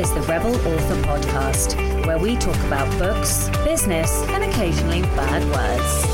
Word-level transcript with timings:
is 0.00 0.14
the 0.14 0.22
Rebel 0.22 0.54
Author 0.54 0.96
Podcast, 1.02 2.06
where 2.06 2.18
we 2.18 2.34
talk 2.34 2.56
about 2.64 2.90
books, 2.98 3.50
business, 3.64 4.10
and 4.28 4.42
occasionally 4.42 5.02
bad 5.02 5.44
words. 5.44 6.06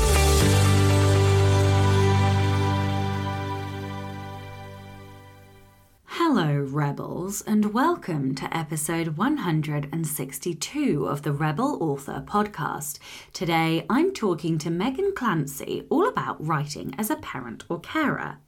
Hello, 6.03 6.57
Rebels, 6.57 7.41
and 7.43 7.73
welcome 7.73 8.35
to 8.35 8.57
episode 8.57 9.15
162 9.15 11.07
of 11.07 11.21
the 11.21 11.31
Rebel 11.31 11.81
Author 11.81 12.21
Podcast. 12.27 12.99
Today, 13.31 13.85
I'm 13.89 14.13
talking 14.13 14.57
to 14.57 14.69
Megan 14.69 15.13
Clancy 15.15 15.87
all 15.89 16.09
about 16.09 16.45
writing 16.45 16.93
as 16.97 17.09
a 17.09 17.15
parent 17.15 17.63
or 17.69 17.79
carer. 17.79 18.39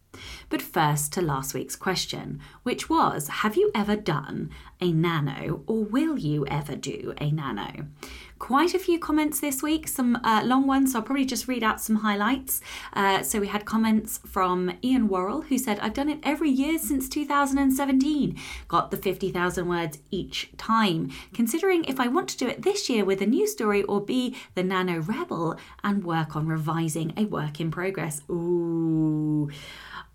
But 0.50 0.62
first 0.62 1.14
to 1.14 1.22
last 1.22 1.54
week's 1.54 1.76
question, 1.76 2.40
which 2.64 2.90
was 2.90 3.28
Have 3.28 3.56
you 3.56 3.72
ever 3.76 3.96
done 3.96 4.50
a 4.82 4.92
nano 4.92 5.64
or 5.68 5.84
will 5.84 6.18
you 6.18 6.46
ever 6.48 6.76
do 6.76 7.14
a 7.20 7.32
nano? 7.32 7.88
Quite 8.40 8.74
a 8.74 8.80
few 8.80 9.00
comments 9.00 9.42
this 9.42 9.62
week, 9.62 9.86
some 9.86 10.16
uh, 10.24 10.42
long 10.46 10.66
ones, 10.66 10.94
so 10.94 11.00
I'll 11.00 11.04
probably 11.04 11.26
just 11.26 11.50
read 11.50 11.62
out 11.62 11.82
some 11.82 11.98
highlights. 11.98 12.62
Uh, 12.94 13.22
so 13.22 13.42
we 13.42 13.48
had 13.48 13.66
comments 13.66 14.22
from 14.26 14.72
Ian 14.82 15.10
Worrell, 15.10 15.42
who 15.42 15.58
said, 15.58 15.78
I've 15.82 15.94
done 15.94 16.08
it 16.08 16.20
every 16.24 16.50
year 16.50 16.80
since 16.80 17.10
2017. 17.10 18.38
Got 18.70 18.92
the 18.92 18.98
50,000 18.98 19.68
words 19.68 20.00
each 20.10 20.52
time. 20.58 21.12
Considering 21.34 21.84
if 21.84 22.00
I 22.00 22.08
want 22.08 22.30
to 22.30 22.38
do 22.38 22.48
it 22.48 22.62
this 22.62 22.90
year 22.90 23.04
with 23.04 23.22
a 23.22 23.26
new 23.26 23.46
story 23.46 23.84
or 23.84 24.00
be 24.00 24.38
the 24.56 24.64
Nano 24.64 25.02
Rebel 25.02 25.58
and 25.84 26.06
work 26.06 26.38
on 26.38 26.48
revising 26.48 27.14
a 27.18 27.26
work 27.26 27.60
in 27.60 27.70
progress. 27.72 28.22
Ooh. 28.30 29.50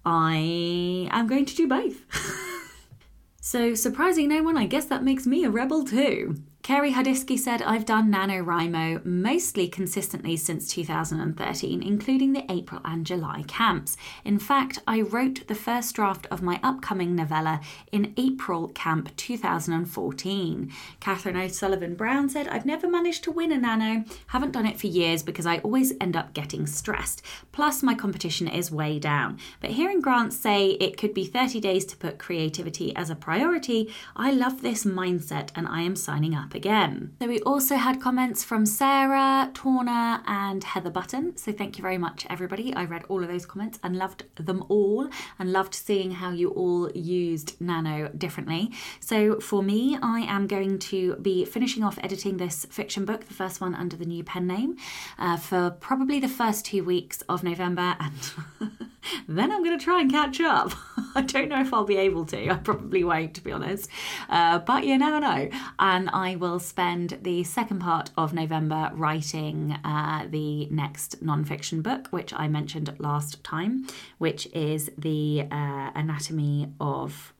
I 0.04 1.08
am 1.10 1.26
going 1.26 1.46
to 1.46 1.56
do 1.56 1.66
both. 1.66 2.02
so, 3.40 3.74
surprising 3.74 4.28
no 4.28 4.42
one, 4.42 4.56
I 4.56 4.66
guess 4.66 4.86
that 4.86 5.02
makes 5.02 5.26
me 5.26 5.44
a 5.44 5.50
rebel 5.50 5.84
too. 5.84 6.42
Kerry 6.64 6.92
Hadiski 6.92 7.38
said, 7.38 7.60
I've 7.60 7.84
done 7.84 8.10
NaNoWriMo 8.10 9.04
mostly 9.04 9.68
consistently 9.68 10.34
since 10.34 10.66
2013, 10.68 11.82
including 11.82 12.32
the 12.32 12.50
April 12.50 12.80
and 12.86 13.04
July 13.04 13.44
camps. 13.46 13.98
In 14.24 14.38
fact, 14.38 14.78
I 14.86 15.02
wrote 15.02 15.46
the 15.46 15.54
first 15.54 15.94
draft 15.94 16.26
of 16.30 16.40
my 16.40 16.58
upcoming 16.62 17.14
novella 17.14 17.60
in 17.92 18.14
April 18.16 18.68
camp 18.68 19.14
2014. 19.14 20.72
Catherine 21.00 21.36
O'Sullivan 21.36 21.96
Brown 21.96 22.30
said, 22.30 22.48
I've 22.48 22.64
never 22.64 22.88
managed 22.88 23.24
to 23.24 23.30
win 23.30 23.52
a 23.52 23.58
nano, 23.58 24.02
haven't 24.28 24.52
done 24.52 24.64
it 24.64 24.80
for 24.80 24.86
years 24.86 25.22
because 25.22 25.44
I 25.44 25.58
always 25.58 25.92
end 26.00 26.16
up 26.16 26.32
getting 26.32 26.66
stressed. 26.66 27.20
Plus, 27.52 27.82
my 27.82 27.94
competition 27.94 28.48
is 28.48 28.70
way 28.70 28.98
down. 28.98 29.38
But 29.60 29.72
hearing 29.72 30.00
Grant 30.00 30.32
say 30.32 30.70
it 30.80 30.96
could 30.96 31.12
be 31.12 31.26
30 31.26 31.60
days 31.60 31.84
to 31.84 31.96
put 31.98 32.18
creativity 32.18 32.96
as 32.96 33.10
a 33.10 33.14
priority, 33.14 33.92
I 34.16 34.30
love 34.30 34.62
this 34.62 34.84
mindset 34.84 35.50
and 35.54 35.68
I 35.68 35.82
am 35.82 35.94
signing 35.94 36.34
up 36.34 36.53
again. 36.54 37.14
So 37.20 37.28
we 37.28 37.40
also 37.40 37.76
had 37.76 38.00
comments 38.00 38.44
from 38.44 38.66
Sarah, 38.66 39.50
Torna, 39.54 40.22
and 40.26 40.62
Heather 40.62 40.90
Button. 40.90 41.36
So 41.36 41.52
thank 41.52 41.78
you 41.78 41.82
very 41.82 41.98
much, 41.98 42.26
everybody. 42.30 42.74
I 42.74 42.84
read 42.84 43.04
all 43.08 43.22
of 43.22 43.28
those 43.28 43.46
comments 43.46 43.78
and 43.82 43.96
loved 43.96 44.24
them 44.36 44.64
all 44.68 45.08
and 45.38 45.52
loved 45.52 45.74
seeing 45.74 46.12
how 46.12 46.30
you 46.30 46.50
all 46.50 46.90
used 46.92 47.60
Nano 47.60 48.08
differently. 48.08 48.70
So 49.00 49.40
for 49.40 49.62
me, 49.62 49.98
I 50.02 50.20
am 50.20 50.46
going 50.46 50.78
to 50.90 51.16
be 51.16 51.44
finishing 51.44 51.82
off 51.82 51.98
editing 52.02 52.36
this 52.36 52.66
fiction 52.70 53.04
book, 53.04 53.26
the 53.26 53.34
first 53.34 53.60
one 53.60 53.74
under 53.74 53.96
the 53.96 54.04
new 54.04 54.24
pen 54.24 54.46
name, 54.46 54.76
uh, 55.18 55.36
for 55.36 55.70
probably 55.70 56.20
the 56.20 56.28
first 56.28 56.64
two 56.64 56.84
weeks 56.84 57.22
of 57.28 57.42
November 57.42 57.96
and 58.00 58.32
then 59.28 59.52
I'm 59.52 59.62
going 59.64 59.78
to 59.78 59.84
try 59.84 60.00
and 60.00 60.10
catch 60.10 60.40
up. 60.40 60.72
I 61.14 61.22
don't 61.22 61.48
know 61.48 61.60
if 61.60 61.72
I'll 61.72 61.84
be 61.84 61.96
able 61.96 62.24
to. 62.26 62.50
I 62.50 62.56
probably 62.56 63.04
won't, 63.04 63.34
to 63.34 63.42
be 63.42 63.52
honest. 63.52 63.88
Uh, 64.28 64.58
but 64.58 64.84
you 64.84 64.98
never 64.98 65.20
know. 65.20 65.48
And 65.78 66.10
I 66.10 66.36
will 66.36 66.58
spend 66.58 67.18
the 67.22 67.44
second 67.44 67.80
part 67.80 68.10
of 68.16 68.32
November 68.32 68.90
writing 68.94 69.78
uh, 69.84 70.26
the 70.28 70.66
next 70.66 71.22
non-fiction 71.22 71.82
book, 71.82 72.08
which 72.08 72.32
I 72.34 72.48
mentioned 72.48 72.94
last 72.98 73.42
time, 73.44 73.86
which 74.18 74.46
is 74.52 74.90
the 74.98 75.46
uh, 75.50 75.90
anatomy 75.94 76.72
of. 76.80 77.32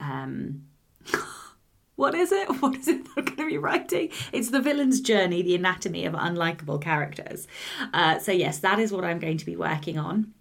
Um, 0.00 0.64
what 1.96 2.14
is 2.14 2.30
it? 2.30 2.48
What 2.62 2.76
is 2.76 2.88
it 2.88 3.06
I'm 3.16 3.24
going 3.24 3.36
to 3.36 3.46
be 3.46 3.58
writing? 3.58 4.10
It's 4.32 4.50
the 4.50 4.60
villain's 4.60 5.00
journey, 5.00 5.42
the 5.42 5.54
anatomy 5.54 6.04
of 6.04 6.14
unlikable 6.14 6.80
characters. 6.80 7.48
Uh, 7.92 8.18
so, 8.18 8.32
yes, 8.32 8.58
that 8.60 8.78
is 8.78 8.92
what 8.92 9.04
I'm 9.04 9.18
going 9.18 9.38
to 9.38 9.46
be 9.46 9.56
working 9.56 9.98
on. 9.98 10.32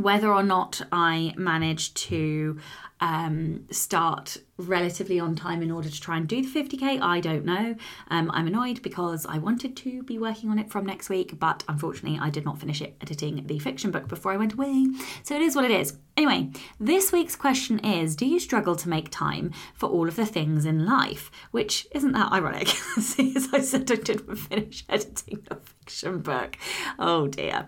Whether 0.00 0.32
or 0.32 0.42
not 0.42 0.80
I 0.90 1.34
manage 1.36 1.92
to 1.94 2.58
um, 3.00 3.66
start 3.70 4.38
relatively 4.60 5.18
on 5.18 5.34
time 5.34 5.62
in 5.62 5.70
order 5.70 5.88
to 5.88 6.00
try 6.00 6.16
and 6.16 6.28
do 6.28 6.42
the 6.42 6.62
50k, 6.62 7.00
I 7.00 7.20
don't 7.20 7.44
know. 7.44 7.74
Um, 8.08 8.30
I'm 8.32 8.46
annoyed 8.46 8.82
because 8.82 9.26
I 9.26 9.38
wanted 9.38 9.76
to 9.78 10.02
be 10.02 10.18
working 10.18 10.50
on 10.50 10.58
it 10.58 10.70
from 10.70 10.86
next 10.86 11.08
week, 11.08 11.38
but 11.38 11.64
unfortunately, 11.68 12.18
I 12.20 12.30
did 12.30 12.44
not 12.44 12.58
finish 12.58 12.80
it 12.80 12.96
editing 13.00 13.46
the 13.46 13.58
fiction 13.58 13.90
book 13.90 14.08
before 14.08 14.32
I 14.32 14.36
went 14.36 14.54
away. 14.54 14.86
So 15.22 15.34
it 15.34 15.42
is 15.42 15.56
what 15.56 15.64
it 15.64 15.70
is. 15.70 15.96
Anyway, 16.16 16.50
this 16.78 17.12
week's 17.12 17.34
question 17.34 17.78
is 17.78 18.14
Do 18.14 18.26
you 18.26 18.38
struggle 18.38 18.76
to 18.76 18.88
make 18.88 19.08
time 19.10 19.52
for 19.74 19.88
all 19.88 20.06
of 20.06 20.16
the 20.16 20.26
things 20.26 20.66
in 20.66 20.84
life? 20.84 21.30
Which 21.50 21.86
isn't 21.92 22.12
that 22.12 22.30
ironic, 22.30 22.68
See, 23.00 23.34
as 23.34 23.48
I 23.52 23.60
said 23.60 23.90
I 23.90 23.94
didn't 23.94 24.36
finish 24.36 24.84
editing 24.88 25.42
the 25.48 25.56
fiction 25.56 26.18
book. 26.20 26.58
Oh 26.98 27.26
dear. 27.26 27.66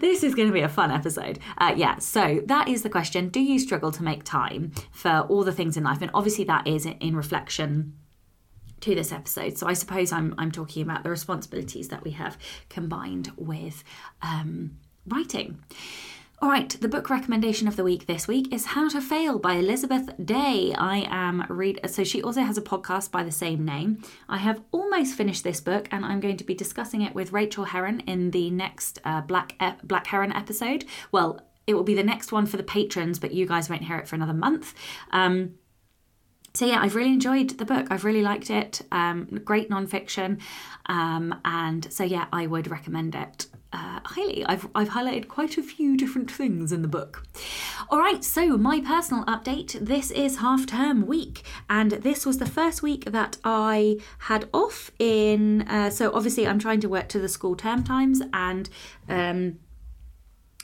This 0.00 0.22
is 0.22 0.34
going 0.34 0.46
to 0.48 0.54
be 0.54 0.60
a 0.60 0.68
fun 0.68 0.92
episode. 0.92 1.40
Uh, 1.56 1.74
yeah, 1.76 1.98
so 1.98 2.40
that 2.46 2.68
is 2.68 2.82
the 2.82 2.88
question 2.88 3.30
Do 3.30 3.40
you 3.40 3.58
struggle 3.58 3.90
to 3.90 4.02
make 4.02 4.22
time 4.22 4.70
for 4.92 5.26
all 5.28 5.42
the 5.42 5.52
things 5.52 5.76
in 5.76 5.82
life? 5.82 6.00
And 6.00 6.10
obviously, 6.14 6.27
that 6.44 6.66
is 6.66 6.86
in 6.86 7.16
reflection 7.16 7.94
to 8.80 8.94
this 8.94 9.12
episode. 9.12 9.58
So 9.58 9.66
I 9.66 9.72
suppose 9.72 10.12
I'm 10.12 10.34
I'm 10.38 10.52
talking 10.52 10.82
about 10.82 11.02
the 11.02 11.10
responsibilities 11.10 11.88
that 11.88 12.04
we 12.04 12.12
have 12.12 12.38
combined 12.68 13.32
with 13.36 13.82
um, 14.22 14.78
writing. 15.06 15.62
All 16.40 16.48
right, 16.48 16.68
the 16.80 16.86
book 16.86 17.10
recommendation 17.10 17.66
of 17.66 17.74
the 17.74 17.82
week 17.82 18.06
this 18.06 18.28
week 18.28 18.54
is 18.54 18.66
How 18.66 18.88
to 18.90 19.00
Fail 19.00 19.40
by 19.40 19.54
Elizabeth 19.54 20.08
Day. 20.24 20.72
I 20.72 21.04
am 21.10 21.44
read 21.48 21.80
so 21.90 22.04
she 22.04 22.22
also 22.22 22.42
has 22.42 22.56
a 22.56 22.62
podcast 22.62 23.10
by 23.10 23.24
the 23.24 23.32
same 23.32 23.64
name. 23.64 24.00
I 24.28 24.36
have 24.36 24.62
almost 24.70 25.16
finished 25.16 25.42
this 25.42 25.60
book 25.60 25.88
and 25.90 26.04
I'm 26.04 26.20
going 26.20 26.36
to 26.36 26.44
be 26.44 26.54
discussing 26.54 27.02
it 27.02 27.12
with 27.12 27.32
Rachael 27.32 27.64
Herron 27.64 28.00
in 28.06 28.30
the 28.30 28.50
next 28.50 29.00
uh, 29.04 29.20
Black 29.22 29.60
Black 29.82 30.06
Heron 30.06 30.32
episode. 30.32 30.84
Well, 31.10 31.40
it 31.66 31.74
will 31.74 31.82
be 31.82 31.94
the 31.94 32.04
next 32.04 32.30
one 32.30 32.46
for 32.46 32.56
the 32.56 32.62
patrons, 32.62 33.18
but 33.18 33.34
you 33.34 33.44
guys 33.44 33.68
won't 33.68 33.82
hear 33.82 33.98
it 33.98 34.06
for 34.06 34.14
another 34.14 34.32
month. 34.32 34.74
Um, 35.10 35.54
so 36.58 36.66
yeah, 36.66 36.80
I've 36.80 36.96
really 36.96 37.12
enjoyed 37.12 37.50
the 37.50 37.64
book. 37.64 37.86
I've 37.88 38.04
really 38.04 38.20
liked 38.20 38.50
it. 38.50 38.82
Um, 38.90 39.26
great 39.44 39.70
nonfiction, 39.70 40.40
um, 40.86 41.32
and 41.44 41.86
so 41.92 42.02
yeah, 42.02 42.26
I 42.32 42.48
would 42.48 42.68
recommend 42.68 43.14
it 43.14 43.46
uh, 43.72 44.00
highly. 44.04 44.44
I've 44.44 44.66
I've 44.74 44.88
highlighted 44.88 45.28
quite 45.28 45.56
a 45.56 45.62
few 45.62 45.96
different 45.96 46.28
things 46.28 46.72
in 46.72 46.82
the 46.82 46.88
book. 46.88 47.24
All 47.90 48.00
right, 48.00 48.24
so 48.24 48.56
my 48.56 48.80
personal 48.80 49.24
update. 49.26 49.78
This 49.78 50.10
is 50.10 50.38
half 50.38 50.66
term 50.66 51.06
week, 51.06 51.44
and 51.70 51.92
this 51.92 52.26
was 52.26 52.38
the 52.38 52.46
first 52.46 52.82
week 52.82 53.04
that 53.04 53.36
I 53.44 53.98
had 54.18 54.48
off 54.52 54.90
in. 54.98 55.62
Uh, 55.68 55.90
so 55.90 56.10
obviously, 56.12 56.44
I'm 56.44 56.58
trying 56.58 56.80
to 56.80 56.88
work 56.88 57.08
to 57.10 57.20
the 57.20 57.28
school 57.28 57.54
term 57.54 57.84
times 57.84 58.20
and. 58.32 58.68
Um, 59.08 59.60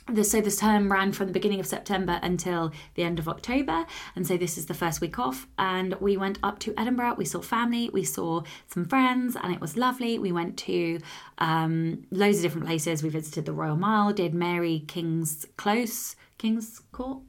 the, 0.07 0.23
so 0.23 0.39
this 0.41 0.57
term 0.57 0.91
ran 0.91 1.11
from 1.11 1.27
the 1.27 1.33
beginning 1.33 1.59
of 1.59 1.65
September 1.65 2.19
until 2.21 2.71
the 2.93 3.03
end 3.03 3.17
of 3.17 3.27
October, 3.27 3.85
and 4.15 4.25
so 4.27 4.37
this 4.37 4.57
is 4.57 4.67
the 4.67 4.73
first 4.73 5.01
week 5.01 5.17
off. 5.17 5.47
And 5.57 5.95
we 5.95 6.15
went 6.15 6.37
up 6.43 6.59
to 6.59 6.73
Edinburgh. 6.79 7.15
We 7.17 7.25
saw 7.25 7.41
family, 7.41 7.89
we 7.91 8.03
saw 8.03 8.43
some 8.67 8.85
friends, 8.85 9.35
and 9.41 9.53
it 9.53 9.61
was 9.61 9.77
lovely. 9.77 10.19
We 10.19 10.31
went 10.31 10.57
to 10.59 10.99
um, 11.39 12.05
loads 12.11 12.37
of 12.37 12.43
different 12.43 12.67
places. 12.67 13.01
We 13.01 13.09
visited 13.09 13.45
the 13.45 13.53
Royal 13.53 13.77
Mile, 13.77 14.13
did 14.13 14.33
Mary 14.33 14.83
King's 14.87 15.45
Close, 15.57 16.15
King's 16.37 16.81
Court, 16.91 17.19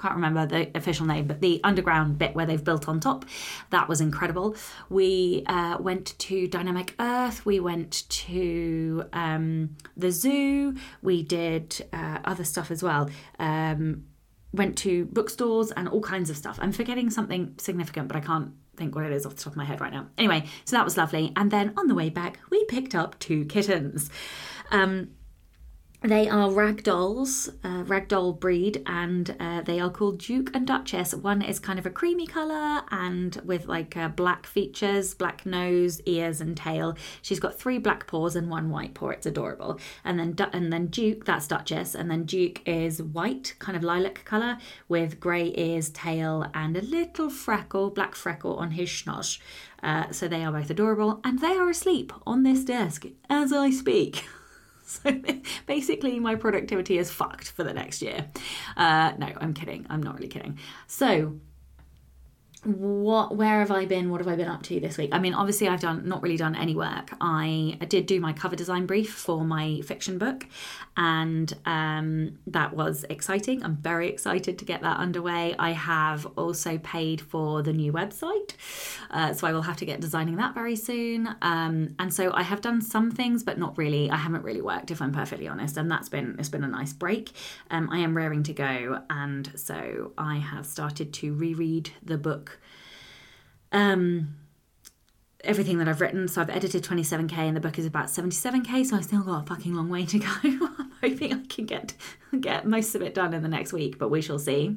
can't 0.00 0.14
remember 0.14 0.46
the 0.46 0.70
official 0.74 1.06
name, 1.06 1.26
but 1.26 1.40
the 1.40 1.60
underground 1.64 2.18
bit 2.18 2.34
where 2.34 2.46
they've 2.46 2.62
built 2.62 2.88
on 2.88 3.00
top. 3.00 3.24
That 3.70 3.88
was 3.88 4.00
incredible. 4.00 4.56
We 4.88 5.44
uh, 5.46 5.78
went 5.80 6.18
to 6.20 6.48
Dynamic 6.48 6.94
Earth. 6.98 7.44
We 7.44 7.60
went 7.60 8.08
to 8.08 9.04
um, 9.12 9.76
the 9.96 10.10
zoo. 10.10 10.76
We 11.02 11.22
did 11.22 11.86
uh, 11.92 12.18
other 12.24 12.44
stuff 12.44 12.70
as 12.70 12.82
well. 12.82 13.10
Um, 13.38 14.04
went 14.52 14.76
to 14.78 15.04
bookstores 15.06 15.70
and 15.72 15.88
all 15.88 16.00
kinds 16.00 16.30
of 16.30 16.36
stuff. 16.36 16.58
I'm 16.60 16.72
forgetting 16.72 17.10
something 17.10 17.54
significant, 17.58 18.08
but 18.08 18.16
I 18.16 18.20
can't 18.20 18.52
think 18.76 18.94
what 18.94 19.04
it 19.04 19.12
is 19.12 19.26
off 19.26 19.36
the 19.36 19.42
top 19.42 19.52
of 19.52 19.56
my 19.56 19.64
head 19.64 19.80
right 19.80 19.92
now. 19.92 20.08
Anyway, 20.18 20.44
so 20.64 20.76
that 20.76 20.84
was 20.84 20.96
lovely. 20.96 21.32
And 21.36 21.50
then 21.50 21.72
on 21.76 21.86
the 21.86 21.94
way 21.94 22.08
back, 22.08 22.38
we 22.50 22.64
picked 22.64 22.94
up 22.94 23.18
two 23.18 23.44
kittens. 23.44 24.10
Um, 24.70 25.10
they 26.02 26.30
are 26.30 26.48
ragdolls, 26.48 27.50
uh, 27.62 27.84
ragdoll 27.84 28.40
breed, 28.40 28.82
and 28.86 29.36
uh, 29.38 29.60
they 29.60 29.78
are 29.78 29.90
called 29.90 30.16
Duke 30.18 30.50
and 30.54 30.66
Duchess. 30.66 31.14
One 31.14 31.42
is 31.42 31.58
kind 31.58 31.78
of 31.78 31.84
a 31.84 31.90
creamy 31.90 32.26
colour 32.26 32.82
and 32.90 33.38
with 33.44 33.66
like 33.66 33.98
uh, 33.98 34.08
black 34.08 34.46
features, 34.46 35.12
black 35.12 35.44
nose, 35.44 36.00
ears, 36.06 36.40
and 36.40 36.56
tail. 36.56 36.96
She's 37.20 37.38
got 37.38 37.58
three 37.58 37.76
black 37.76 38.06
paws 38.06 38.34
and 38.34 38.48
one 38.48 38.70
white 38.70 38.94
paw. 38.94 39.10
It's 39.10 39.26
adorable. 39.26 39.78
And 40.02 40.18
then 40.18 40.32
du- 40.32 40.48
and 40.54 40.72
then 40.72 40.86
Duke, 40.86 41.26
that's 41.26 41.46
Duchess, 41.46 41.94
and 41.94 42.10
then 42.10 42.24
Duke 42.24 42.66
is 42.66 43.02
white, 43.02 43.54
kind 43.58 43.76
of 43.76 43.84
lilac 43.84 44.24
colour 44.24 44.56
with 44.88 45.20
grey 45.20 45.52
ears, 45.54 45.90
tail, 45.90 46.46
and 46.54 46.78
a 46.78 46.82
little 46.82 47.28
freckle, 47.28 47.90
black 47.90 48.14
freckle 48.14 48.56
on 48.56 48.70
his 48.70 48.88
schnoz. 48.88 49.38
Uh, 49.82 50.10
so 50.12 50.28
they 50.28 50.44
are 50.44 50.52
both 50.52 50.70
adorable, 50.70 51.20
and 51.24 51.40
they 51.40 51.58
are 51.58 51.68
asleep 51.68 52.10
on 52.26 52.42
this 52.42 52.64
desk 52.64 53.04
as 53.28 53.52
I 53.52 53.70
speak. 53.70 54.24
So 55.02 55.12
basically, 55.66 56.18
my 56.18 56.34
productivity 56.34 56.98
is 56.98 57.10
fucked 57.10 57.52
for 57.52 57.62
the 57.62 57.72
next 57.72 58.02
year. 58.02 58.26
Uh, 58.76 59.12
no, 59.18 59.28
I'm 59.36 59.54
kidding. 59.54 59.86
I'm 59.88 60.02
not 60.02 60.16
really 60.16 60.28
kidding. 60.28 60.58
So 60.88 61.38
what 62.64 63.34
where 63.34 63.60
have 63.60 63.70
i 63.70 63.86
been 63.86 64.10
what 64.10 64.20
have 64.20 64.28
i 64.28 64.36
been 64.36 64.48
up 64.48 64.62
to 64.62 64.78
this 64.80 64.98
week 64.98 65.08
i 65.14 65.18
mean 65.18 65.32
obviously 65.32 65.66
i've 65.66 65.80
done 65.80 66.06
not 66.06 66.22
really 66.22 66.36
done 66.36 66.54
any 66.54 66.74
work 66.74 67.10
i, 67.20 67.78
did 67.88 68.04
do 68.04 68.20
my 68.20 68.34
cover 68.34 68.54
design 68.54 68.84
brief 68.84 69.14
for 69.14 69.44
my 69.44 69.80
fiction 69.80 70.18
book 70.18 70.46
and 71.00 71.52
um, 71.64 72.38
that 72.46 72.74
was 72.74 73.04
exciting. 73.08 73.64
I'm 73.64 73.76
very 73.76 74.08
excited 74.08 74.58
to 74.58 74.64
get 74.64 74.82
that 74.82 74.98
underway. 74.98 75.56
I 75.58 75.70
have 75.72 76.26
also 76.36 76.78
paid 76.78 77.20
for 77.20 77.62
the 77.62 77.72
new 77.72 77.92
website 77.92 78.54
uh, 79.10 79.32
so 79.32 79.46
i 79.46 79.52
will 79.52 79.62
have 79.62 79.76
to 79.76 79.84
get 79.84 80.00
designing 80.00 80.36
that 80.36 80.54
very 80.54 80.76
soon. 80.76 81.28
Um, 81.42 81.94
and 81.98 82.12
so 82.12 82.32
i 82.34 82.42
have 82.42 82.60
done 82.60 82.80
some 82.80 83.10
things 83.10 83.42
but 83.42 83.58
not 83.58 83.76
really 83.76 84.10
i 84.10 84.16
haven't 84.16 84.44
really 84.44 84.60
worked 84.60 84.90
if 84.90 85.02
i'm 85.02 85.12
perfectly 85.12 85.48
honest 85.48 85.76
and 85.76 85.90
that's 85.90 86.08
been 86.08 86.36
it's 86.38 86.48
been 86.48 86.64
a 86.64 86.68
nice 86.68 86.92
break. 86.92 87.32
Um, 87.70 87.88
i 87.90 87.98
am 87.98 88.16
raring 88.16 88.42
to 88.44 88.52
go 88.52 89.02
and 89.10 89.50
so 89.58 90.12
i 90.18 90.36
have 90.36 90.66
started 90.66 91.12
to 91.14 91.34
reread 91.34 91.90
the 92.02 92.18
book. 92.18 92.58
Um, 93.72 94.34
everything 95.44 95.78
that 95.78 95.88
I've 95.88 96.00
written. 96.00 96.28
So 96.28 96.40
I've 96.40 96.50
edited 96.50 96.82
27k 96.84 97.36
and 97.36 97.56
the 97.56 97.60
book 97.60 97.78
is 97.78 97.86
about 97.86 98.06
77k, 98.06 98.86
so 98.86 98.96
I've 98.96 99.04
still 99.04 99.22
got 99.22 99.42
a 99.42 99.46
fucking 99.46 99.74
long 99.74 99.88
way 99.88 100.04
to 100.06 100.18
go. 100.18 100.26
I'm 100.44 100.92
hoping 101.00 101.32
I 101.32 101.46
can 101.48 101.66
get 101.66 101.94
get 102.40 102.66
most 102.66 102.94
of 102.94 103.02
it 103.02 103.14
done 103.14 103.34
in 103.34 103.42
the 103.42 103.48
next 103.48 103.72
week, 103.72 103.98
but 103.98 104.08
we 104.10 104.20
shall 104.20 104.38
see. 104.38 104.76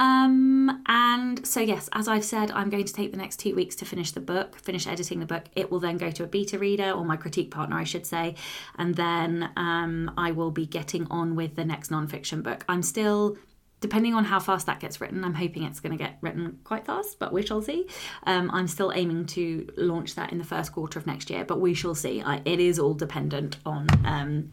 Um, 0.00 0.82
and 0.86 1.46
so 1.46 1.60
yes, 1.60 1.88
as 1.92 2.08
I've 2.08 2.24
said, 2.24 2.50
I'm 2.50 2.70
going 2.70 2.84
to 2.84 2.92
take 2.92 3.12
the 3.12 3.16
next 3.16 3.38
two 3.38 3.54
weeks 3.54 3.76
to 3.76 3.84
finish 3.84 4.10
the 4.10 4.20
book, 4.20 4.58
finish 4.58 4.86
editing 4.86 5.20
the 5.20 5.26
book. 5.26 5.44
It 5.54 5.70
will 5.70 5.78
then 5.78 5.96
go 5.96 6.10
to 6.10 6.24
a 6.24 6.26
beta 6.26 6.58
reader 6.58 6.90
or 6.90 7.04
my 7.04 7.16
critique 7.16 7.52
partner, 7.52 7.76
I 7.76 7.84
should 7.84 8.04
say, 8.04 8.34
and 8.76 8.96
then 8.96 9.50
um, 9.56 10.10
I 10.16 10.32
will 10.32 10.50
be 10.50 10.66
getting 10.66 11.06
on 11.08 11.36
with 11.36 11.54
the 11.54 11.64
next 11.64 11.90
nonfiction 11.90 12.42
book. 12.42 12.64
I'm 12.68 12.82
still 12.82 13.36
depending 13.82 14.14
on 14.14 14.24
how 14.24 14.38
fast 14.38 14.64
that 14.66 14.80
gets 14.80 15.00
written, 15.00 15.24
I'm 15.24 15.34
hoping 15.34 15.64
it's 15.64 15.80
going 15.80 15.96
to 15.96 16.02
get 16.02 16.16
written 16.22 16.60
quite 16.64 16.86
fast, 16.86 17.18
but 17.18 17.32
we 17.32 17.44
shall 17.44 17.60
see. 17.60 17.86
Um, 18.22 18.50
I'm 18.50 18.68
still 18.68 18.92
aiming 18.94 19.26
to 19.26 19.68
launch 19.76 20.14
that 20.14 20.32
in 20.32 20.38
the 20.38 20.44
first 20.44 20.72
quarter 20.72 20.98
of 20.98 21.06
next 21.06 21.28
year, 21.28 21.44
but 21.44 21.60
we 21.60 21.74
shall 21.74 21.94
see. 21.94 22.22
I, 22.22 22.40
it 22.44 22.60
is 22.60 22.78
all 22.78 22.94
dependent 22.94 23.56
on, 23.66 23.88
um, 24.06 24.52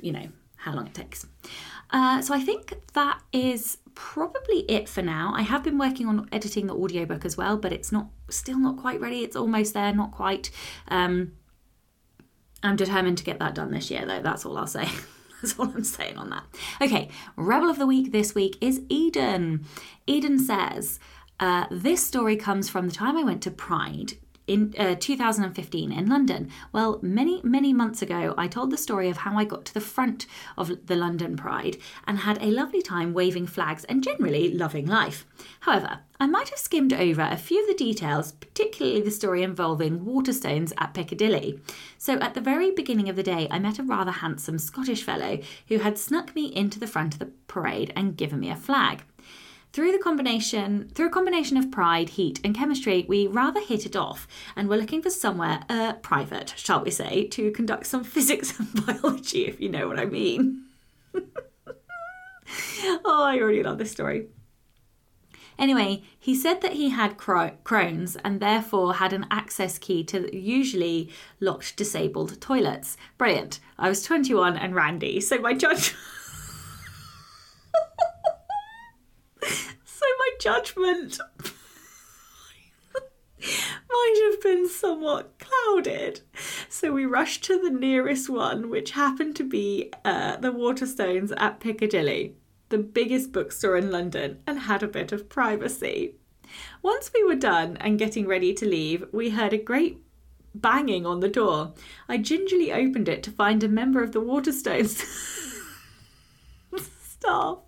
you 0.00 0.12
know, 0.12 0.28
how 0.56 0.72
long 0.72 0.86
it 0.86 0.94
takes. 0.94 1.26
Uh, 1.90 2.22
so 2.22 2.32
I 2.32 2.40
think 2.40 2.78
that 2.92 3.20
is 3.32 3.78
probably 3.94 4.60
it 4.60 4.88
for 4.88 5.02
now. 5.02 5.32
I 5.34 5.42
have 5.42 5.64
been 5.64 5.76
working 5.76 6.06
on 6.06 6.28
editing 6.30 6.68
the 6.68 6.74
audiobook 6.74 7.24
as 7.24 7.36
well, 7.36 7.56
but 7.56 7.72
it's 7.72 7.90
not 7.90 8.06
still 8.30 8.58
not 8.58 8.76
quite 8.76 9.00
ready. 9.00 9.24
It's 9.24 9.36
almost 9.36 9.74
there, 9.74 9.92
not 9.92 10.12
quite. 10.12 10.50
Um, 10.88 11.32
I'm 12.62 12.76
determined 12.76 13.18
to 13.18 13.24
get 13.24 13.40
that 13.40 13.56
done 13.56 13.72
this 13.72 13.90
year, 13.90 14.06
though. 14.06 14.22
That's 14.22 14.46
all 14.46 14.56
I'll 14.56 14.68
say. 14.68 14.88
That's 15.42 15.58
all 15.58 15.66
I'm 15.66 15.84
saying 15.84 16.16
on 16.18 16.30
that. 16.30 16.44
Okay, 16.80 17.08
Rebel 17.36 17.70
of 17.70 17.78
the 17.78 17.86
Week 17.86 18.12
this 18.12 18.34
week 18.34 18.56
is 18.60 18.82
Eden. 18.88 19.64
Eden 20.06 20.38
says, 20.38 20.98
uh, 21.38 21.66
This 21.70 22.04
story 22.04 22.36
comes 22.36 22.68
from 22.68 22.88
the 22.88 22.94
time 22.94 23.16
I 23.16 23.24
went 23.24 23.42
to 23.42 23.50
Pride 23.50 24.14
in 24.50 24.74
uh, 24.78 24.96
2015 24.98 25.92
in 25.92 26.08
London. 26.08 26.50
Well, 26.72 26.98
many, 27.02 27.40
many 27.44 27.72
months 27.72 28.02
ago, 28.02 28.34
I 28.36 28.48
told 28.48 28.72
the 28.72 28.76
story 28.76 29.08
of 29.08 29.18
how 29.18 29.38
I 29.38 29.44
got 29.44 29.64
to 29.66 29.74
the 29.74 29.80
front 29.80 30.26
of 30.58 30.86
the 30.86 30.96
London 30.96 31.36
Pride 31.36 31.76
and 32.04 32.18
had 32.18 32.42
a 32.42 32.50
lovely 32.50 32.82
time 32.82 33.14
waving 33.14 33.46
flags 33.46 33.84
and 33.84 34.02
generally 34.02 34.52
loving 34.52 34.86
life. 34.86 35.24
However, 35.60 36.00
I 36.18 36.26
might 36.26 36.48
have 36.48 36.58
skimmed 36.58 36.92
over 36.92 37.22
a 37.22 37.36
few 37.36 37.62
of 37.62 37.68
the 37.68 37.74
details, 37.74 38.32
particularly 38.32 39.00
the 39.00 39.10
story 39.12 39.44
involving 39.44 40.00
Waterstones 40.00 40.72
at 40.78 40.94
Piccadilly. 40.94 41.60
So, 41.96 42.14
at 42.14 42.34
the 42.34 42.40
very 42.40 42.72
beginning 42.72 43.08
of 43.08 43.16
the 43.16 43.22
day, 43.22 43.46
I 43.52 43.60
met 43.60 43.78
a 43.78 43.84
rather 43.84 44.10
handsome 44.10 44.58
Scottish 44.58 45.04
fellow 45.04 45.38
who 45.68 45.78
had 45.78 45.96
snuck 45.96 46.34
me 46.34 46.46
into 46.54 46.80
the 46.80 46.88
front 46.88 47.14
of 47.14 47.20
the 47.20 47.30
parade 47.46 47.92
and 47.94 48.16
given 48.16 48.40
me 48.40 48.50
a 48.50 48.56
flag. 48.56 49.04
Through 49.72 49.92
the 49.92 49.98
combination, 49.98 50.90
through 50.94 51.06
a 51.06 51.10
combination 51.10 51.56
of 51.56 51.70
pride, 51.70 52.10
heat, 52.10 52.40
and 52.42 52.56
chemistry, 52.56 53.06
we 53.08 53.28
rather 53.28 53.60
hit 53.60 53.86
it 53.86 53.94
off, 53.94 54.26
and 54.56 54.68
we're 54.68 54.80
looking 54.80 55.00
for 55.00 55.10
somewhere 55.10 55.60
uh, 55.68 55.92
private, 55.94 56.52
shall 56.56 56.82
we 56.82 56.90
say, 56.90 57.28
to 57.28 57.52
conduct 57.52 57.86
some 57.86 58.02
physics 58.04 58.58
and 58.58 58.84
biology, 58.84 59.46
if 59.46 59.60
you 59.60 59.68
know 59.68 59.86
what 59.86 60.00
I 60.00 60.06
mean. 60.06 60.64
oh, 61.14 63.24
I 63.24 63.38
already 63.38 63.62
love 63.62 63.78
this 63.78 63.92
story. 63.92 64.26
Anyway, 65.56 66.02
he 66.18 66.34
said 66.34 66.62
that 66.62 66.72
he 66.72 66.88
had 66.88 67.18
Crohn's 67.18 68.16
and 68.24 68.40
therefore 68.40 68.94
had 68.94 69.12
an 69.12 69.26
access 69.30 69.78
key 69.78 70.02
to 70.04 70.36
usually 70.36 71.12
locked 71.38 71.76
disabled 71.76 72.40
toilets. 72.40 72.96
Brilliant. 73.18 73.60
I 73.78 73.88
was 73.88 74.02
21 74.02 74.56
and 74.56 74.74
randy, 74.74 75.20
so 75.20 75.38
my 75.38 75.52
judge. 75.52 75.94
Judgment 80.40 81.20
might 83.40 84.30
have 84.30 84.42
been 84.42 84.68
somewhat 84.68 85.38
clouded. 85.38 86.22
So 86.68 86.92
we 86.92 87.04
rushed 87.04 87.44
to 87.44 87.60
the 87.60 87.70
nearest 87.70 88.28
one, 88.28 88.70
which 88.70 88.92
happened 88.92 89.36
to 89.36 89.44
be 89.44 89.92
uh, 90.04 90.36
the 90.36 90.52
Waterstones 90.52 91.32
at 91.36 91.60
Piccadilly, 91.60 92.36
the 92.70 92.78
biggest 92.78 93.32
bookstore 93.32 93.76
in 93.76 93.90
London, 93.90 94.40
and 94.46 94.60
had 94.60 94.82
a 94.82 94.88
bit 94.88 95.12
of 95.12 95.28
privacy. 95.28 96.16
Once 96.82 97.10
we 97.14 97.22
were 97.22 97.36
done 97.36 97.76
and 97.78 97.98
getting 97.98 98.26
ready 98.26 98.52
to 98.54 98.66
leave, 98.66 99.04
we 99.12 99.30
heard 99.30 99.52
a 99.52 99.58
great 99.58 100.02
banging 100.54 101.06
on 101.06 101.20
the 101.20 101.28
door. 101.28 101.74
I 102.08 102.16
gingerly 102.16 102.72
opened 102.72 103.08
it 103.08 103.22
to 103.24 103.30
find 103.30 103.62
a 103.62 103.68
member 103.68 104.02
of 104.02 104.12
the 104.12 104.20
Waterstones 104.20 105.04
staff 107.02 107.58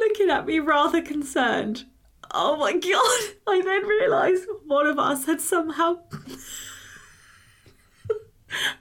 looking 0.00 0.30
at 0.30 0.46
me 0.46 0.58
rather 0.58 1.02
concerned. 1.02 1.84
Oh 2.32 2.56
my 2.56 2.72
god! 2.72 3.20
I 3.46 3.62
then 3.62 3.84
realised 3.86 4.46
one 4.66 4.86
of 4.86 4.98
us 4.98 5.26
had 5.26 5.40
somehow. 5.40 5.98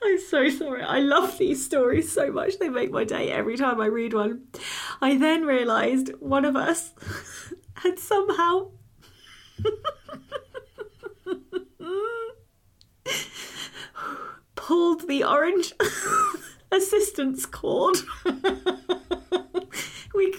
I'm 0.03 0.19
so 0.19 0.49
sorry. 0.49 0.83
I 0.83 0.99
love 0.99 1.37
these 1.37 1.65
stories 1.65 2.11
so 2.11 2.31
much. 2.31 2.59
They 2.59 2.69
make 2.69 2.91
my 2.91 3.03
day 3.03 3.31
every 3.31 3.57
time 3.57 3.81
I 3.81 3.87
read 3.87 4.13
one. 4.13 4.43
I 5.01 5.17
then 5.17 5.43
realised 5.43 6.11
one 6.19 6.45
of 6.45 6.55
us 6.55 6.93
had 7.75 7.99
somehow. 7.99 8.71
pulled 14.55 15.07
the 15.07 15.23
orange 15.23 15.73
assistance 16.71 17.45
cord. 17.45 17.97
we 20.15 20.31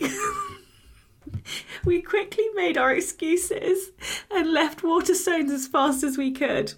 we 1.85 2.03
quickly 2.03 2.47
made 2.55 2.77
our 2.77 2.93
excuses 2.93 3.93
and 4.31 4.53
left 4.53 4.83
Waterstones 4.83 5.51
as 5.51 5.67
fast 5.67 6.03
as 6.03 6.19
we 6.19 6.33
could. 6.33 6.75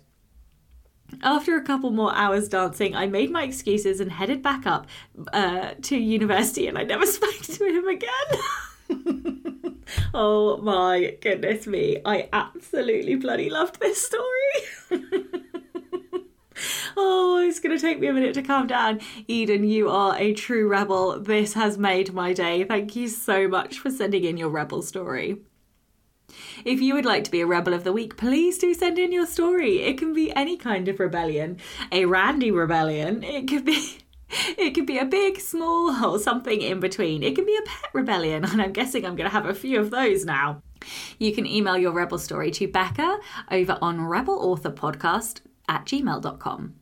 After 1.23 1.57
a 1.57 1.65
couple 1.65 1.91
more 1.91 2.15
hours 2.15 2.49
dancing, 2.49 2.95
I 2.95 3.07
made 3.07 3.31
my 3.31 3.43
excuses 3.43 4.01
and 4.01 4.13
headed 4.13 4.43
back 4.43 4.67
up 4.67 4.87
uh, 5.33 5.71
to 5.83 5.97
university, 5.97 6.67
and 6.67 6.77
I 6.77 6.83
never 6.83 7.07
spoke 7.19 7.41
to 7.43 7.65
him 7.65 7.89
again. 7.89 9.83
oh 10.15 10.59
my 10.59 11.17
goodness 11.21 11.67
me. 11.67 11.99
I 12.05 12.29
absolutely 12.33 13.17
bloody 13.17 13.49
loved 13.49 13.81
this 13.81 14.07
story. 14.07 15.43
oh, 16.97 17.45
it's 17.47 17.61
going 17.61 17.77
to 17.77 17.81
take 17.81 18.01
me 18.01 18.09
a 18.09 18.13
minute 18.13 18.35
to 18.35 18.43
calm 18.43 18.67
down. 18.67 19.01
Eden, 19.27 19.65
you 19.65 19.89
are 19.89 20.17
a 20.17 20.33
true 20.33 20.69
rebel. 20.69 21.21
This 21.21 21.55
has 21.55 21.79
made 21.79 22.13
my 22.13 22.33
day. 22.33 22.65
Thank 22.65 22.97
you 22.97 23.09
so 23.09 23.49
much 23.49 23.79
for 23.79 23.91
sending 23.91 24.25
in 24.25 24.37
your 24.37 24.51
rebel 24.51 24.83
story. 24.83 25.39
If 26.65 26.81
you 26.81 26.95
would 26.95 27.07
like 27.07 27.25
to 27.25 27.31
be 27.31 27.41
a 27.41 27.47
Rebel 27.47 27.73
of 27.73 27.85
the 27.85 27.93
Week, 27.93 28.17
please 28.17 28.59
do 28.59 28.75
send 28.75 28.99
in 28.99 29.13
your 29.13 29.27
story. 29.27 29.83
It 29.83 29.97
can 29.97 30.13
be 30.13 30.35
any 30.35 30.57
kind 30.57 30.89
of 30.89 31.01
rebellion. 31.01 31.57
A 31.91 32.05
randy 32.05 32.51
rebellion. 32.51 33.23
It 33.23 33.49
could 33.49 33.65
be 33.65 33.99
it 34.31 34.75
could 34.75 34.87
be 34.87 34.99
a 34.99 35.05
big, 35.05 35.41
small, 35.41 36.05
or 36.05 36.19
something 36.19 36.61
in 36.61 36.81
between. 36.81 37.23
It 37.23 37.35
can 37.35 37.47
be 37.47 37.57
a 37.57 37.67
pet 37.67 37.91
rebellion, 37.93 38.45
and 38.51 38.61
I'm 38.61 38.73
guessing 38.73 39.05
I'm 39.05 39.17
going 39.17 39.29
to 39.29 39.35
have 39.35 39.47
a 39.47 39.55
few 39.55 39.81
of 39.81 39.91
those 39.91 40.25
now. 40.25 40.63
You 41.19 41.33
can 41.33 41.47
email 41.47 41.77
your 41.77 41.93
Rebel 41.93 42.19
story 42.19 42.51
to 42.53 42.69
Becca 42.69 43.19
over 43.51 43.79
on 43.83 44.03
Rebel 44.03 44.39
Author 44.39 44.71
Podcast 44.71 45.41
at 45.69 45.85
gmail.com. 45.85 46.75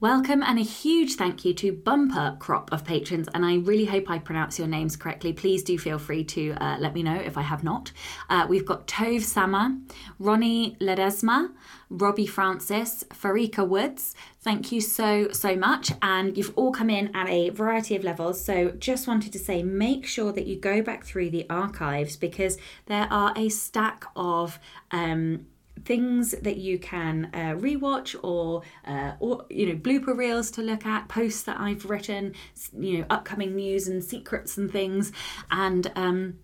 Welcome 0.00 0.42
and 0.42 0.58
a 0.58 0.62
huge 0.62 1.14
thank 1.14 1.46
you 1.46 1.54
to 1.54 1.72
Bumper 1.72 2.36
Crop 2.38 2.70
of 2.72 2.84
patrons, 2.84 3.26
and 3.32 3.42
I 3.42 3.56
really 3.56 3.86
hope 3.86 4.10
I 4.10 4.18
pronounce 4.18 4.58
your 4.58 4.68
names 4.68 4.96
correctly. 4.96 5.32
Please 5.32 5.62
do 5.62 5.78
feel 5.78 5.98
free 5.98 6.24
to 6.24 6.52
uh, 6.60 6.76
let 6.78 6.94
me 6.94 7.02
know 7.02 7.14
if 7.14 7.38
I 7.38 7.42
have 7.42 7.64
not. 7.64 7.90
Uh, 8.28 8.44
we've 8.46 8.66
got 8.66 8.86
Tove 8.86 9.22
Sama, 9.22 9.78
Ronnie 10.18 10.76
Ledesma, 10.80 11.52
Robi 11.90 12.28
Francis, 12.28 13.04
Farica 13.14 13.66
Woods. 13.66 14.14
Thank 14.40 14.72
you 14.72 14.82
so, 14.82 15.28
so 15.30 15.56
much. 15.56 15.92
And 16.02 16.36
you've 16.36 16.52
all 16.54 16.72
come 16.72 16.90
in 16.90 17.14
at 17.16 17.28
a 17.28 17.48
variety 17.50 17.96
of 17.96 18.04
levels. 18.04 18.44
So 18.44 18.72
just 18.72 19.06
wanted 19.06 19.32
to 19.32 19.38
say 19.38 19.62
make 19.62 20.06
sure 20.06 20.32
that 20.32 20.46
you 20.46 20.60
go 20.60 20.82
back 20.82 21.04
through 21.04 21.30
the 21.30 21.48
archives 21.48 22.16
because 22.16 22.58
there 22.86 23.08
are 23.10 23.32
a 23.36 23.48
stack 23.48 24.04
of. 24.16 24.58
Um, 24.90 25.46
things 25.84 26.32
that 26.42 26.56
you 26.56 26.78
can 26.78 27.30
uh, 27.34 27.54
rewatch 27.56 28.16
or 28.22 28.62
uh, 28.86 29.12
or 29.20 29.44
you 29.50 29.66
know 29.66 29.74
blooper 29.74 30.16
reels 30.16 30.50
to 30.52 30.62
look 30.62 30.86
at 30.86 31.08
posts 31.08 31.42
that 31.42 31.58
i've 31.60 31.84
written 31.84 32.34
you 32.78 32.98
know 32.98 33.06
upcoming 33.10 33.54
news 33.54 33.88
and 33.88 34.02
secrets 34.04 34.56
and 34.56 34.70
things. 34.70 35.12
And 35.50 35.90
um 35.96 36.38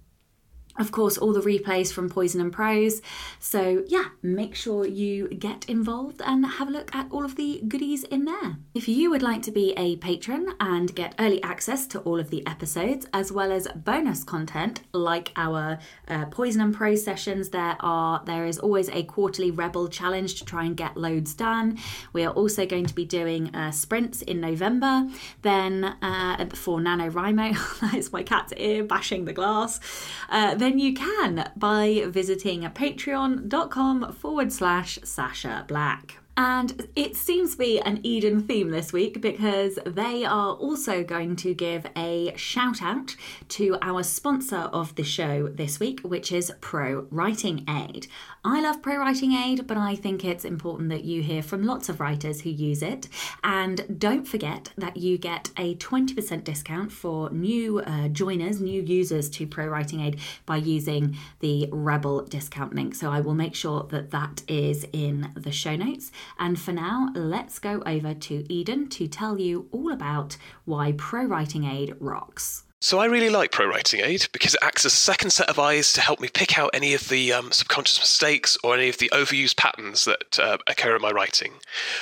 of 0.79 0.93
course, 0.93 1.19
all 1.19 1.33
the 1.33 1.41
replays 1.41 1.93
from 1.93 2.09
Poison 2.09 2.41
and 2.41 2.53
Prose. 2.53 3.03
So, 3.39 3.85
yeah, 3.89 4.07
make 4.23 4.55
sure 4.55 4.87
you 4.87 5.29
get 5.29 5.69
involved 5.69 6.23
and 6.25 6.45
have 6.47 6.69
a 6.69 6.71
look 6.71 6.95
at 6.95 7.07
all 7.11 7.25
of 7.25 7.37
the 7.37 7.61
goodies 7.67 8.05
in 8.05 8.25
there. 8.25 8.57
If 8.75 8.89
you 8.89 9.11
would 9.11 9.23
like 9.23 9.43
to 9.43 9.51
be 9.51 9.73
a 9.77 9.97
patron 9.97 10.55
and 10.61 10.95
get 10.95 11.15
early 11.19 11.43
access 11.43 11.87
to 11.89 12.01
all 12.01 12.21
of 12.21 12.31
the 12.31 12.47
episodes, 12.47 13.07
as 13.13 13.33
well 13.33 13.51
as 13.51 13.67
bonus 13.75 14.23
content 14.23 14.83
like 14.93 15.33
our 15.37 15.79
uh, 16.09 16.27
Poison 16.27 16.61
and 16.61 16.75
Prose 16.75 17.03
sessions, 17.03 17.49
there 17.49 17.77
are 17.81 18.23
there 18.25 18.47
is 18.47 18.59
always 18.59 18.89
a 18.91 19.03
quarterly 19.03 19.51
Rebel 19.51 19.89
challenge 19.89 20.37
to 20.37 20.45
try 20.45 20.65
and 20.65 20.77
get 20.77 20.97
loads 20.97 21.35
done. 21.35 21.79
We 22.13 22.25
are 22.25 22.33
also 22.33 22.65
going 22.65 22.87
to 22.87 22.95
be 22.95 23.05
doing 23.05 23.55
uh, 23.55 23.73
sprints 23.73 24.23
in 24.23 24.41
November. 24.41 25.09
Then 25.43 25.85
uh, 25.85 26.47
for 26.55 26.79
NaNoWriMo, 26.79 27.81
that 27.81 27.95
is 27.95 28.13
my 28.13 28.23
cat's 28.23 28.53
ear 28.57 28.85
bashing 28.85 29.25
the 29.25 29.33
glass. 29.33 29.81
Uh, 30.29 30.55
then 30.61 30.79
you 30.79 30.95
can 30.95 31.51
by 31.57 32.05
visiting 32.09 32.63
patreon.com 32.63 34.13
forward 34.13 34.53
slash 34.53 34.99
Sacha 35.03 35.65
Black. 35.67 36.17
And 36.37 36.89
it 36.97 37.17
seems 37.17 37.53
to 37.53 37.59
be 37.59 37.81
an 37.81 38.01
Eden 38.03 38.43
theme 38.43 38.71
this 38.71 38.95
week 38.95 39.21
because 39.21 39.79
they 39.85 40.25
are 40.25 40.55
also 40.55 41.05
going 41.05 41.37
to 41.37 41.53
give 41.53 41.87
a 41.95 42.33
shout 42.35 42.81
out 42.81 43.15
to 43.49 43.77
our 43.83 44.03
sponsor 44.03 44.71
of 44.73 44.95
the 44.95 45.05
show 45.05 45.49
this 45.49 45.79
week, 45.79 46.01
which 46.01 46.33
is 46.33 46.51
Pro 46.63 47.07
Writing 47.11 47.67
Aid. 47.69 48.07
I 48.43 48.63
love 48.63 48.81
Pro 48.81 48.97
Writing 48.97 49.33
Aid, 49.33 49.67
but 49.67 49.77
I 49.77 49.95
think 49.95 50.25
it's 50.25 50.47
important 50.47 50.89
that 50.89 51.05
you 51.05 51.23
hear 51.23 51.43
from 51.43 51.63
lots 51.63 51.91
of 51.91 52.01
writers 52.01 52.41
who 52.41 52.49
use 52.49 52.81
it. 52.81 53.07
And 53.45 53.99
don't 53.99 54.27
forget 54.27 54.71
that 54.79 54.97
you 54.97 55.19
get 55.19 55.51
a 55.59 55.75
20% 55.75 56.43
discount 56.43 56.91
for 56.91 57.29
new 57.29 57.81
uh, 57.81 58.09
joiners, 58.09 58.59
new 58.59 58.81
users 58.81 59.29
to 59.31 59.47
Pro 59.47 59.67
Writing 59.67 60.01
Aid 60.01 60.21
by 60.47 60.57
using 60.57 61.19
the 61.41 61.69
Rebel 61.71 62.25
discount 62.25 62.75
link. 62.75 62.95
So 62.95 63.11
I 63.11 63.21
will 63.21 63.35
make 63.35 63.55
sure 63.55 63.87
that 63.91 64.11
that 64.13 64.43
is 64.49 64.87
in 64.95 65.33
the 65.35 65.53
show 65.53 65.77
notes. 65.77 66.11
And 66.39 66.59
for 66.59 66.73
now, 66.73 67.11
let's 67.15 67.59
go 67.59 67.83
over 67.85 68.15
to 68.15 68.51
Eden 68.51 68.89
to 68.89 69.07
tell 69.07 69.39
you 69.39 69.69
all 69.71 69.93
about 69.93 70.39
why 70.65 70.93
Pro 70.93 71.27
Writing 71.27 71.65
Aid 71.65 71.95
rocks. 72.01 72.65
So 72.83 72.99
I 72.99 73.05
really 73.05 73.29
like 73.29 73.53
Pro 73.53 73.67
Writing 73.67 74.01
Aid 74.01 74.29
because 74.33 74.55
it 74.55 74.61
acts 74.63 74.87
as 74.87 74.95
a 74.95 74.97
second 74.97 75.33
set 75.33 75.51
of 75.51 75.59
eyes 75.59 75.93
to 75.93 76.01
help 76.01 76.19
me 76.19 76.29
pick 76.33 76.59
out 76.59 76.71
any 76.73 76.95
of 76.95 77.11
the 77.11 77.31
um, 77.31 77.53
subconscious 77.53 78.01
mistakes 78.01 78.57
or 78.65 78.75
any 78.75 78.89
of 78.89 78.97
the 78.97 79.11
overused 79.13 79.59
patterns 79.59 80.07
that 80.07 80.39
uh, 80.39 80.57
occur 80.67 80.97
in 80.97 81.03
my 81.03 81.11
writing. 81.11 81.53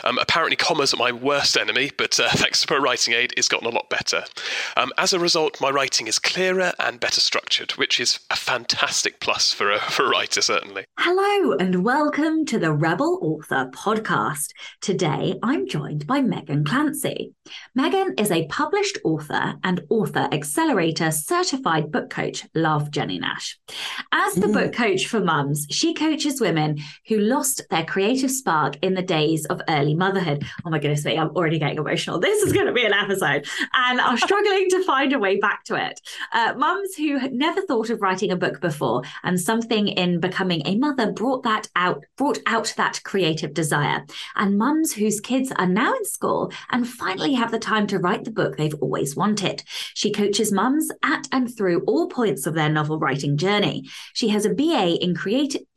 Um, 0.05 0.19
apparently, 0.19 0.55
commas 0.55 0.95
are 0.95 0.99
my 0.99 1.11
worst 1.11 1.57
enemy, 1.57 1.91
but 1.97 2.21
uh, 2.21 2.29
thanks 2.33 2.61
to 2.61 2.69
Pro 2.69 2.79
Writing 2.79 3.13
Aid, 3.13 3.35
it's 3.37 3.49
gotten 3.49 3.67
a 3.67 3.73
lot 3.73 3.91
better. 3.91 4.23
Um, 4.77 4.93
as 4.97 5.13
a 5.13 5.19
result, 5.19 5.61
my 5.61 5.69
writing 5.69 6.07
is 6.07 6.21
clearer 6.21 6.73
and 6.79 7.01
better 7.01 7.21
structured, 7.21 7.73
which 7.73 7.99
is 7.99 8.21
a 8.31 8.37
fantastic 8.37 9.19
plus 9.19 9.53
for 9.53 9.73
a, 9.73 9.81
for 9.91 10.05
a 10.05 10.11
writer, 10.11 10.41
certainly. 10.41 10.85
Hello, 10.97 11.57
and 11.57 11.85
welcome 11.85 12.47
to 12.47 12.59
the 12.61 12.73
Rebel 12.73 13.19
Author 13.21 13.69
podcast. 13.75 14.51
Today, 14.81 15.35
I'm 15.43 15.67
joined 15.67 16.07
by 16.07 16.21
Megan 16.21 16.63
Clancy. 16.65 17.35
Megan 17.75 18.15
is 18.17 18.31
a 18.31 18.47
published 18.47 18.99
author 19.03 19.55
and 19.65 19.81
author 19.91 20.29
accelerator 20.31 20.68
Accelerator 20.69 21.11
certified 21.11 21.91
book 21.91 22.11
coach, 22.11 22.45
Love 22.55 22.91
Jennie 22.91 23.19
Nash. 23.19 23.59
As 24.13 24.35
the 24.35 24.49
mm. 24.49 24.53
book 24.53 24.75
coach 24.75 25.07
for 25.07 25.19
mums, 25.19 25.67
she 25.71 25.95
coaches 25.95 26.43
women 26.43 26.79
who 27.07 27.21
lost 27.21 27.63
their 27.71 27.87
creative 27.87 28.31
spark 28.31 28.77
in 28.83 28.93
the 28.93 29.01
days 29.01 29.47
of 29.47 29.63
early 29.67 29.95
motherhood. 29.95 30.45
Oh 30.67 30.71
my 30.71 30.79
goodness 30.79 31.07
me, 31.07 31.17
I'm 31.17 31.31
already 31.31 31.59
getting 31.59 31.79
emotional. 31.79 32.21
This 32.21 32.43
is 32.43 32.53
going 32.53 32.67
to 32.67 32.75
be 32.75 32.85
an 32.85 32.93
episode 32.93 33.47
and 33.73 33.99
are 33.99 34.19
struggling 34.19 34.69
to 34.69 34.85
find 34.85 35.15
a 35.15 35.19
way 35.19 35.39
back 35.39 35.65
to 35.65 35.75
it. 35.75 36.03
Uh, 36.35 36.53
mums 36.59 36.95
who 36.97 37.17
had 37.17 37.33
never 37.33 37.63
thought 37.63 37.89
of 37.89 38.03
writing 38.03 38.31
a 38.31 38.37
book 38.37 38.61
before 38.61 39.05
and 39.23 39.41
something 39.41 39.89
in 39.89 40.21
becoming 40.21 40.61
a 40.67 40.77
mother 40.77 41.11
brought 41.13 41.45
that 41.45 41.69
out, 41.77 42.05
brought 42.19 42.41
out 42.45 42.75
that 42.77 43.01
creative 43.05 43.55
desire. 43.55 44.05
And 44.37 44.59
mums 44.59 44.93
whose 44.93 45.19
kids 45.19 45.51
are 45.57 45.67
now 45.67 45.95
in 45.95 46.05
school 46.05 46.53
and 46.71 46.87
finally 46.87 47.33
have 47.33 47.53
the 47.53 47.59
time 47.59 47.87
to 47.87 47.99
write 47.99 48.25
the 48.25 48.31
book 48.31 48.59
they've 48.59 48.75
always 48.83 49.17
wanted. 49.17 49.63
She 49.95 50.13
coaches 50.13 50.53
mums 50.59 50.91
at 51.05 51.25
and 51.31 51.57
through 51.57 51.85
all 51.87 52.09
points 52.09 52.45
of 52.45 52.55
their 52.55 52.69
novel 52.69 52.99
writing 52.99 53.37
journey. 53.37 53.89
She 54.13 54.29
has 54.31 54.45
a 54.45 54.55
BA 54.61 54.99
in 55.01 55.15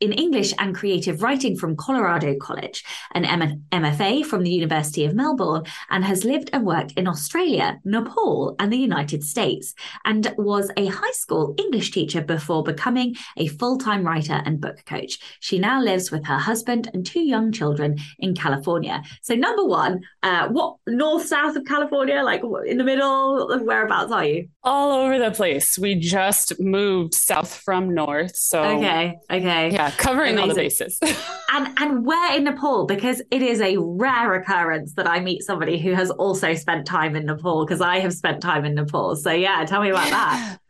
in 0.00 0.12
English 0.12 0.52
and 0.58 0.74
creative 0.74 1.22
writing 1.22 1.56
from 1.56 1.76
Colorado 1.76 2.34
College, 2.40 2.84
an 3.14 3.24
M- 3.24 3.64
MFA 3.70 4.26
from 4.26 4.42
the 4.42 4.50
University 4.50 5.04
of 5.04 5.14
Melbourne, 5.14 5.64
and 5.90 6.04
has 6.04 6.24
lived 6.24 6.50
and 6.52 6.66
worked 6.66 6.92
in 6.92 7.06
Australia, 7.06 7.78
Nepal, 7.84 8.56
and 8.58 8.72
the 8.72 8.84
United 8.90 9.22
States, 9.22 9.72
and 10.04 10.34
was 10.36 10.68
a 10.76 10.86
high 10.86 11.12
school 11.12 11.54
English 11.58 11.92
teacher 11.92 12.20
before 12.20 12.64
becoming 12.64 13.14
a 13.36 13.46
full-time 13.46 14.04
writer 14.04 14.42
and 14.44 14.60
book 14.60 14.84
coach. 14.84 15.18
She 15.38 15.58
now 15.60 15.80
lives 15.80 16.10
with 16.10 16.24
her 16.26 16.38
husband 16.38 16.90
and 16.92 17.06
two 17.06 17.24
young 17.34 17.52
children 17.52 17.98
in 18.18 18.34
California. 18.34 19.02
So, 19.22 19.34
number 19.36 19.64
one, 19.64 20.00
uh, 20.24 20.48
what 20.48 20.76
north 20.88 21.26
south 21.26 21.54
of 21.54 21.64
California, 21.66 22.20
like 22.22 22.42
in 22.66 22.78
the 22.78 22.84
middle, 22.92 23.60
whereabouts 23.64 24.10
are 24.10 24.24
you? 24.24 24.48
All 24.72 24.92
over 24.92 25.18
the 25.18 25.30
place. 25.30 25.78
We 25.78 25.96
just 25.96 26.58
moved 26.58 27.12
south 27.12 27.54
from 27.54 27.94
north. 27.94 28.34
So 28.34 28.62
Okay. 28.62 29.18
Okay. 29.30 29.70
Yeah, 29.70 29.90
covering 29.90 30.32
Amazing. 30.32 30.48
all 30.50 30.54
the 30.54 30.60
bases. 30.62 30.98
and 31.52 31.78
and 31.78 32.06
where 32.06 32.34
in 32.34 32.44
Nepal? 32.44 32.86
Because 32.86 33.20
it 33.30 33.42
is 33.42 33.60
a 33.60 33.76
rare 33.76 34.32
occurrence 34.34 34.94
that 34.94 35.06
I 35.06 35.20
meet 35.20 35.42
somebody 35.42 35.78
who 35.78 35.92
has 35.92 36.10
also 36.10 36.54
spent 36.54 36.86
time 36.86 37.14
in 37.16 37.26
Nepal, 37.26 37.66
because 37.66 37.82
I 37.82 37.98
have 37.98 38.14
spent 38.14 38.40
time 38.40 38.64
in 38.64 38.74
Nepal. 38.74 39.14
So 39.14 39.30
yeah, 39.30 39.62
tell 39.66 39.82
me 39.82 39.90
about 39.90 40.08
that. 40.08 40.58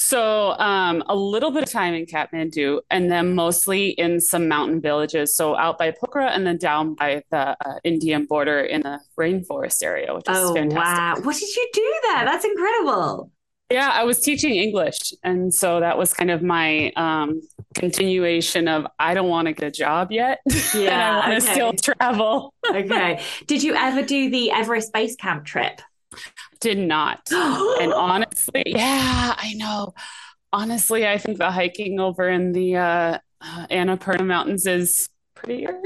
So, 0.00 0.52
um, 0.60 1.02
a 1.08 1.16
little 1.16 1.50
bit 1.50 1.64
of 1.64 1.72
time 1.72 1.92
in 1.92 2.06
Kathmandu, 2.06 2.82
and 2.88 3.10
then 3.10 3.34
mostly 3.34 3.88
in 3.88 4.20
some 4.20 4.46
mountain 4.46 4.80
villages. 4.80 5.34
So, 5.34 5.56
out 5.56 5.76
by 5.76 5.90
Pokhara, 5.90 6.30
and 6.30 6.46
then 6.46 6.56
down 6.56 6.94
by 6.94 7.24
the 7.32 7.56
uh, 7.66 7.80
Indian 7.82 8.24
border 8.24 8.60
in 8.60 8.82
the 8.82 9.00
rainforest 9.18 9.82
area, 9.82 10.14
which 10.14 10.28
is 10.28 10.36
oh, 10.38 10.54
fantastic. 10.54 11.24
Wow. 11.24 11.26
What 11.26 11.34
did 11.34 11.54
you 11.54 11.68
do 11.74 12.00
there? 12.04 12.24
That's 12.24 12.44
incredible. 12.44 13.32
Yeah, 13.70 13.90
I 13.92 14.04
was 14.04 14.20
teaching 14.20 14.56
English. 14.56 15.12
And 15.22 15.52
so 15.52 15.80
that 15.80 15.98
was 15.98 16.14
kind 16.14 16.30
of 16.30 16.42
my 16.42 16.90
um, 16.96 17.42
continuation 17.74 18.66
of 18.66 18.86
I 18.98 19.12
don't 19.12 19.28
want 19.28 19.46
to 19.46 19.52
get 19.52 19.66
a 19.66 19.70
job 19.70 20.10
yet. 20.10 20.40
Yeah. 20.74 21.20
I 21.24 21.28
want 21.30 21.42
to 21.42 21.50
okay. 21.50 21.54
still 21.54 21.72
travel. 21.72 22.54
okay. 22.68 23.22
Did 23.46 23.62
you 23.62 23.74
ever 23.74 24.02
do 24.02 24.30
the 24.30 24.50
Everest 24.50 24.92
Base 24.92 25.16
Camp 25.16 25.44
trip? 25.44 25.80
Did 26.60 26.78
not. 26.78 27.20
and 27.30 27.92
honestly, 27.92 28.64
yeah, 28.66 29.34
I 29.36 29.54
know. 29.54 29.94
Honestly, 30.52 31.06
I 31.06 31.18
think 31.18 31.38
the 31.38 31.50
hiking 31.50 32.00
over 32.00 32.28
in 32.28 32.52
the 32.52 32.76
uh, 32.76 33.18
uh, 33.40 33.66
Annapurna 33.70 34.26
Mountains 34.26 34.66
is 34.66 35.08
prettier. 35.38 35.80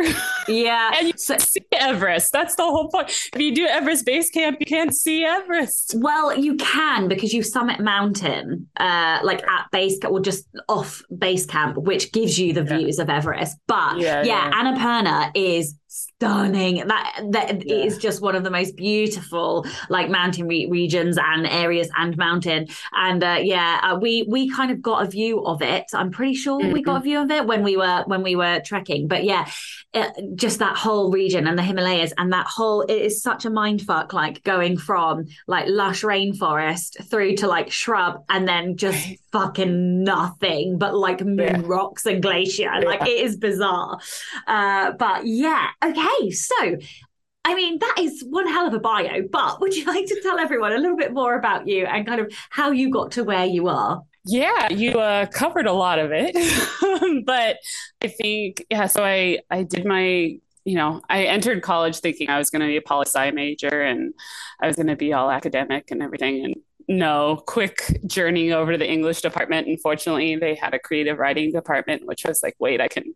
Yeah. 0.49 0.91
and 0.99 1.09
you 1.09 1.15
so, 1.17 1.37
see 1.39 1.61
Everest. 1.73 2.33
That's 2.33 2.55
the 2.57 2.65
whole 2.65 2.89
point. 2.89 3.09
If 3.35 3.41
you 3.41 3.55
do 3.55 3.67
Everest 3.67 4.07
base 4.07 4.31
camp, 4.31 4.59
you 4.61 4.67
can't 4.67 4.95
see 4.95 5.25
Everest. 5.25 5.95
Well, 5.99 6.37
you 6.37 6.57
can 6.57 7.09
because 7.09 7.33
you 7.33 7.43
summit 7.43 7.81
mountain, 7.81 8.69
uh, 8.79 9.21
like 9.23 9.47
at 9.47 9.71
base 9.71 9.99
camp 9.99 10.13
or 10.13 10.21
just 10.21 10.47
off 10.69 11.03
base 11.17 11.47
camp, 11.47 11.77
which 11.77 12.13
gives 12.13 12.39
you 12.39 12.53
the 12.53 12.65
views 12.65 12.99
of 12.99 13.09
Everest. 13.09 13.57
But 13.67 13.99
yeah, 13.99 14.23
yeah, 14.23 14.51
yeah, 14.51 14.53
Annapurna 14.53 15.31
is 15.35 15.75
stunning 15.95 16.77
that 16.87 17.21
that 17.33 17.67
yeah. 17.67 17.75
is 17.75 17.99
just 17.99 18.23
one 18.23 18.35
of 18.35 18.43
the 18.45 18.51
most 18.51 18.77
beautiful 18.77 19.67
like 19.91 20.09
mountain 20.09 20.49
re- 20.49 20.67
regions 20.71 21.19
and 21.21 21.47
areas 21.47 21.91
and 21.99 22.17
mountain 22.17 22.67
and 22.95 23.23
uh, 23.23 23.39
yeah 23.43 23.79
uh, 23.83 23.99
we 23.99 24.23
we 24.27 24.49
kind 24.49 24.71
of 24.71 24.81
got 24.81 25.07
a 25.07 25.11
view 25.11 25.45
of 25.45 25.61
it 25.61 25.85
i'm 25.93 26.11
pretty 26.11 26.33
sure 26.33 26.63
mm-hmm. 26.63 26.73
we 26.73 26.83
got 26.83 26.93
a 26.93 26.95
mm-hmm. 26.97 27.05
view 27.05 27.21
of 27.21 27.31
it 27.31 27.47
when 27.47 27.63
we 27.63 27.77
were 27.77 28.05
when 28.07 28.23
we 28.23 28.35
were 28.35 28.59
trekking 28.65 29.07
but 29.07 29.23
yeah 29.23 29.47
just 30.35 30.59
that 30.59 30.77
whole 30.77 31.11
region 31.11 31.47
and 31.47 31.59
the 31.59 31.63
himalayas 31.63 32.15
and 32.17 32.33
that 32.33 32.47
whole 32.47 32.81
it 32.83 32.95
is 32.95 33.23
such 33.23 33.45
a 33.45 33.51
mind 33.51 33.83
fuck 33.83 34.15
like 34.15 34.43
going 34.43 34.79
from 34.79 35.27
like 35.47 35.67
lush 35.69 36.03
rainforest 36.03 37.05
through 37.11 37.37
to 37.37 37.47
like 37.47 37.71
shrub 37.71 38.25
and 38.31 38.49
then 38.49 38.77
just 38.77 39.07
fucking 39.33 40.03
nothing 40.03 40.79
but 40.79 40.95
like 40.95 41.21
moon 41.21 41.39
yeah. 41.39 41.61
rocks 41.65 42.07
and 42.07 42.23
glacier. 42.23 42.63
Yeah. 42.63 42.79
Like 42.79 43.03
it 43.03 43.21
is 43.21 43.37
bizarre. 43.37 43.99
Uh, 44.47 44.93
but 44.93 45.27
yeah, 45.27 45.69
okay. 45.85 46.31
So 46.31 46.77
I 47.45 47.55
mean, 47.55 47.79
that 47.81 47.97
is 47.99 48.25
one 48.29 48.47
hell 48.47 48.69
of 48.69 48.75
a 48.75 48.79
bio, 48.79 49.23
but 49.31 49.61
would 49.61 49.75
you 49.75 49.85
like 49.85 50.07
to 50.07 50.21
tell 50.23 50.39
everyone 50.39 50.73
a 50.73 50.79
little 50.79 50.97
bit 50.97 51.13
more 51.13 51.35
about 51.35 51.67
you 51.67 51.85
and 51.87 52.07
kind 52.07 52.21
of 52.21 52.33
how 52.51 52.71
you 52.71 52.91
got 52.91 53.13
to 53.13 53.25
where 53.25 53.47
you 53.47 53.69
are? 53.69 54.03
Yeah, 54.25 54.69
you 54.73 55.01
uh, 55.01 55.27
covered 55.27 55.67
a 55.67 55.73
lot 55.73 55.99
of 55.99 56.11
it, 56.13 56.35
but 57.27 57.57
I 58.03 58.09
think 58.09 58.65
yeah. 58.71 58.87
So 58.87 59.05
I 59.05 59.41
I 59.51 59.65
did 59.65 59.85
my 59.85 60.39
you 60.65 60.77
know 60.77 61.01
I 61.11 61.25
entered 61.25 61.63
college 61.63 61.99
thinking 61.99 62.31
I 62.31 62.39
was 62.39 62.49
going 62.51 62.61
to 62.61 62.69
be 62.69 62.77
a 62.77 62.83
poli 62.83 63.07
sci 63.07 63.31
major 63.33 63.83
and 63.83 64.15
I 64.61 64.69
was 64.69 64.77
going 64.77 64.87
to 64.87 64.97
be 64.97 65.13
all 65.13 65.29
academic 65.31 65.91
and 65.91 66.03
everything, 66.03 66.45
and 66.45 66.55
no 66.89 67.43
quick 67.49 68.01
journey 68.07 68.53
over 68.53 68.73
to 68.73 68.79
the 68.79 68.89
English 68.89 69.23
department. 69.23 69.67
Unfortunately, 69.67 70.37
they 70.37 70.55
had 70.55 70.73
a 70.75 70.79
creative 70.79 71.19
writing 71.19 71.51
department, 71.51 72.07
which 72.07 72.25
was 72.25 72.43
like, 72.45 72.55
wait, 72.61 72.81
I 72.81 72.87
can 72.89 73.15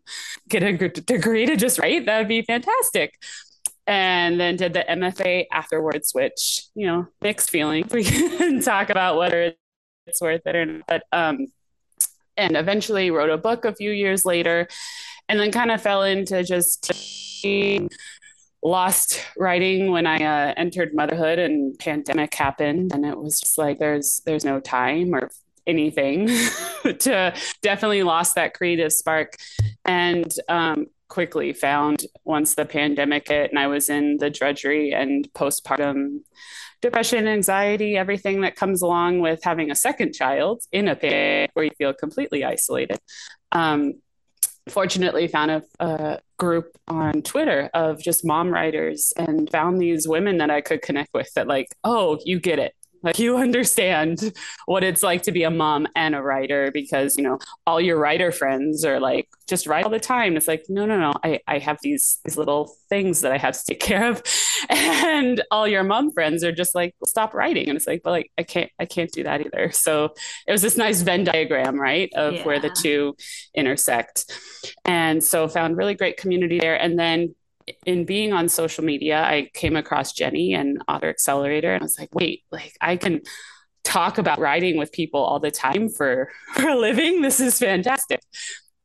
get 0.49 0.63
a 0.63 0.89
degree 0.89 1.45
to 1.45 1.55
just 1.55 1.79
write. 1.79 2.05
That 2.05 2.17
would 2.19 2.27
be 2.27 2.41
fantastic 2.41 3.13
and 3.85 4.39
then 4.39 4.57
did 4.57 4.73
the 4.73 4.89
MFA 4.89 5.47
afterwards, 5.51 6.13
which, 6.13 6.65
you 6.75 6.85
know, 6.87 7.07
mixed 7.21 7.49
feelings. 7.49 7.87
We 7.93 8.03
can 8.03 8.61
talk 8.61 8.89
about 8.89 9.17
whether 9.17 9.53
it's 10.07 10.21
worth 10.21 10.41
it 10.45 10.55
or 10.55 10.65
not. 10.65 10.83
But, 10.87 11.03
um, 11.11 11.47
and 12.37 12.55
eventually 12.55 13.11
wrote 13.11 13.29
a 13.29 13.37
book 13.37 13.65
a 13.65 13.75
few 13.75 13.91
years 13.91 14.25
later 14.25 14.67
and 15.27 15.39
then 15.39 15.51
kind 15.51 15.71
of 15.71 15.81
fell 15.81 16.03
into 16.03 16.43
just 16.43 16.91
lost 18.63 19.23
writing 19.37 19.91
when 19.91 20.07
I 20.07 20.17
uh, 20.17 20.53
entered 20.57 20.93
motherhood 20.93 21.39
and 21.39 21.77
pandemic 21.79 22.33
happened 22.33 22.91
and 22.93 23.05
it 23.05 23.17
was 23.17 23.39
just 23.39 23.57
like 23.57 23.79
there's 23.79 24.21
there's 24.25 24.45
no 24.45 24.59
time 24.59 25.13
or 25.13 25.29
anything 25.65 26.27
to 26.83 27.33
definitely 27.61 28.03
lost 28.03 28.35
that 28.35 28.53
creative 28.53 28.93
spark 28.93 29.35
and 29.85 30.33
um, 30.47 30.87
quickly 31.07 31.53
found 31.53 32.05
once 32.23 32.55
the 32.55 32.65
pandemic 32.65 33.27
hit 33.27 33.49
and 33.49 33.59
I 33.59 33.67
was 33.67 33.89
in 33.89 34.17
the 34.17 34.29
drudgery 34.29 34.93
and 34.93 35.27
postpartum 35.33 36.21
depression, 36.81 37.27
anxiety, 37.27 37.97
everything 37.97 38.41
that 38.41 38.55
comes 38.55 38.81
along 38.81 39.19
with 39.19 39.43
having 39.43 39.71
a 39.71 39.75
second 39.75 40.13
child 40.13 40.61
in 40.71 40.87
a 40.87 40.95
pandemic 40.95 41.51
where 41.53 41.65
you 41.65 41.71
feel 41.77 41.93
completely 41.93 42.43
isolated. 42.43 42.99
Um, 43.51 43.95
fortunately 44.69 45.27
found 45.27 45.51
a, 45.51 45.63
a, 45.79 46.19
group 46.37 46.77
on 46.87 47.23
twitter 47.23 47.67
of 47.73 47.99
just 47.99 48.23
mom 48.23 48.49
writers 48.49 49.11
and 49.17 49.49
found 49.49 49.81
these 49.81 50.07
women 50.07 50.37
that 50.37 50.51
i 50.51 50.61
could 50.61 50.83
connect 50.83 51.11
with 51.11 51.27
that 51.33 51.47
like 51.47 51.67
oh 51.83 52.19
you 52.25 52.39
get 52.39 52.59
it 52.59 52.75
like 53.03 53.19
you 53.19 53.37
understand 53.37 54.33
what 54.65 54.83
it's 54.83 55.03
like 55.03 55.23
to 55.23 55.31
be 55.31 55.43
a 55.43 55.51
mom 55.51 55.87
and 55.95 56.15
a 56.15 56.21
writer 56.21 56.71
because, 56.71 57.17
you 57.17 57.23
know, 57.23 57.39
all 57.65 57.79
your 57.79 57.97
writer 57.97 58.31
friends 58.31 58.83
are 58.85 58.99
like, 58.99 59.27
just 59.47 59.67
write 59.67 59.85
all 59.85 59.91
the 59.91 59.99
time. 59.99 60.35
It's 60.35 60.47
like, 60.47 60.65
no, 60.69 60.85
no, 60.85 60.99
no. 60.99 61.13
I, 61.23 61.39
I 61.47 61.59
have 61.59 61.77
these 61.81 62.19
these 62.25 62.37
little 62.37 62.73
things 62.89 63.21
that 63.21 63.31
I 63.31 63.37
have 63.37 63.53
to 63.57 63.65
take 63.65 63.79
care 63.87 64.09
of. 64.09 64.21
And 64.69 65.43
all 65.51 65.67
your 65.67 65.83
mom 65.83 66.11
friends 66.11 66.43
are 66.43 66.51
just 66.51 66.75
like, 66.75 66.95
stop 67.05 67.33
writing. 67.33 67.69
And 67.69 67.77
it's 67.77 67.87
like, 67.87 68.01
but 68.03 68.11
like 68.11 68.31
I 68.37 68.43
can't 68.43 68.71
I 68.79 68.85
can't 68.85 69.11
do 69.11 69.23
that 69.23 69.45
either. 69.45 69.71
So 69.71 70.13
it 70.47 70.51
was 70.51 70.61
this 70.61 70.77
nice 70.77 71.01
Venn 71.01 71.23
diagram, 71.23 71.79
right? 71.79 72.11
Of 72.15 72.35
yeah. 72.35 72.43
where 72.43 72.59
the 72.59 72.69
two 72.69 73.15
intersect. 73.55 74.31
And 74.85 75.23
so 75.23 75.47
found 75.47 75.77
really 75.77 75.95
great 75.95 76.17
community 76.17 76.59
there. 76.59 76.75
And 76.75 76.99
then 76.99 77.35
in 77.85 78.05
being 78.05 78.33
on 78.33 78.49
social 78.49 78.83
media, 78.83 79.21
I 79.21 79.49
came 79.53 79.75
across 79.75 80.13
Jennie 80.13 80.53
and 80.53 80.81
Author 80.87 81.09
Accelerator, 81.09 81.73
and 81.73 81.81
I 81.81 81.85
was 81.85 81.99
like, 81.99 82.13
wait, 82.13 82.43
like 82.51 82.77
I 82.81 82.97
can 82.97 83.21
talk 83.83 84.17
about 84.17 84.39
writing 84.39 84.77
with 84.77 84.91
people 84.91 85.21
all 85.21 85.39
the 85.39 85.51
time 85.51 85.89
for 85.89 86.29
for 86.53 86.69
a 86.69 86.75
living. 86.75 87.21
This 87.21 87.39
is 87.39 87.59
fantastic. 87.59 88.21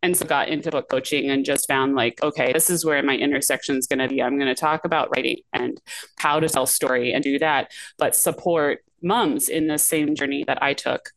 And 0.05 0.17
so 0.17 0.27
got 0.27 0.49
into 0.49 0.73
book 0.73 0.89
coaching 0.89 1.31
and 1.31 1.45
just 1.45 1.69
found 1.69 1.95
like, 1.95 2.21
okay, 2.25 2.53
this 2.53 2.69
is 2.71 2.85
where 2.85 3.01
my 3.05 3.15
intersection 3.15 3.77
is 3.77 3.87
going 3.87 4.01
to 4.01 4.09
be. 4.09 4.21
I'm 4.21 4.37
going 4.37 4.53
to 4.53 4.61
talk 4.61 4.85
about 4.85 5.11
writing 5.15 5.39
and 5.53 5.81
how 6.19 6.41
to 6.41 6.49
tell 6.49 6.67
story 6.67 7.13
and 7.13 7.23
do 7.23 7.39
that, 7.39 7.71
but 7.99 8.17
support 8.17 8.81
moms 9.01 9.49
in 9.49 9.69
the 9.69 9.79
same 9.79 10.17
journey 10.17 10.43
that 10.49 10.61
I 10.61 10.75
took 10.75 11.11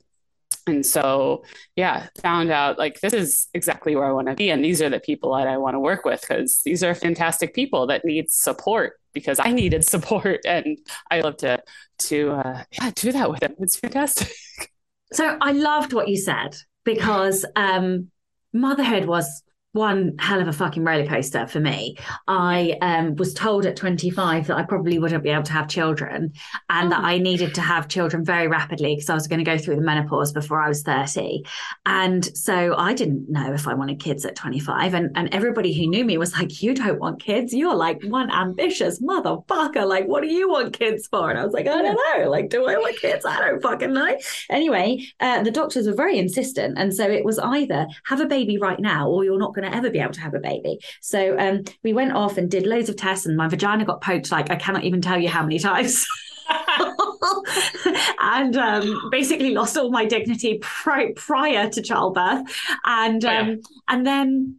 and 0.67 0.85
so 0.85 1.43
yeah 1.75 2.07
found 2.21 2.51
out 2.51 2.77
like 2.77 2.99
this 3.01 3.13
is 3.13 3.47
exactly 3.53 3.95
where 3.95 4.05
i 4.05 4.11
want 4.11 4.27
to 4.27 4.33
be 4.33 4.49
and 4.49 4.63
these 4.63 4.81
are 4.81 4.89
the 4.89 4.99
people 4.99 5.35
that 5.35 5.47
i 5.47 5.57
want 5.57 5.75
to 5.75 5.79
work 5.79 6.05
with 6.05 6.21
because 6.21 6.61
these 6.65 6.83
are 6.83 6.95
fantastic 6.95 7.53
people 7.53 7.87
that 7.87 8.03
need 8.03 8.29
support 8.29 8.93
because 9.13 9.39
i 9.39 9.51
needed 9.51 9.85
support 9.85 10.39
and 10.45 10.77
i 11.11 11.19
love 11.21 11.37
to 11.37 11.61
to 11.97 12.31
uh, 12.31 12.63
yeah 12.71 12.91
do 12.95 13.11
that 13.11 13.29
with 13.29 13.39
them. 13.39 13.55
It's 13.59 13.77
fantastic. 13.77 14.31
So 15.13 15.37
i 15.39 15.51
loved 15.51 15.93
what 15.93 16.07
you 16.07 16.17
said 16.17 16.57
because 16.83 17.45
um 17.55 18.09
motherhood 18.51 19.05
was 19.05 19.43
one 19.75 20.15
hell 20.19 20.41
of 20.41 20.47
a 20.47 20.53
fucking 20.53 20.85
roller 20.85 21.05
coaster 21.05 21.45
for 21.47 21.59
me. 21.59 21.97
I 22.29 22.77
um, 22.81 23.15
was 23.15 23.33
told 23.33 23.65
at 23.65 23.75
25 23.75 24.47
that 24.47 24.55
I 24.55 24.63
probably 24.63 24.97
wouldn't 24.99 25.21
be 25.21 25.29
able 25.29 25.43
to 25.43 25.51
have 25.51 25.67
children 25.67 26.31
and 26.69 26.87
oh. 26.87 26.89
that 26.91 27.03
I 27.03 27.17
needed 27.17 27.53
to 27.55 27.61
have 27.61 27.89
children 27.89 28.23
very 28.23 28.47
rapidly 28.47 28.95
because 28.95 29.09
I 29.09 29.15
was 29.15 29.27
going 29.27 29.43
to 29.43 29.45
go 29.45 29.57
through 29.57 29.75
the 29.75 29.81
menopause 29.81 30.31
before 30.31 30.61
I 30.61 30.69
was 30.69 30.81
30. 30.83 31.43
And 31.85 32.25
so 32.37 32.73
I 32.77 32.93
didn't 32.93 33.29
know 33.29 33.53
if 33.53 33.67
I 33.67 33.73
wanted 33.73 33.99
kids 33.99 34.25
at 34.25 34.37
25. 34.37 34.93
And, 34.93 35.11
and 35.15 35.33
everybody 35.33 35.73
who 35.73 35.87
knew 35.87 36.05
me 36.05 36.17
was 36.17 36.33
like, 36.33 36.61
You 36.61 36.73
don't 36.73 36.99
want 36.99 37.21
kids. 37.21 37.53
You're 37.53 37.75
like 37.75 38.01
one 38.03 38.31
ambitious 38.31 39.01
motherfucker. 39.01 39.85
Like, 39.85 40.05
what 40.07 40.23
do 40.23 40.29
you 40.29 40.49
want 40.49 40.71
kids 40.71 41.07
for? 41.07 41.29
And 41.29 41.37
I 41.37 41.43
was 41.43 41.53
like, 41.53 41.67
I 41.67 41.81
don't 41.81 41.99
know. 42.17 42.29
Like, 42.29 42.49
do 42.49 42.65
I 42.65 42.77
want 42.77 42.97
kids? 42.97 43.25
I 43.25 43.39
don't 43.41 43.61
fucking 43.61 43.91
know. 43.91 44.17
Anyway, 44.49 45.05
uh, 45.19 45.43
the 45.43 45.51
doctors 45.51 45.85
were 45.85 45.93
very 45.93 46.17
insistent. 46.17 46.77
And 46.77 46.95
so 46.95 47.09
it 47.09 47.25
was 47.25 47.39
either 47.39 47.87
have 48.05 48.21
a 48.21 48.25
baby 48.25 48.57
right 48.57 48.79
now 48.79 49.09
or 49.09 49.25
you're 49.25 49.37
not 49.37 49.53
going 49.53 49.64
to 49.69 49.75
ever 49.75 49.89
be 49.89 49.99
able 49.99 50.13
to 50.13 50.21
have 50.21 50.33
a 50.33 50.39
baby. 50.39 50.79
So 51.01 51.37
um, 51.37 51.63
we 51.83 51.93
went 51.93 52.13
off 52.13 52.37
and 52.37 52.49
did 52.49 52.65
loads 52.65 52.89
of 52.89 52.97
tests, 52.97 53.25
and 53.25 53.37
my 53.37 53.47
vagina 53.47 53.85
got 53.85 54.01
poked 54.01 54.31
like 54.31 54.49
I 54.49 54.55
cannot 54.55 54.83
even 54.83 55.01
tell 55.01 55.19
you 55.19 55.29
how 55.29 55.43
many 55.43 55.59
times. 55.59 56.05
and 58.19 58.55
um, 58.57 59.09
basically 59.11 59.51
lost 59.51 59.77
all 59.77 59.91
my 59.91 60.05
dignity 60.05 60.59
pri- 60.61 61.13
prior 61.15 61.69
to 61.69 61.81
childbirth, 61.81 62.43
and 62.85 63.23
um, 63.25 63.47
oh, 63.47 63.49
yeah. 63.49 63.55
and 63.87 64.05
then 64.05 64.57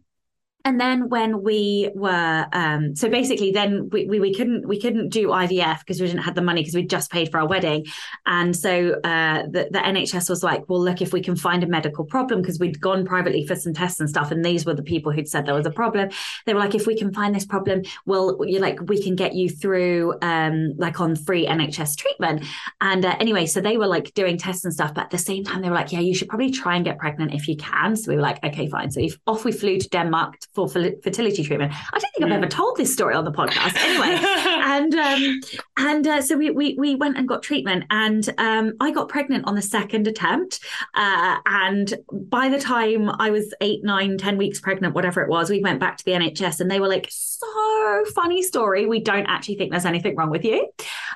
and 0.67 0.81
then 0.81 1.07
when 1.07 1.43
we 1.43 1.89
were 1.95 2.45
um, 2.51 2.93
so 2.93 3.07
basically 3.07 3.51
then 3.51 3.89
we, 3.89 4.05
we, 4.05 4.19
we 4.19 4.33
couldn't 4.33 4.67
we 4.67 4.77
couldn't 4.77 5.07
do 5.07 5.29
IVF 5.29 5.79
because 5.79 6.01
we 6.01 6.07
didn't 6.07 6.23
have 6.23 6.35
the 6.35 6.41
money 6.41 6.59
because 6.59 6.75
we'd 6.75 6.89
just 6.89 7.09
paid 7.09 7.31
for 7.31 7.39
our 7.39 7.47
wedding. 7.47 7.85
And 8.25 8.53
so 8.53 8.99
uh, 9.05 9.43
the, 9.43 9.69
the 9.71 9.79
NHS 9.79 10.29
was 10.29 10.43
like 10.43 10.67
well 10.67 10.83
look 10.83 11.01
if 11.01 11.13
we 11.13 11.21
can 11.21 11.37
find 11.37 11.63
a 11.63 11.67
medical 11.67 12.03
problem 12.03 12.41
because 12.41 12.59
we'd 12.59 12.81
gone 12.81 13.05
privately 13.05 13.47
for 13.47 13.55
some 13.55 13.73
tests 13.73 14.01
and 14.01 14.09
stuff 14.09 14.29
and 14.29 14.43
these 14.43 14.65
were 14.65 14.73
the 14.73 14.83
people 14.83 15.13
who'd 15.13 15.29
said 15.29 15.45
there 15.45 15.53
was 15.53 15.65
a 15.65 15.71
problem. 15.71 16.09
They 16.45 16.53
were 16.53 16.59
like 16.59 16.75
if 16.75 16.85
we 16.85 16.97
can 16.97 17.13
find 17.13 17.33
this 17.33 17.45
problem 17.45 17.83
well 18.05 18.37
you 18.45 18.59
like 18.59 18.77
we 18.89 19.01
can 19.01 19.15
get 19.15 19.35
you 19.35 19.47
through 19.47 20.15
um, 20.21 20.73
like 20.75 20.99
on 20.99 21.15
free 21.15 21.47
NHS 21.47 21.95
treatment. 21.95 22.43
And 22.81 23.05
uh, 23.05 23.15
anyway 23.21 23.45
so 23.45 23.61
they 23.61 23.77
were 23.77 23.87
like 23.87 24.13
doing 24.15 24.37
tests 24.37 24.65
and 24.65 24.73
stuff 24.73 24.93
but 24.93 25.05
at 25.05 25.11
the 25.11 25.17
same 25.17 25.45
time 25.45 25.61
they 25.61 25.69
were 25.69 25.75
like 25.75 25.93
yeah 25.93 26.01
you 26.01 26.13
should 26.13 26.27
probably 26.27 26.51
try 26.51 26.75
and 26.75 26.83
get 26.83 26.97
pregnant 26.97 27.33
if 27.33 27.47
you 27.47 27.55
can. 27.55 27.95
So 27.95 28.09
we 28.09 28.17
were 28.17 28.21
like 28.21 28.43
okay 28.43 28.67
fine. 28.67 28.91
So 28.91 28.99
if 28.99 29.17
off 29.25 29.45
we 29.45 29.53
flew 29.53 29.79
to 29.79 29.87
Denmark 29.87 30.35
for 30.57 30.67
fertility 30.67 31.43
treatment. 31.43 31.71
I 31.71 31.99
don't 31.99 32.11
think 32.15 32.25
I've 32.25 32.31
ever 32.31 32.47
told 32.47 32.77
this 32.77 32.91
story 32.91 33.13
on 33.13 33.25
the 33.25 33.31
podcast. 33.31 33.75
Anyway, 33.77 34.17
and 34.23 34.95
um, 34.95 35.39
and 35.77 36.07
uh, 36.07 36.21
so 36.21 36.35
we, 36.35 36.49
we 36.49 36.75
we 36.79 36.95
went 36.95 37.17
and 37.17 37.27
got 37.27 37.43
treatment, 37.43 37.85
and 37.91 38.27
um, 38.39 38.73
I 38.79 38.91
got 38.91 39.07
pregnant 39.07 39.45
on 39.45 39.55
the 39.55 39.61
second 39.61 40.07
attempt. 40.07 40.59
Uh, 40.95 41.37
and 41.45 41.93
by 42.11 42.49
the 42.49 42.59
time 42.59 43.09
I 43.09 43.29
was 43.29 43.53
eight, 43.61 43.83
nine, 43.83 44.17
ten 44.17 44.37
weeks 44.37 44.59
pregnant, 44.59 44.95
whatever 44.95 45.21
it 45.21 45.29
was, 45.29 45.49
we 45.49 45.61
went 45.61 45.79
back 45.79 45.97
to 45.97 46.05
the 46.05 46.11
NHS, 46.11 46.59
and 46.59 46.71
they 46.71 46.79
were 46.79 46.87
like, 46.87 47.07
"So 47.11 48.05
funny 48.15 48.41
story. 48.41 48.87
We 48.87 48.99
don't 48.99 49.27
actually 49.27 49.57
think 49.57 49.71
there's 49.71 49.85
anything 49.85 50.15
wrong 50.15 50.31
with 50.31 50.43
you." 50.43 50.69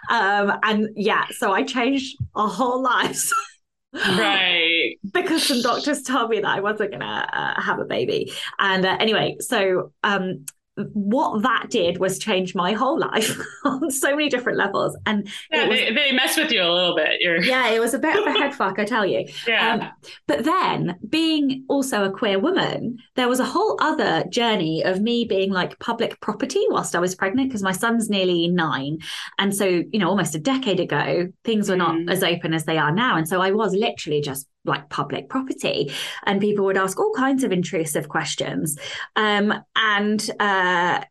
Um, 0.09 0.53
and 0.63 0.89
yeah, 0.95 1.25
so 1.31 1.51
I 1.51 1.63
changed 1.63 2.17
our 2.35 2.47
whole 2.47 2.81
lives. 2.81 3.33
right. 3.93 4.95
Because 5.13 5.43
some 5.43 5.61
doctors 5.61 6.03
told 6.03 6.29
me 6.29 6.39
that 6.39 6.57
i 6.57 6.61
wasn't 6.61 6.91
gonna 6.91 7.27
uh, 7.33 7.61
have 7.61 7.79
a 7.79 7.85
baby. 7.85 8.31
And 8.59 8.85
uh, 8.85 8.97
anyway 8.99 9.37
so 9.39 9.91
um 10.03 10.45
what 10.93 11.43
that 11.43 11.67
did 11.69 11.97
was 11.97 12.17
change 12.17 12.55
my 12.55 12.71
whole 12.71 12.97
life 12.97 13.37
on 13.65 13.91
so 13.91 14.11
many 14.11 14.29
different 14.29 14.57
levels. 14.57 14.97
And 15.05 15.27
yeah, 15.51 15.67
was, 15.67 15.77
they, 15.77 15.93
they 15.93 16.11
mess 16.13 16.37
with 16.37 16.51
you 16.51 16.61
a 16.61 16.71
little 16.71 16.95
bit. 16.95 17.19
You're... 17.19 17.41
Yeah, 17.51 17.69
it 17.69 17.79
was 17.79 17.93
a 17.93 17.99
bit 17.99 18.17
of 18.17 18.25
a 18.25 18.31
head 18.31 18.55
fuck, 18.55 18.79
I 18.79 18.85
tell 18.85 19.05
you. 19.05 19.27
Yeah. 19.45 19.73
Um, 19.73 19.89
but 20.27 20.45
then, 20.45 20.97
being 21.09 21.65
also 21.67 22.05
a 22.05 22.11
queer 22.11 22.39
woman, 22.39 22.97
there 23.15 23.27
was 23.27 23.41
a 23.41 23.45
whole 23.45 23.77
other 23.81 24.23
journey 24.29 24.83
of 24.83 25.01
me 25.01 25.25
being 25.25 25.51
like 25.51 25.77
public 25.79 26.19
property 26.21 26.63
whilst 26.69 26.95
I 26.95 26.99
was 26.99 27.15
pregnant 27.15 27.49
because 27.49 27.63
my 27.63 27.73
son's 27.73 28.09
nearly 28.09 28.47
nine. 28.47 28.99
And 29.37 29.53
so, 29.53 29.65
you 29.65 29.99
know, 29.99 30.07
almost 30.07 30.35
a 30.35 30.39
decade 30.39 30.79
ago, 30.79 31.27
things 31.43 31.69
were 31.69 31.75
not 31.75 31.95
mm. 31.95 32.09
as 32.09 32.23
open 32.23 32.53
as 32.53 32.63
they 32.63 32.77
are 32.77 32.91
now. 32.91 33.17
And 33.17 33.27
so 33.27 33.41
I 33.41 33.51
was 33.51 33.73
literally 33.73 34.21
just 34.21 34.47
like 34.65 34.89
public 34.89 35.29
property 35.29 35.91
and 36.25 36.39
people 36.39 36.65
would 36.65 36.77
ask 36.77 36.99
all 36.99 37.13
kinds 37.13 37.43
of 37.43 37.51
intrusive 37.51 38.09
questions. 38.09 38.77
Um, 39.15 39.53
and 39.75 40.29
uh, 40.39 41.01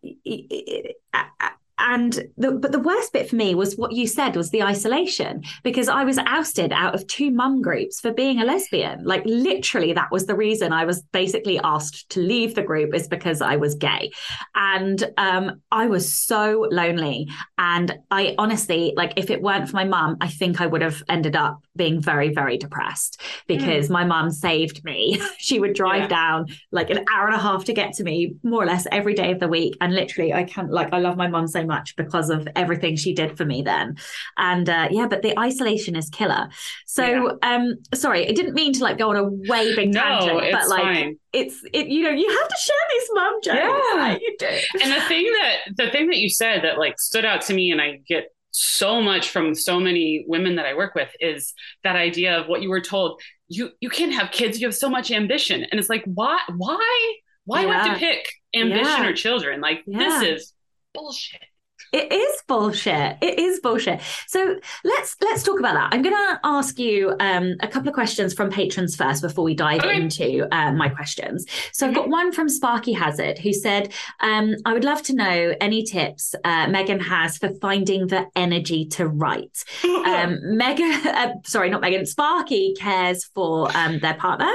and 1.81 2.13
the, 2.37 2.53
but 2.53 2.73
the 2.73 2.79
worst 2.79 3.13
bit 3.13 3.29
for 3.29 3.37
me 3.37 3.55
was 3.55 3.77
what 3.77 3.93
you 3.93 4.07
said 4.07 4.37
was 4.37 4.51
the 4.51 4.63
isolation 4.63 5.43
because 5.63 5.89
I 5.89 6.05
was 6.05 6.19
ousted 6.19 6.73
out 6.73 6.95
of 6.95 7.07
two 7.07 7.31
mum 7.31 7.63
groups 7.63 8.01
for 8.01 8.13
being 8.13 8.41
a 8.41 8.45
lesbian. 8.45 9.05
Like 9.05 9.23
literally, 9.25 9.93
that 9.95 10.13
was 10.13 10.27
the 10.27 10.35
reason 10.35 10.73
I 10.73 10.85
was 10.85 11.03
basically 11.13 11.59
asked 11.59 12.09
to 12.11 12.21
leave 12.21 12.55
the 12.55 12.63
group 12.63 12.95
is 12.95 13.09
because 13.09 13.41
I 13.41 13.57
was 13.57 13.75
gay, 13.75 14.13
and 14.55 15.03
um, 15.17 15.63
I 15.71 15.87
was 15.87 16.13
so 16.13 16.69
lonely. 16.71 17.29
And 17.59 17.99
I 18.11 18.35
honestly, 18.39 18.93
like, 18.97 19.15
if 19.17 19.31
it 19.31 19.43
weren't 19.43 19.69
for 19.69 19.77
my 19.77 19.85
mum, 19.85 20.17
I 20.21 20.29
think 20.29 20.61
I 20.61 20.67
would 20.67 20.83
have 20.83 21.03
ended 21.09 21.37
up 21.37 21.63
being 21.77 22.01
very, 22.01 22.33
very 22.33 22.59
depressed 22.59 23.21
because 23.47 23.89
mm. 23.89 23.93
my 23.93 24.05
mum 24.05 24.31
saved 24.31 24.85
me. 24.85 25.21
she 25.39 25.59
would 25.59 25.75
drive 25.75 26.03
yeah. 26.03 26.09
down 26.09 26.47
like 26.73 26.91
an 26.91 27.05
hour 27.13 27.27
and 27.27 27.35
a 27.35 27.39
half 27.39 27.65
to 27.65 27.73
get 27.73 27.95
to 27.95 28.05
me, 28.05 28.35
more 28.43 28.63
or 28.63 28.67
less 28.67 28.87
every 28.93 29.15
day 29.15 29.33
of 29.33 29.41
the 29.41 29.49
week, 29.49 29.77
and 29.81 29.95
literally, 29.95 30.33
I 30.33 30.45
can't 30.45 30.71
like 30.71 30.93
I 30.93 30.99
love 30.99 31.17
my 31.17 31.29
mum 31.29 31.47
so 31.47 31.65
much 31.71 31.97
because 31.97 32.29
of 32.29 32.47
everything 32.57 32.97
she 32.97 33.15
did 33.15 33.37
for 33.37 33.45
me 33.45 33.63
then. 33.63 33.97
And 34.37 34.69
uh, 34.69 34.89
yeah, 34.91 35.07
but 35.07 35.23
the 35.23 35.39
isolation 35.39 35.97
is 35.97 36.11
killer. 36.11 36.49
So 36.87 37.05
yeah. 37.05 37.55
um 37.57 37.77
sorry, 37.95 38.29
I 38.29 38.33
didn't 38.33 38.55
mean 38.55 38.73
to 38.75 38.83
like 38.83 38.99
go 38.99 39.11
on 39.11 39.17
a 39.17 39.25
way 39.25 39.75
big 39.75 39.95
no, 39.95 40.01
tangent, 40.01 40.53
but 40.53 40.69
like 40.69 40.83
fine. 40.83 41.19
it's 41.33 41.57
it 41.73 41.87
you 41.87 42.03
know, 42.03 42.11
you 42.11 42.29
have 42.29 42.49
to 42.49 42.57
share 42.61 42.77
these 42.91 43.09
mum 43.15 43.41
jokes. 43.43 43.87
Yeah. 43.95 44.19
you 44.21 44.37
do. 44.39 44.59
And 44.83 44.93
the 44.93 45.01
thing 45.03 45.25
that 45.25 45.57
the 45.77 45.91
thing 45.91 46.09
that 46.09 46.19
you 46.19 46.29
said 46.29 46.63
that 46.65 46.79
like 46.79 46.99
stood 46.99 47.25
out 47.25 47.43
to 47.43 47.55
me 47.55 47.71
and 47.71 47.81
I 47.81 48.01
get 48.07 48.29
so 48.53 49.01
much 49.01 49.31
from 49.31 49.55
so 49.55 49.79
many 49.79 50.25
women 50.27 50.57
that 50.57 50.67
I 50.67 50.75
work 50.75 50.95
with 50.95 51.11
is 51.21 51.55
that 51.85 51.97
idea 51.97 52.39
of 52.39 52.49
what 52.49 52.63
you 52.63 52.69
were 52.69 52.81
told 52.81 53.21
you 53.51 53.71
you 53.81 53.91
can't 53.91 54.13
have 54.13 54.31
kids 54.31 54.61
you 54.61 54.67
have 54.67 54.75
so 54.75 54.89
much 54.89 55.11
ambition 55.11 55.65
and 55.71 55.79
it's 55.79 55.89
like 55.89 56.05
why 56.07 56.39
why 56.57 57.15
why 57.45 57.63
yeah. 57.63 57.85
have 57.85 57.95
to 57.95 57.99
pick 57.99 58.27
ambition 58.55 58.85
yeah. 58.85 59.09
or 59.09 59.13
children 59.13 59.61
like 59.61 59.83
yeah. 59.87 59.99
this 59.99 60.23
is 60.23 60.55
bullshit 60.95 61.43
it 61.93 62.13
is 62.13 62.43
bullshit. 62.47 63.17
It 63.21 63.39
is 63.39 63.61
bullshit. 63.61 64.01
So 64.27 64.57
let's 64.85 65.17
let's 65.21 65.43
talk 65.43 65.59
about 65.59 65.75
that. 65.75 65.89
I'm 65.93 66.03
going 66.03 66.15
to 66.15 66.41
ask 66.45 66.79
you 66.79 67.15
um, 67.21 67.57
a 67.61 67.69
couple 67.69 67.89
of 67.89 67.95
questions 67.95 68.33
from 68.33 68.51
patrons 68.51 68.97
first 68.97 69.23
before 69.23 69.45
we 69.45 69.55
dive 69.55 69.81
okay. 69.81 69.97
into 69.97 70.47
uh, 70.55 70.73
my 70.73 70.89
questions. 70.89 71.47
So. 71.73 71.91
I've 71.91 71.97
got 71.97 72.09
one 72.09 72.31
from 72.31 72.49
Sparky 72.49 72.93
Hazard 72.93 73.39
who 73.39 73.53
said, 73.53 73.93
um, 74.21 74.55
"I 74.65 74.73
would 74.73 74.85
love 74.85 75.03
to 75.03 75.15
know 75.15 75.55
any 75.61 75.83
tips 75.83 76.37
uh, 76.45 76.69
Megan 76.69 77.01
has 77.01 77.37
for 77.37 77.51
finding 77.61 78.07
the 78.07 78.29
energy 78.37 78.85
to 78.91 79.09
write." 79.09 79.65
um, 79.85 80.39
Megan, 80.57 80.93
uh, 81.09 81.33
sorry, 81.45 81.69
not 81.69 81.81
Megan. 81.81 82.07
Sparky 82.07 82.75
cares 82.79 83.25
for 83.25 83.77
um, 83.77 83.99
their 83.99 84.15
partner 84.15 84.53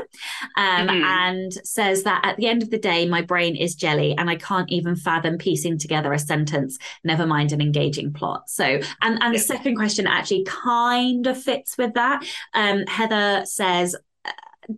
um, 0.55 0.87
mm-hmm. 0.87 1.03
and 1.03 1.53
says 1.65 2.03
that 2.03 2.21
at 2.23 2.37
the 2.37 2.47
end 2.47 2.63
of 2.63 2.69
the 2.69 2.77
day, 2.77 3.05
my 3.05 3.21
brain 3.21 3.55
is 3.57 3.75
jelly 3.75 4.15
and 4.17 4.29
I 4.29 4.37
can't 4.37 4.71
even 4.71 4.95
fathom 4.95 5.37
piecing 5.37 5.77
together 5.77 6.13
a 6.13 6.19
sentence. 6.19 6.77
Never 7.03 7.24
mind 7.25 7.51
an 7.51 7.61
engaging 7.61 8.13
plot. 8.13 8.49
So, 8.49 8.63
and, 8.65 8.83
and 9.01 9.21
yeah. 9.21 9.31
the 9.31 9.39
second 9.39 9.75
question 9.75 10.07
actually 10.07 10.43
kind 10.45 11.27
of 11.27 11.41
fits 11.41 11.77
with 11.77 11.93
that. 11.93 12.25
Um, 12.53 12.85
Heather 12.87 13.45
says, 13.45 13.95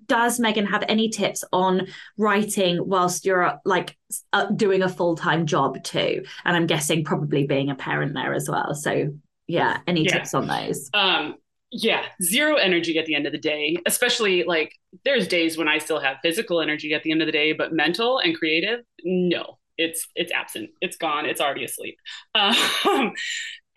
does 0.05 0.39
Megan 0.39 0.65
have 0.65 0.83
any 0.87 1.09
tips 1.09 1.43
on 1.53 1.87
writing 2.17 2.79
whilst 2.87 3.25
you're 3.25 3.59
like 3.63 3.97
uh, 4.33 4.45
doing 4.47 4.81
a 4.81 4.89
full 4.89 5.15
time 5.15 5.45
job 5.45 5.83
too? 5.83 6.23
And 6.45 6.55
I'm 6.55 6.67
guessing 6.67 7.03
probably 7.03 7.45
being 7.45 7.69
a 7.69 7.75
parent 7.75 8.13
there 8.13 8.33
as 8.33 8.49
well. 8.49 8.75
So, 8.75 9.13
yeah, 9.47 9.79
any 9.87 10.03
yeah. 10.03 10.13
tips 10.13 10.33
on 10.33 10.47
those? 10.47 10.89
Um, 10.93 11.35
yeah, 11.71 12.03
zero 12.21 12.55
energy 12.55 12.97
at 12.97 13.05
the 13.05 13.15
end 13.15 13.25
of 13.25 13.31
the 13.31 13.37
day, 13.37 13.77
especially 13.85 14.43
like 14.43 14.73
there's 15.03 15.27
days 15.27 15.57
when 15.57 15.67
I 15.67 15.79
still 15.79 15.99
have 15.99 16.17
physical 16.21 16.61
energy 16.61 16.93
at 16.93 17.03
the 17.03 17.11
end 17.11 17.21
of 17.21 17.25
the 17.25 17.31
day, 17.31 17.53
but 17.53 17.73
mental 17.73 18.19
and 18.19 18.37
creative, 18.37 18.81
no 19.03 19.57
it's 19.77 20.07
it's 20.15 20.31
absent. 20.31 20.71
It's 20.81 20.97
gone. 20.97 21.25
It's 21.25 21.41
already 21.41 21.65
asleep. 21.65 21.97
Um, 22.35 23.13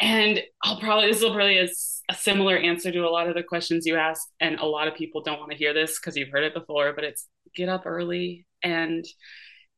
and 0.01 0.41
i'll 0.65 0.81
probably 0.81 1.07
this 1.13 1.21
will 1.23 1.35
probably 1.35 1.59
is 1.59 2.03
a 2.09 2.15
similar 2.15 2.57
answer 2.57 2.91
to 2.91 3.01
a 3.01 3.11
lot 3.11 3.29
of 3.29 3.35
the 3.35 3.43
questions 3.43 3.87
you 3.87 3.97
asked 3.97 4.33
and 4.41 4.59
a 4.59 4.65
lot 4.65 4.89
of 4.89 4.95
people 4.95 5.23
don't 5.23 5.39
want 5.39 5.51
to 5.51 5.57
hear 5.57 5.75
this 5.75 5.99
because 5.99 6.17
you've 6.17 6.31
heard 6.31 6.43
it 6.43 6.55
before 6.55 6.93
but 6.95 7.05
it's 7.05 7.29
get 7.55 7.69
up 7.69 7.83
early 7.85 8.47
and 8.63 9.05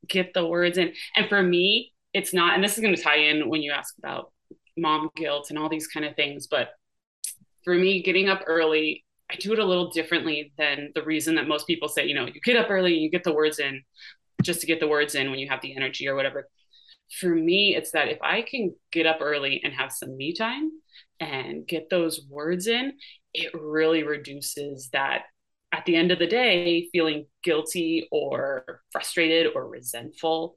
get 0.07 0.33
the 0.33 0.45
words 0.45 0.77
in. 0.77 0.93
And 1.15 1.27
for 1.27 1.43
me 1.43 1.91
it's 2.13 2.33
not 2.33 2.55
and 2.55 2.63
this 2.63 2.77
is 2.77 2.81
going 2.81 2.95
to 2.95 3.01
tie 3.01 3.17
in 3.17 3.49
when 3.49 3.61
you 3.61 3.71
ask 3.71 3.95
about 3.97 4.31
mom 4.77 5.09
guilt 5.15 5.47
and 5.49 5.59
all 5.59 5.69
these 5.69 5.87
kind 5.87 6.05
of 6.05 6.15
things 6.15 6.47
but 6.47 6.69
for 7.63 7.75
me 7.75 8.01
getting 8.01 8.29
up 8.29 8.43
early 8.47 9.03
I 9.31 9.35
do 9.35 9.53
it 9.53 9.59
a 9.59 9.65
little 9.65 9.89
differently 9.89 10.53
than 10.57 10.91
the 10.93 11.01
reason 11.01 11.35
that 11.35 11.47
most 11.47 11.65
people 11.65 11.87
say, 11.87 12.05
you 12.05 12.13
know, 12.13 12.27
you 12.27 12.39
get 12.43 12.57
up 12.57 12.69
early 12.69 12.93
and 12.93 13.01
you 13.01 13.09
get 13.09 13.23
the 13.23 13.33
words 13.33 13.57
in 13.57 13.81
just 14.43 14.61
to 14.61 14.67
get 14.67 14.79
the 14.79 14.87
words 14.87 15.15
in 15.15 15.29
when 15.29 15.39
you 15.39 15.49
have 15.49 15.61
the 15.61 15.75
energy 15.75 16.07
or 16.07 16.15
whatever. 16.15 16.47
For 17.19 17.33
me, 17.33 17.75
it's 17.75 17.91
that 17.91 18.07
if 18.07 18.17
I 18.21 18.41
can 18.41 18.75
get 18.91 19.05
up 19.05 19.17
early 19.21 19.61
and 19.63 19.73
have 19.73 19.91
some 19.91 20.15
me 20.15 20.33
time 20.33 20.71
and 21.19 21.67
get 21.67 21.89
those 21.89 22.25
words 22.29 22.67
in, 22.67 22.93
it 23.33 23.51
really 23.53 24.03
reduces 24.03 24.89
that 24.93 25.23
at 25.71 25.85
the 25.85 25.95
end 25.95 26.11
of 26.11 26.19
the 26.19 26.27
day, 26.27 26.87
feeling 26.91 27.25
guilty 27.43 28.07
or 28.11 28.81
frustrated 28.91 29.53
or 29.55 29.67
resentful 29.67 30.55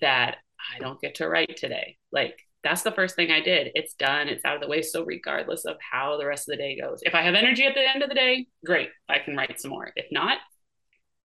that 0.00 0.38
I 0.74 0.80
don't 0.80 1.00
get 1.00 1.16
to 1.16 1.28
write 1.28 1.56
today. 1.56 1.96
Like, 2.10 2.36
that's 2.64 2.82
the 2.82 2.90
first 2.90 3.14
thing 3.14 3.30
I 3.30 3.40
did. 3.40 3.70
It's 3.76 3.94
done, 3.94 4.28
it's 4.28 4.44
out 4.44 4.56
of 4.56 4.60
the 4.60 4.68
way. 4.68 4.82
So, 4.82 5.04
regardless 5.04 5.64
of 5.66 5.76
how 5.80 6.18
the 6.18 6.26
rest 6.26 6.48
of 6.48 6.52
the 6.52 6.62
day 6.62 6.78
goes, 6.80 7.00
if 7.02 7.14
I 7.14 7.22
have 7.22 7.34
energy 7.34 7.64
at 7.64 7.74
the 7.74 7.88
end 7.88 8.02
of 8.02 8.08
the 8.08 8.14
day, 8.16 8.46
great, 8.64 8.88
I 9.08 9.20
can 9.20 9.36
write 9.36 9.60
some 9.60 9.70
more. 9.70 9.92
If 9.94 10.06
not, 10.10 10.38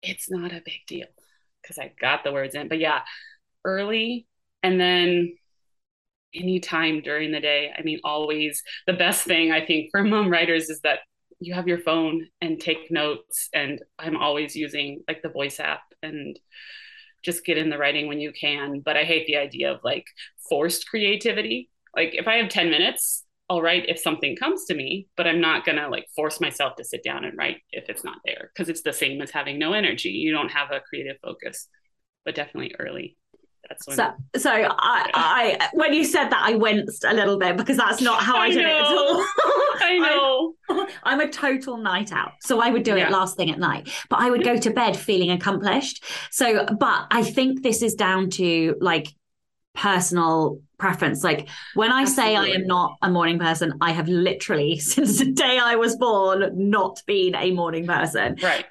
it's 0.03 0.29
not 0.29 0.53
a 0.53 0.62
big 0.64 0.81
deal 0.88 1.07
because 1.62 1.79
I 1.79 1.92
got 2.01 2.25
the 2.25 2.33
words 2.33 2.55
in. 2.55 2.68
But 2.68 2.79
yeah, 2.79 3.01
early 3.64 4.27
and 4.62 4.81
then 4.81 5.35
anytime 6.35 7.01
during 7.01 7.33
the 7.33 7.40
day. 7.40 7.71
I 7.77 7.83
mean, 7.83 8.01
always 8.05 8.62
the 8.87 8.92
best 8.92 9.25
thing 9.25 9.53
I 9.53 9.64
think 9.64 9.90
for 9.90 10.05
mom 10.05 10.31
writers 10.31 10.68
is 10.68 10.81
that 10.81 11.01
you 11.40 11.55
have 11.55 11.68
your 11.68 11.79
phone 11.79 12.27
and 12.40 12.61
take 12.61 12.90
notes. 12.90 13.49
And 13.55 13.81
I'm 13.99 14.16
always 14.16 14.57
using 14.57 15.03
like 15.09 15.23
the 15.23 15.29
voice 15.29 15.61
app 15.61 15.83
and 16.03 16.38
just 17.25 17.44
get 17.44 17.59
in 17.59 17.71
the 17.71 17.79
writing 17.79 18.09
when 18.09 18.21
you 18.21 18.33
can. 18.33 18.81
But 18.81 18.97
I 18.97 19.05
hate 19.05 19.27
the 19.27 19.37
idea 19.37 19.73
of 19.73 19.81
like 19.85 20.05
forced 20.49 20.88
creativity. 20.88 21.71
Like 21.97 22.14
if 22.14 22.27
I 22.27 22.37
have 22.37 22.49
10 22.49 22.71
minutes, 22.71 23.25
I'll 23.50 23.62
if 23.64 23.98
something 23.98 24.37
comes 24.37 24.64
to 24.66 24.74
me, 24.74 25.08
but 25.16 25.26
I'm 25.26 25.40
not 25.40 25.64
gonna 25.64 25.88
like 25.88 26.06
force 26.14 26.40
myself 26.40 26.76
to 26.76 26.84
sit 26.84 27.02
down 27.02 27.24
and 27.24 27.37
write 27.37 27.58
if 27.70 27.88
it's 27.88 28.04
not 28.04 28.18
there 28.24 28.50
because 28.54 28.68
it's 28.68 28.82
the 28.82 28.92
same 28.92 29.22
as 29.22 29.30
having 29.30 29.58
no 29.58 29.72
energy. 29.72 30.11
You 30.11 30.32
don't 30.32 30.50
have 30.50 30.70
a 30.70 30.80
creative 30.80 31.16
focus, 31.22 31.68
but 32.24 32.34
definitely 32.34 32.74
early. 32.78 33.16
That's 33.68 33.87
when 33.87 33.96
so. 33.96 34.12
So 34.37 34.50
I. 34.50 35.11
I, 35.61 35.68
when 35.72 35.92
you 35.92 36.04
said 36.04 36.30
that, 36.30 36.42
I 36.42 36.54
winced 36.54 37.04
a 37.04 37.12
little 37.12 37.38
bit 37.38 37.56
because 37.56 37.76
that's 37.76 38.00
not 38.00 38.22
how 38.22 38.37
I, 38.38 38.44
I 38.44 38.48
did 38.50 38.58
it 38.58 38.66
at 38.66 38.82
all. 38.82 39.24
I 39.80 39.98
know. 39.98 40.54
I'm, 40.70 40.87
I'm, 41.02 41.20
a 41.20 41.28
total 41.28 41.76
night 41.76 42.12
out, 42.12 42.32
so 42.42 42.61
I 42.61 42.70
would 42.70 42.82
do 42.82 42.96
yeah. 42.96 43.06
it 43.06 43.11
last 43.11 43.37
thing 43.37 43.50
at 43.50 43.58
night. 43.58 43.90
But 44.08 44.20
I 44.20 44.30
would 44.30 44.44
go 44.44 44.56
to 44.56 44.70
bed 44.70 44.96
feeling 44.96 45.30
accomplished. 45.30 46.04
So, 46.30 46.64
but 46.78 47.06
I 47.11 47.22
think 47.22 47.62
this 47.62 47.82
is 47.82 47.94
down 47.94 48.30
to 48.30 48.76
like 48.80 49.08
personal 49.78 50.60
preference. 50.78 51.22
Like 51.22 51.48
when 51.74 51.92
I 51.92 52.02
Absolutely. 52.02 52.34
say 52.34 52.36
I 52.36 52.46
am 52.54 52.66
not 52.66 52.96
a 53.00 53.10
morning 53.10 53.38
person, 53.38 53.74
I 53.80 53.92
have 53.92 54.08
literally, 54.08 54.78
since 54.78 55.18
the 55.18 55.30
day 55.30 55.58
I 55.58 55.76
was 55.76 55.96
born, 55.96 56.50
not 56.70 57.00
been 57.06 57.34
a 57.34 57.52
morning 57.52 57.86
person. 57.86 58.36
Right. 58.42 58.66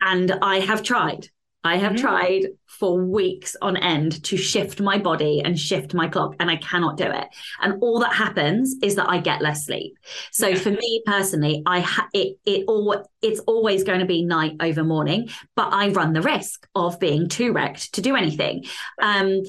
And, 0.00 0.32
I 0.42 0.60
have 0.60 0.82
tried. 0.82 1.28
I 1.62 1.76
have 1.76 1.92
mm-hmm. 1.92 2.00
tried 2.00 2.46
for 2.66 2.98
weeks 2.98 3.54
on 3.60 3.76
end 3.76 4.24
to 4.24 4.36
shift 4.36 4.80
my 4.80 4.96
body 4.96 5.42
and 5.44 5.58
shift 5.58 5.92
my 5.92 6.08
clock, 6.08 6.34
and 6.40 6.50
I 6.50 6.56
cannot 6.56 6.96
do 6.96 7.04
it. 7.04 7.28
And 7.60 7.82
all 7.82 8.00
that 8.00 8.14
happens 8.14 8.76
is 8.82 8.94
that 8.94 9.10
I 9.10 9.18
get 9.18 9.42
less 9.42 9.66
sleep. 9.66 9.98
So 10.32 10.48
yeah. 10.48 10.56
for 10.56 10.70
me 10.70 11.02
personally, 11.04 11.62
I 11.66 11.80
ha- 11.80 12.08
it 12.14 12.38
it 12.46 12.64
all 12.66 13.04
it's 13.20 13.40
always 13.40 13.84
going 13.84 14.00
to 14.00 14.06
be 14.06 14.24
night 14.24 14.56
over 14.60 14.82
morning, 14.82 15.28
but 15.54 15.72
I 15.72 15.90
run 15.90 16.14
the 16.14 16.22
risk 16.22 16.66
of 16.74 16.98
being 16.98 17.28
too 17.28 17.52
wrecked 17.52 17.92
to 17.94 18.00
do 18.00 18.16
anything. 18.16 18.64
Um, 19.02 19.42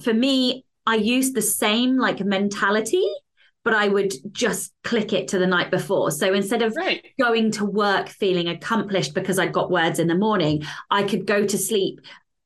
for 0.00 0.14
me, 0.14 0.64
I 0.86 0.96
used 0.96 1.34
the 1.34 1.42
same 1.42 1.96
like 1.96 2.20
mentality, 2.20 3.04
but 3.64 3.74
I 3.74 3.88
would 3.88 4.12
just 4.32 4.72
click 4.82 5.12
it 5.12 5.28
to 5.28 5.38
the 5.38 5.46
night 5.46 5.70
before. 5.70 6.10
So 6.10 6.34
instead 6.34 6.62
of 6.62 6.74
right. 6.76 7.06
going 7.20 7.52
to 7.52 7.64
work 7.64 8.08
feeling 8.08 8.48
accomplished 8.48 9.14
because 9.14 9.38
I'd 9.38 9.52
got 9.52 9.70
words 9.70 9.98
in 9.98 10.08
the 10.08 10.16
morning, 10.16 10.64
I 10.90 11.04
could 11.04 11.26
go 11.26 11.46
to 11.46 11.58
sleep 11.58 12.00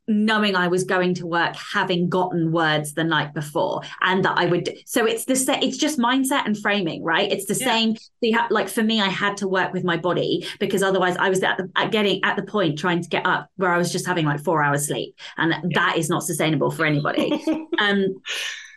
knowing 0.09 0.55
I 0.55 0.69
was 0.69 0.85
going 0.85 1.15
to 1.15 1.27
work, 1.27 1.57
having 1.57 2.09
gotten 2.09 2.53
words 2.53 2.95
the 2.95 3.05
night 3.05 3.35
before, 3.35 3.83
and 4.03 4.25
that 4.25 4.39
I 4.39 4.47
would. 4.47 4.77
So 4.87 5.05
it's 5.07 5.25
the 5.25 5.37
same. 5.37 5.63
It's 5.63 5.77
just 5.77 5.99
mindset 5.99 6.47
and 6.47 6.57
framing, 6.59 7.03
right? 7.03 7.31
It's 7.31 7.47
the 7.47 7.57
yeah. 7.59 7.73
same. 7.73 7.97
So 7.97 8.33
ha- 8.33 8.49
like 8.51 8.69
for 8.69 8.83
me, 8.83 9.01
I 9.01 9.09
had 9.09 9.37
to 9.39 9.49
work 9.49 9.73
with 9.73 9.85
my 9.85 9.97
body 9.97 10.47
because 10.61 10.83
otherwise, 10.83 11.17
I 11.17 11.29
was 11.29 11.43
at 11.43 11.59
the 11.59 11.71
at 11.77 11.91
getting 11.91 12.23
at 12.25 12.37
the 12.37 12.45
point 12.45 12.79
trying 12.79 13.03
to 13.03 13.09
get 13.09 13.27
up 13.27 13.51
where 13.57 13.71
I 13.71 13.79
was 13.79 13.93
just 13.93 14.07
having 14.07 14.27
like 14.27 14.43
four 14.43 14.63
hours 14.63 14.87
sleep, 14.87 15.17
and 15.37 15.53
yeah. 15.53 15.69
that 15.75 15.99
is 15.99 16.09
not 16.09 16.23
sustainable 16.23 16.71
for 16.71 16.85
anybody. 16.85 17.33
um, 17.79 18.21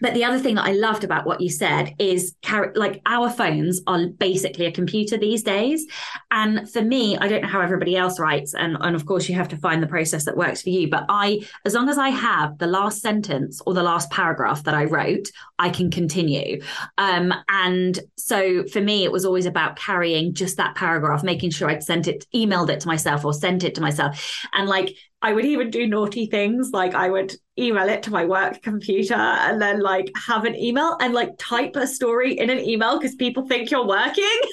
But 0.02 0.14
the 0.14 0.24
other 0.24 0.40
thing 0.40 0.56
that 0.56 0.66
I 0.66 0.72
loved 0.72 1.04
about 1.04 1.26
what 1.26 1.42
you 1.42 1.50
said 1.50 1.94
is 2.00 2.36
like 2.76 3.02
our 3.06 3.30
phones 3.30 3.82
are 3.88 4.08
basically 4.08 4.66
a 4.66 4.72
computer 4.72 5.18
these 5.18 5.44
days. 5.44 5.86
And 6.32 6.70
for 6.70 6.82
me, 6.82 7.18
I 7.18 7.28
don't 7.28 7.42
know 7.42 7.48
how 7.48 7.62
everybody 7.62 7.96
else 7.96 8.20
writes. 8.20 8.54
And, 8.54 8.78
and 8.80 8.96
of 8.96 9.06
course, 9.06 9.28
you 9.30 9.36
have 9.36 9.50
to 9.50 9.58
find 9.58 9.82
the 9.82 9.88
process 9.88 10.26
that 10.26 10.38
works 10.38 10.62
for 10.62 10.70
you. 10.70 10.90
But 10.90 11.06
I, 11.10 11.42
as 11.66 11.74
long 11.74 11.90
as 11.90 11.98
I 11.98 12.10
have 12.10 12.58
the 12.58 12.68
last 12.68 13.02
sentence 13.02 13.62
or 13.66 13.74
the 13.74 13.84
last 13.84 14.10
paragraph 14.12 14.64
that 14.64 14.74
I 14.74 14.86
wrote, 14.86 15.30
I 15.58 15.70
can 15.70 15.92
continue. 15.92 16.62
Um, 16.98 17.34
and 17.50 18.00
so 18.18 18.64
for 18.66 18.82
me, 18.82 19.04
it 19.04 19.12
was 19.12 19.26
always 19.26 19.46
about 19.46 19.76
carrying 19.76 20.34
just 20.34 20.58
that 20.58 20.76
paragraph, 20.76 21.24
making 21.24 21.52
sure 21.52 21.70
I'd 21.70 21.84
sent 21.84 22.08
it, 22.08 22.26
emailed 22.34 22.70
it 22.70 22.80
to 22.82 22.88
myself 22.88 23.26
or 23.26 23.34
sent 23.34 23.64
it 23.64 23.76
to 23.76 23.82
myself. 23.82 24.46
And 24.54 24.68
like 24.68 24.96
I 25.22 25.34
would 25.34 25.46
even 25.46 25.70
do 25.70 25.86
naughty 25.86 26.28
things 26.28 26.72
like 26.72 26.94
I 26.94 27.10
would 27.10 27.36
email 27.58 27.90
it 27.90 28.04
to 28.04 28.12
my 28.12 28.26
work 28.26 28.62
computer 28.62 29.16
and 29.16 29.62
then 29.62 29.82
like 29.82 30.10
have 30.16 30.46
an 30.46 30.56
email 30.56 30.96
and 31.02 31.14
like 31.14 31.32
type 31.38 31.76
a 31.76 31.86
story 31.86 32.40
in 32.40 32.50
an 32.50 32.60
email 32.60 32.98
because 32.98 33.16
people 33.16 33.48
think 33.48 33.72
you're 33.72 33.88
working. 33.88 34.26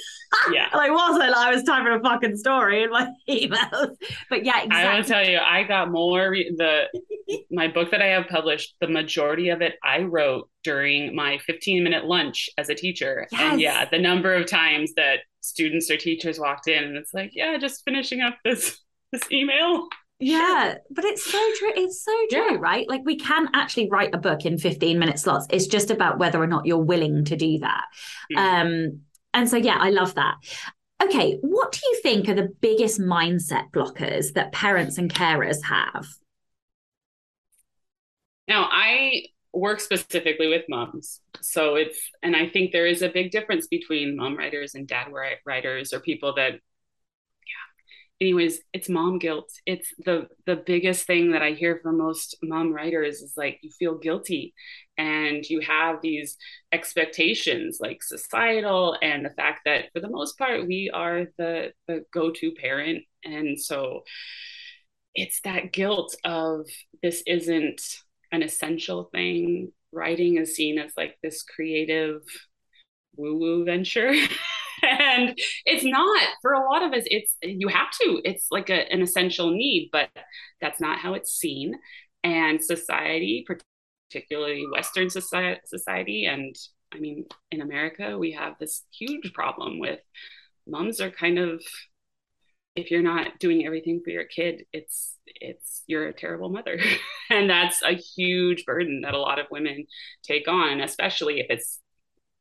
Yeah. 0.51 0.67
I 0.73 0.89
wasn't. 0.89 1.33
I 1.33 1.55
was 1.55 1.63
typing 1.63 1.93
a 1.93 2.01
fucking 2.01 2.35
story 2.35 2.83
in 2.83 2.89
my 2.89 3.07
emails. 3.29 3.95
But 4.29 4.43
yeah, 4.43 4.63
exactly. 4.63 4.75
I 4.75 4.97
will 4.97 5.03
tell 5.05 5.25
you, 5.25 5.37
I 5.37 5.63
got 5.63 5.89
more 5.89 6.31
the 6.31 6.87
my 7.51 7.69
book 7.69 7.91
that 7.91 8.01
I 8.01 8.07
have 8.07 8.27
published, 8.27 8.75
the 8.81 8.89
majority 8.89 9.49
of 9.49 9.61
it 9.61 9.75
I 9.85 10.01
wrote 10.01 10.49
during 10.65 11.15
my 11.15 11.37
15 11.39 11.81
minute 11.81 12.05
lunch 12.05 12.49
as 12.57 12.69
a 12.69 12.75
teacher. 12.75 13.25
Yes. 13.31 13.41
And 13.41 13.61
yeah, 13.61 13.85
the 13.85 13.99
number 13.99 14.33
of 14.33 14.47
times 14.47 14.91
that 14.97 15.19
students 15.39 15.89
or 15.89 15.95
teachers 15.95 16.39
walked 16.39 16.67
in 16.67 16.83
and 16.83 16.97
it's 16.97 17.13
like, 17.13 17.31
yeah, 17.33 17.57
just 17.57 17.83
finishing 17.85 18.19
up 18.21 18.35
this 18.43 18.77
this 19.13 19.23
email. 19.31 19.87
Yeah, 20.19 20.75
but 20.89 21.05
it's 21.05 21.23
so 21.23 21.37
true. 21.59 21.71
It's 21.75 22.03
so 22.03 22.11
true, 22.31 22.53
yeah. 22.53 22.57
right? 22.59 22.89
Like 22.89 23.01
we 23.05 23.17
can 23.17 23.49
actually 23.53 23.89
write 23.89 24.15
a 24.15 24.17
book 24.17 24.45
in 24.45 24.57
15 24.57 24.97
minute 24.97 25.19
slots. 25.19 25.45
It's 25.51 25.67
just 25.67 25.91
about 25.91 26.17
whether 26.17 26.41
or 26.41 26.47
not 26.47 26.65
you're 26.65 26.79
willing 26.79 27.25
to 27.25 27.35
do 27.35 27.59
that. 27.59 27.85
Mm. 28.35 28.37
Um, 28.37 29.01
and 29.33 29.47
so 29.47 29.57
yeah, 29.57 29.77
I 29.79 29.91
love 29.91 30.15
that. 30.15 30.35
Okay, 31.03 31.37
what 31.41 31.71
do 31.71 31.79
you 31.83 31.99
think 32.01 32.27
are 32.27 32.33
the 32.33 32.49
biggest 32.59 32.99
mindset 32.99 33.69
blockers 33.71 34.33
that 34.33 34.51
parents 34.51 34.97
and 34.97 35.13
carers 35.13 35.63
have? 35.63 36.07
Now, 38.47 38.67
I 38.71 39.25
work 39.53 39.79
specifically 39.79 40.47
with 40.47 40.63
moms. 40.67 41.21
So 41.41 41.75
it's, 41.75 41.99
and 42.23 42.35
I 42.35 42.49
think 42.49 42.71
there 42.71 42.87
is 42.87 43.03
a 43.03 43.09
big 43.09 43.29
difference 43.29 43.67
between 43.67 44.15
mom 44.15 44.37
writers 44.37 44.73
and 44.73 44.87
dad 44.87 45.07
writers 45.45 45.93
or 45.93 45.99
people 45.99 46.33
that 46.35 46.59
anyways 48.19 48.59
it's 48.73 48.89
mom 48.89 49.19
guilt. 49.19 49.51
It's 49.65 49.93
the 50.05 50.27
the 50.45 50.55
biggest 50.55 51.05
thing 51.05 51.31
that 51.31 51.41
i 51.41 51.51
hear 51.51 51.79
from 51.83 51.97
most 51.97 52.37
mom 52.43 52.73
writers 52.73 53.21
is 53.21 53.33
like 53.37 53.59
you 53.61 53.69
feel 53.77 53.97
guilty 53.97 54.53
and 54.97 55.47
you 55.47 55.61
have 55.61 56.01
these 56.01 56.37
expectations 56.71 57.77
like 57.79 58.01
societal 58.01 58.97
and 59.01 59.23
the 59.23 59.29
fact 59.31 59.61
that 59.65 59.85
for 59.93 59.99
the 59.99 60.09
most 60.09 60.37
part 60.37 60.67
we 60.67 60.89
are 60.93 61.25
the 61.37 61.71
the 61.87 62.03
go-to 62.13 62.51
parent. 62.53 63.03
And 63.23 63.59
so 63.59 64.03
it's 65.15 65.41
that 65.41 65.71
guilt 65.73 66.15
of 66.23 66.67
this 67.01 67.23
isn't 67.27 67.81
an 68.31 68.43
essential 68.43 69.09
thing. 69.11 69.71
Writing 69.91 70.37
is 70.37 70.55
seen 70.55 70.77
as 70.79 70.91
like 70.97 71.17
this 71.23 71.43
creative 71.43 72.21
woo 73.15 73.37
woo 73.37 73.65
venture 73.65 74.13
and 75.17 75.37
it's 75.65 75.83
not 75.83 76.23
for 76.41 76.53
a 76.53 76.63
lot 76.63 76.83
of 76.83 76.93
us 76.93 77.03
it's 77.05 77.35
you 77.41 77.67
have 77.67 77.91
to 78.01 78.21
it's 78.23 78.47
like 78.51 78.69
a, 78.69 78.91
an 78.91 79.01
essential 79.01 79.51
need 79.51 79.89
but 79.91 80.09
that's 80.61 80.79
not 80.79 80.99
how 80.99 81.13
it's 81.13 81.33
seen. 81.33 81.75
And 82.23 82.63
society 82.63 83.45
particularly 84.09 84.65
western 84.71 85.09
society, 85.09 85.61
society 85.65 86.25
and 86.25 86.55
i 86.93 86.99
mean 86.99 87.25
in 87.51 87.61
america 87.61 88.17
we 88.17 88.31
have 88.31 88.53
this 88.59 88.83
huge 88.91 89.33
problem 89.33 89.79
with 89.79 89.99
moms 90.65 90.99
are 90.99 91.11
kind 91.11 91.37
of 91.37 91.61
if 92.75 92.91
you're 92.91 93.01
not 93.01 93.39
doing 93.39 93.65
everything 93.65 94.01
for 94.03 94.09
your 94.09 94.25
kid 94.25 94.65
it's 94.73 95.17
it's 95.25 95.83
you're 95.87 96.07
a 96.07 96.13
terrible 96.13 96.49
mother. 96.49 96.79
And 97.29 97.49
that's 97.49 97.81
a 97.83 97.91
huge 97.91 98.63
burden 98.63 99.01
that 99.01 99.13
a 99.13 99.19
lot 99.19 99.37
of 99.37 99.47
women 99.51 99.85
take 100.23 100.47
on 100.47 100.79
especially 100.79 101.41
if 101.41 101.47
it's 101.49 101.81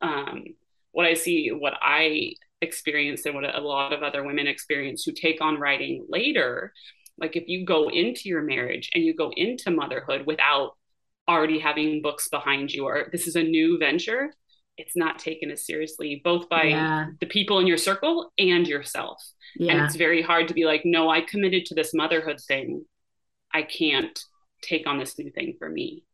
um, 0.01 0.45
what 0.93 1.07
I 1.07 1.15
see, 1.15 1.51
what 1.51 1.75
I 1.83 2.35
experience, 2.63 3.25
and 3.27 3.35
what 3.35 3.55
a 3.55 3.61
lot 3.61 3.93
of 3.93 4.03
other 4.03 4.25
women 4.25 4.47
experience 4.47 5.05
who 5.05 5.13
take 5.13 5.41
on 5.41 5.59
writing 5.59 6.07
later. 6.09 6.73
Like 7.19 7.37
if 7.37 7.45
you 7.49 7.65
go 7.65 7.89
into 7.89 8.29
your 8.29 8.43
marriage 8.43 8.91
and 8.95 9.03
you 9.03 9.15
go 9.15 9.33
into 9.37 9.71
motherhood 9.71 10.27
without 10.27 10.73
already 11.29 11.59
having 11.59 12.03
books 12.03 12.29
behind 12.29 12.73
you, 12.73 12.85
or 12.85 13.09
this 13.11 13.27
is 13.27 13.37
a 13.37 13.43
new 13.43 13.79
venture, 13.79 14.35
it's 14.77 14.97
not 14.97 15.19
taken 15.19 15.51
as 15.51 15.65
seriously 15.65 16.21
both 16.23 16.49
by 16.49 16.65
yeah. 16.65 17.07
the 17.21 17.27
people 17.27 17.59
in 17.59 17.67
your 17.67 17.79
circle 17.79 18.33
and 18.39 18.67
yourself. 18.69 19.23
Yeah. 19.57 19.73
And 19.73 19.85
it's 19.85 19.97
very 19.97 20.23
hard 20.23 20.49
to 20.49 20.55
be 20.55 20.67
like, 20.67 20.83
no, 20.85 21.09
I 21.09 21.23
committed 21.23 21.67
to 21.67 21.75
this 21.75 21.95
motherhood 21.95 22.41
thing. 22.47 22.85
I 23.53 23.63
can't 23.63 24.19
take 24.63 24.87
on 24.87 24.99
this 24.99 25.19
new 25.19 25.31
thing 25.31 25.55
for 25.59 25.69
me 25.69 26.06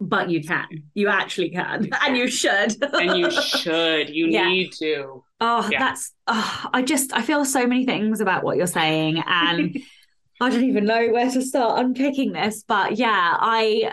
but 0.00 0.30
you 0.30 0.42
can. 0.42 0.66
You 0.94 1.08
actually 1.08 1.50
can. 1.50 1.88
And 2.04 2.16
you 2.16 2.28
should. 2.28 2.82
And 2.94 3.18
you 3.18 3.30
should. 3.42 4.10
You 4.10 4.28
yeah. 4.28 4.48
need 4.48 4.72
to. 4.74 5.24
Oh 5.40 5.68
yeah. 5.70 5.78
that's 5.78 6.12
oh, 6.26 6.66
i 6.72 6.82
just 6.82 7.12
i 7.12 7.22
feel 7.22 7.44
so 7.44 7.64
many 7.64 7.86
things 7.86 8.20
about 8.20 8.42
what 8.42 8.56
you're 8.56 8.66
saying 8.66 9.22
and 9.24 9.76
i 10.40 10.50
don't 10.50 10.64
even 10.64 10.84
know 10.84 11.10
where 11.10 11.30
to 11.30 11.42
start 11.42 11.78
unpicking 11.78 12.32
this 12.32 12.64
but 12.66 12.96
yeah 12.96 13.36
i 13.38 13.92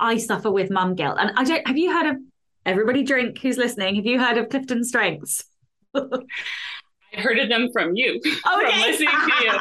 i 0.00 0.16
suffer 0.16 0.50
with 0.50 0.70
mum 0.70 0.96
guilt. 0.96 1.16
And 1.18 1.30
i 1.36 1.44
don't 1.44 1.66
have 1.66 1.78
you 1.78 1.92
heard 1.92 2.06
of 2.06 2.16
everybody 2.66 3.04
drink 3.04 3.38
who's 3.38 3.56
listening 3.56 3.94
have 3.94 4.06
you 4.06 4.18
heard 4.18 4.36
of 4.36 4.48
CliftonStrengths? 4.48 5.44
I 5.94 7.20
heard 7.20 7.38
of 7.38 7.48
them 7.48 7.68
from 7.72 7.94
you 7.94 8.16
okay. 8.16 8.32
from 8.42 8.80
listening 8.80 9.08
to 9.08 9.44
you 9.44 9.52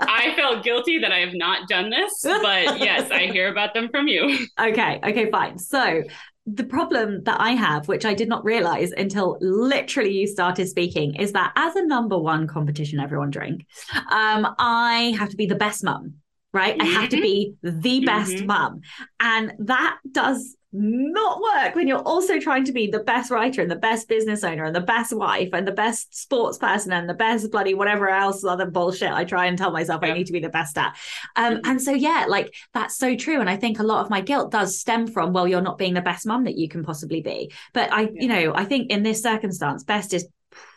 I 0.00 0.34
felt 0.34 0.64
guilty 0.64 0.98
that 0.98 1.12
I 1.12 1.18
have 1.18 1.34
not 1.34 1.68
done 1.68 1.90
this, 1.90 2.12
but 2.22 2.78
yes, 2.80 3.10
I 3.10 3.26
hear 3.26 3.48
about 3.48 3.74
them 3.74 3.88
from 3.88 4.08
you. 4.08 4.46
Okay, 4.60 5.00
okay, 5.02 5.30
fine. 5.30 5.58
So 5.58 6.02
the 6.46 6.64
problem 6.64 7.22
that 7.24 7.40
I 7.40 7.50
have, 7.50 7.88
which 7.88 8.04
I 8.04 8.14
did 8.14 8.28
not 8.28 8.44
realize 8.44 8.92
until 8.92 9.38
literally 9.40 10.12
you 10.12 10.26
started 10.26 10.68
speaking, 10.68 11.14
is 11.16 11.32
that 11.32 11.52
as 11.56 11.76
a 11.76 11.86
number 11.86 12.18
one 12.18 12.46
competition 12.46 13.00
everyone 13.00 13.30
drink, 13.30 13.66
um, 14.10 14.54
I 14.58 15.14
have 15.18 15.30
to 15.30 15.36
be 15.36 15.46
the 15.46 15.54
best 15.54 15.84
mum, 15.84 16.14
right? 16.52 16.76
Mm-hmm. 16.76 16.96
I 16.96 17.00
have 17.00 17.10
to 17.10 17.16
mm-hmm. 17.16 17.22
be 17.22 17.54
the 17.62 18.04
best 18.04 18.32
mm-hmm. 18.32 18.46
mum. 18.46 18.80
And 19.18 19.52
that 19.60 19.98
does 20.10 20.56
not 20.72 21.40
work 21.40 21.74
when 21.74 21.88
you're 21.88 21.98
also 21.98 22.38
trying 22.38 22.64
to 22.64 22.72
be 22.72 22.86
the 22.86 23.00
best 23.00 23.30
writer 23.30 23.60
and 23.60 23.70
the 23.70 23.76
best 23.76 24.08
business 24.08 24.44
owner 24.44 24.64
and 24.64 24.74
the 24.74 24.80
best 24.80 25.12
wife 25.12 25.48
and 25.52 25.66
the 25.66 25.72
best 25.72 26.16
sports 26.16 26.58
person 26.58 26.92
and 26.92 27.08
the 27.08 27.14
best 27.14 27.50
bloody 27.50 27.74
whatever 27.74 28.08
else 28.08 28.44
other 28.44 28.66
bullshit 28.66 29.10
I 29.10 29.24
try 29.24 29.46
and 29.46 29.58
tell 29.58 29.72
myself 29.72 30.00
yeah. 30.02 30.10
I 30.10 30.18
need 30.18 30.26
to 30.26 30.32
be 30.32 30.38
the 30.38 30.48
best 30.48 30.78
at. 30.78 30.96
Um, 31.34 31.54
mm-hmm. 31.54 31.70
and 31.70 31.82
so 31.82 31.92
yeah, 31.92 32.26
like 32.28 32.54
that's 32.72 32.96
so 32.96 33.16
true. 33.16 33.40
And 33.40 33.50
I 33.50 33.56
think 33.56 33.80
a 33.80 33.84
lot 33.84 34.04
of 34.04 34.10
my 34.10 34.20
guilt 34.20 34.52
does 34.52 34.78
stem 34.78 35.08
from 35.08 35.32
well, 35.32 35.48
you're 35.48 35.60
not 35.60 35.78
being 35.78 35.94
the 35.94 36.00
best 36.00 36.24
mom 36.24 36.44
that 36.44 36.56
you 36.56 36.68
can 36.68 36.84
possibly 36.84 37.20
be. 37.20 37.52
But 37.72 37.92
I, 37.92 38.02
yeah. 38.02 38.08
you 38.12 38.28
know, 38.28 38.54
I 38.54 38.64
think 38.64 38.90
in 38.90 39.02
this 39.02 39.22
circumstance, 39.22 39.82
best 39.82 40.14
is 40.14 40.28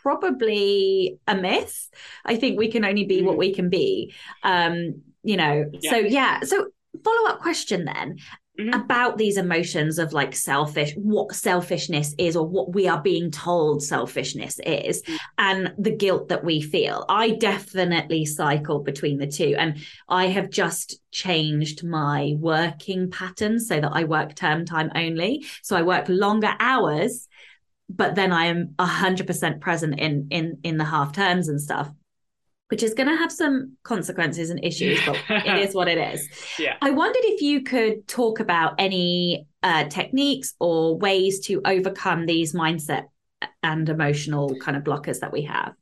probably 0.02 1.18
a 1.28 1.36
myth. 1.36 1.88
I 2.24 2.34
think 2.36 2.58
we 2.58 2.68
can 2.68 2.84
only 2.84 3.04
be 3.04 3.22
what 3.22 3.36
we 3.36 3.54
can 3.54 3.70
be. 3.70 4.12
Um, 4.42 5.02
you 5.22 5.36
know, 5.36 5.70
yeah. 5.72 5.90
so 5.90 5.96
yeah. 5.98 6.40
So 6.40 6.68
follow 7.02 7.28
up 7.28 7.40
question 7.40 7.84
then 7.84 8.18
Mm-hmm. 8.56 8.72
about 8.72 9.18
these 9.18 9.36
emotions 9.36 9.98
of 9.98 10.12
like 10.12 10.32
selfish 10.32 10.92
what 10.94 11.34
selfishness 11.34 12.14
is 12.18 12.36
or 12.36 12.46
what 12.46 12.72
we 12.72 12.86
are 12.86 13.02
being 13.02 13.32
told 13.32 13.82
selfishness 13.82 14.60
is 14.64 15.02
mm-hmm. 15.02 15.16
and 15.38 15.74
the 15.76 15.90
guilt 15.90 16.28
that 16.28 16.44
we 16.44 16.62
feel 16.62 17.04
i 17.08 17.30
definitely 17.30 18.24
cycle 18.24 18.78
between 18.78 19.18
the 19.18 19.26
two 19.26 19.56
and 19.58 19.78
i 20.08 20.26
have 20.26 20.50
just 20.50 21.00
changed 21.10 21.82
my 21.82 22.34
working 22.38 23.10
pattern 23.10 23.58
so 23.58 23.80
that 23.80 23.90
i 23.92 24.04
work 24.04 24.36
term 24.36 24.64
time 24.64 24.92
only 24.94 25.44
so 25.64 25.74
i 25.74 25.82
work 25.82 26.08
longer 26.08 26.54
hours 26.60 27.26
but 27.88 28.14
then 28.14 28.30
i 28.30 28.44
am 28.44 28.68
100% 28.78 29.60
present 29.60 29.98
in 29.98 30.28
in 30.30 30.58
in 30.62 30.76
the 30.76 30.84
half 30.84 31.12
terms 31.12 31.48
and 31.48 31.60
stuff 31.60 31.90
which 32.68 32.82
is 32.82 32.94
going 32.94 33.08
to 33.08 33.16
have 33.16 33.30
some 33.30 33.76
consequences 33.82 34.50
and 34.50 34.64
issues, 34.64 34.98
but 35.04 35.16
it 35.28 35.68
is 35.68 35.74
what 35.74 35.88
it 35.88 35.98
is. 35.98 36.28
Yeah. 36.58 36.76
I 36.80 36.90
wondered 36.90 37.24
if 37.24 37.42
you 37.42 37.62
could 37.62 38.06
talk 38.06 38.38
about 38.38 38.74
any 38.78 39.46
uh, 39.62 39.84
techniques 39.84 40.54
or 40.60 40.96
ways 40.96 41.40
to 41.46 41.60
overcome 41.64 42.26
these 42.26 42.54
mindset 42.54 43.04
and 43.62 43.88
emotional 43.88 44.54
kind 44.56 44.76
of 44.76 44.84
blockers 44.84 45.20
that 45.20 45.32
we 45.32 45.42
have. 45.42 45.72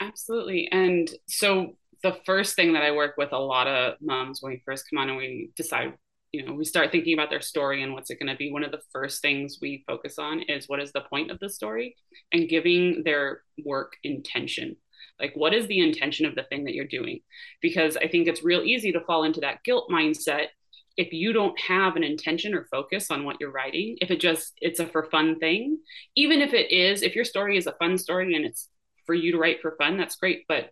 Absolutely. 0.00 0.68
And 0.72 1.10
so 1.28 1.76
the 2.02 2.16
first 2.24 2.56
thing 2.56 2.72
that 2.72 2.82
I 2.82 2.92
work 2.92 3.14
with 3.16 3.32
a 3.32 3.38
lot 3.38 3.66
of 3.66 3.94
moms 4.00 4.40
when 4.40 4.52
we 4.52 4.62
first 4.64 4.84
come 4.90 4.98
on 4.98 5.08
and 5.08 5.18
we 5.18 5.50
decide, 5.56 5.94
you 6.32 6.44
know, 6.44 6.54
we 6.54 6.64
start 6.64 6.90
thinking 6.90 7.14
about 7.14 7.30
their 7.30 7.40
story 7.40 7.82
and 7.82 7.92
what's 7.92 8.10
it 8.10 8.18
going 8.18 8.32
to 8.32 8.36
be. 8.36 8.50
One 8.50 8.64
of 8.64 8.72
the 8.72 8.82
first 8.92 9.22
things 9.22 9.58
we 9.60 9.84
focus 9.86 10.18
on 10.18 10.42
is 10.42 10.68
what 10.68 10.80
is 10.80 10.92
the 10.92 11.02
point 11.02 11.30
of 11.30 11.38
the 11.38 11.48
story 11.48 11.96
and 12.32 12.48
giving 12.48 13.02
their 13.04 13.42
work 13.64 13.94
intention 14.02 14.76
like, 15.20 15.32
what 15.34 15.54
is 15.54 15.66
the 15.66 15.80
intention 15.80 16.26
of 16.26 16.34
the 16.34 16.42
thing 16.44 16.64
that 16.64 16.74
you're 16.74 16.86
doing? 16.86 17.20
Because 17.62 17.96
I 17.96 18.08
think 18.08 18.26
it's 18.26 18.42
real 18.42 18.62
easy 18.62 18.92
to 18.92 19.00
fall 19.00 19.24
into 19.24 19.40
that 19.40 19.62
guilt 19.64 19.88
mindset 19.90 20.46
if 20.96 21.12
you 21.12 21.32
don't 21.32 21.58
have 21.60 21.96
an 21.96 22.04
intention 22.04 22.54
or 22.54 22.68
focus 22.70 23.10
on 23.10 23.24
what 23.24 23.36
you're 23.40 23.50
writing, 23.50 23.96
if 24.00 24.10
it 24.10 24.20
just 24.20 24.52
it's 24.60 24.80
a 24.80 24.86
for 24.86 25.04
fun 25.10 25.38
thing, 25.38 25.78
even 26.14 26.40
if 26.40 26.52
it 26.52 26.70
is, 26.70 27.02
if 27.02 27.16
your 27.16 27.24
story 27.24 27.56
is 27.56 27.66
a 27.66 27.72
fun 27.72 27.98
story 27.98 28.34
and 28.34 28.44
it's 28.44 28.68
for 29.06 29.14
you 29.14 29.32
to 29.32 29.38
write 29.38 29.60
for 29.60 29.74
fun, 29.76 29.96
that's 29.96 30.16
great. 30.16 30.44
But 30.48 30.70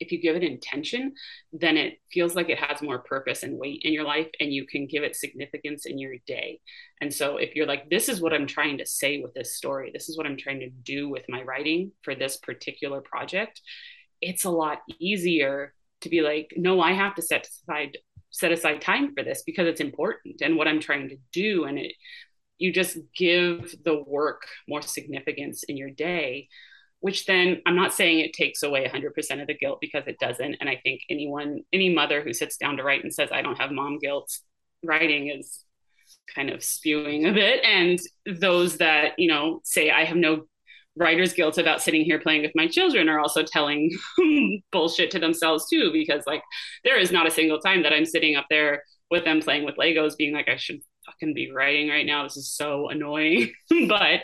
if 0.00 0.10
you 0.10 0.20
give 0.20 0.34
it 0.34 0.42
intention, 0.42 1.12
then 1.52 1.76
it 1.76 1.98
feels 2.10 2.34
like 2.34 2.48
it 2.48 2.58
has 2.58 2.82
more 2.82 2.98
purpose 2.98 3.42
and 3.42 3.58
weight 3.58 3.82
in 3.84 3.92
your 3.92 4.04
life 4.04 4.28
and 4.40 4.52
you 4.52 4.66
can 4.66 4.86
give 4.86 5.02
it 5.02 5.14
significance 5.14 5.84
in 5.86 5.98
your 5.98 6.14
day. 6.26 6.60
And 7.00 7.12
so 7.12 7.36
if 7.36 7.54
you're 7.54 7.66
like, 7.66 7.90
this 7.90 8.08
is 8.08 8.20
what 8.20 8.32
I'm 8.32 8.46
trying 8.46 8.78
to 8.78 8.86
say 8.86 9.20
with 9.20 9.34
this 9.34 9.56
story, 9.56 9.90
this 9.92 10.08
is 10.08 10.16
what 10.16 10.26
I'm 10.26 10.38
trying 10.38 10.60
to 10.60 10.70
do 10.70 11.08
with 11.08 11.24
my 11.28 11.42
writing 11.42 11.92
for 12.02 12.14
this 12.14 12.38
particular 12.38 13.00
project, 13.00 13.60
it's 14.20 14.44
a 14.44 14.50
lot 14.50 14.78
easier 14.98 15.74
to 16.00 16.08
be 16.08 16.22
like, 16.22 16.52
no, 16.56 16.80
I 16.80 16.92
have 16.92 17.14
to 17.16 17.22
set 17.22 17.46
aside 17.46 17.98
set 18.32 18.52
aside 18.52 18.80
time 18.80 19.12
for 19.12 19.24
this 19.24 19.42
because 19.44 19.66
it's 19.66 19.80
important 19.80 20.40
and 20.40 20.56
what 20.56 20.68
I'm 20.68 20.80
trying 20.80 21.08
to 21.08 21.16
do. 21.32 21.64
And 21.64 21.78
it 21.78 21.92
you 22.58 22.72
just 22.72 22.98
give 23.16 23.74
the 23.84 24.02
work 24.06 24.42
more 24.68 24.82
significance 24.82 25.64
in 25.64 25.76
your 25.76 25.90
day 25.90 26.46
which 27.00 27.26
then 27.26 27.62
I'm 27.66 27.76
not 27.76 27.94
saying 27.94 28.20
it 28.20 28.32
takes 28.32 28.62
away 28.62 28.86
100% 28.86 29.40
of 29.40 29.46
the 29.46 29.56
guilt 29.56 29.78
because 29.80 30.04
it 30.06 30.18
doesn't. 30.18 30.56
And 30.60 30.68
I 30.68 30.80
think 30.82 31.00
anyone, 31.08 31.60
any 31.72 31.92
mother 31.92 32.22
who 32.22 32.32
sits 32.32 32.56
down 32.56 32.76
to 32.76 32.82
write 32.82 33.02
and 33.02 33.12
says, 33.12 33.30
I 33.32 33.42
don't 33.42 33.58
have 33.58 33.72
mom 33.72 33.98
guilt, 33.98 34.30
writing 34.82 35.28
is 35.28 35.64
kind 36.34 36.50
of 36.50 36.62
spewing 36.62 37.26
a 37.26 37.32
bit. 37.32 37.64
And 37.64 37.98
those 38.26 38.78
that, 38.78 39.18
you 39.18 39.28
know, 39.28 39.60
say, 39.64 39.90
I 39.90 40.04
have 40.04 40.16
no 40.16 40.44
writer's 40.96 41.32
guilt 41.32 41.56
about 41.56 41.80
sitting 41.80 42.04
here 42.04 42.20
playing 42.20 42.42
with 42.42 42.52
my 42.54 42.66
children 42.66 43.08
are 43.08 43.20
also 43.20 43.42
telling 43.42 43.90
bullshit 44.72 45.10
to 45.12 45.18
themselves 45.18 45.66
too, 45.70 45.90
because 45.92 46.24
like 46.26 46.42
there 46.84 46.98
is 46.98 47.10
not 47.10 47.26
a 47.26 47.30
single 47.30 47.60
time 47.60 47.82
that 47.82 47.92
I'm 47.92 48.04
sitting 48.04 48.36
up 48.36 48.46
there 48.50 48.82
with 49.10 49.24
them 49.24 49.40
playing 49.40 49.64
with 49.64 49.76
Legos 49.76 50.16
being 50.16 50.34
like, 50.34 50.48
I 50.48 50.56
should 50.56 50.80
fucking 51.06 51.34
be 51.34 51.50
writing 51.50 51.88
right 51.88 52.06
now. 52.06 52.24
This 52.24 52.36
is 52.36 52.52
so 52.52 52.88
annoying. 52.88 53.52
but 53.88 54.20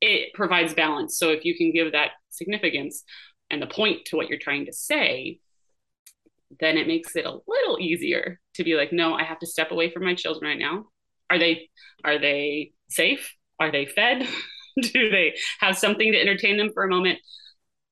it 0.00 0.32
provides 0.34 0.74
balance. 0.74 1.18
So 1.18 1.30
if 1.30 1.44
you 1.44 1.56
can 1.56 1.72
give 1.72 1.92
that 1.92 2.12
significance 2.30 3.04
and 3.50 3.60
the 3.60 3.66
point 3.66 4.06
to 4.06 4.16
what 4.16 4.28
you're 4.28 4.38
trying 4.38 4.66
to 4.66 4.72
say, 4.72 5.40
then 6.60 6.76
it 6.76 6.86
makes 6.86 7.14
it 7.16 7.26
a 7.26 7.38
little 7.46 7.78
easier 7.78 8.40
to 8.54 8.64
be 8.64 8.74
like, 8.74 8.92
no, 8.92 9.14
I 9.14 9.24
have 9.24 9.38
to 9.40 9.46
step 9.46 9.70
away 9.70 9.90
from 9.90 10.04
my 10.04 10.14
children 10.14 10.50
right 10.50 10.58
now. 10.58 10.86
Are 11.30 11.38
they 11.38 11.68
are 12.04 12.18
they 12.18 12.72
safe? 12.88 13.34
Are 13.60 13.70
they 13.70 13.86
fed? 13.86 14.26
Do 14.80 15.10
they 15.10 15.34
have 15.60 15.76
something 15.76 16.12
to 16.12 16.20
entertain 16.20 16.56
them 16.56 16.70
for 16.72 16.84
a 16.84 16.88
moment? 16.88 17.18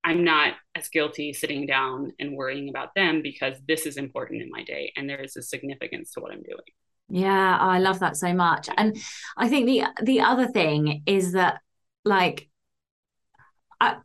I'm 0.04 0.22
not 0.22 0.54
as 0.76 0.88
guilty 0.88 1.32
sitting 1.32 1.66
down 1.66 2.12
and 2.20 2.36
worrying 2.36 2.68
about 2.68 2.94
them 2.94 3.22
because 3.22 3.56
this 3.66 3.86
is 3.86 3.96
important 3.96 4.40
in 4.40 4.50
my 4.50 4.62
day 4.62 4.92
and 4.96 5.10
there 5.10 5.20
is 5.20 5.36
a 5.36 5.42
significance 5.42 6.12
to 6.12 6.20
what 6.20 6.32
I'm 6.32 6.42
doing. 6.42 6.60
Yeah, 7.08 7.58
I 7.58 7.80
love 7.80 7.98
that 8.00 8.16
so 8.16 8.32
much. 8.32 8.68
And 8.76 8.96
I 9.36 9.48
think 9.48 9.66
the 9.66 9.84
the 10.02 10.20
other 10.20 10.46
thing 10.46 11.02
is 11.06 11.32
that 11.32 11.60
like 12.06 12.48
I, 13.80 13.96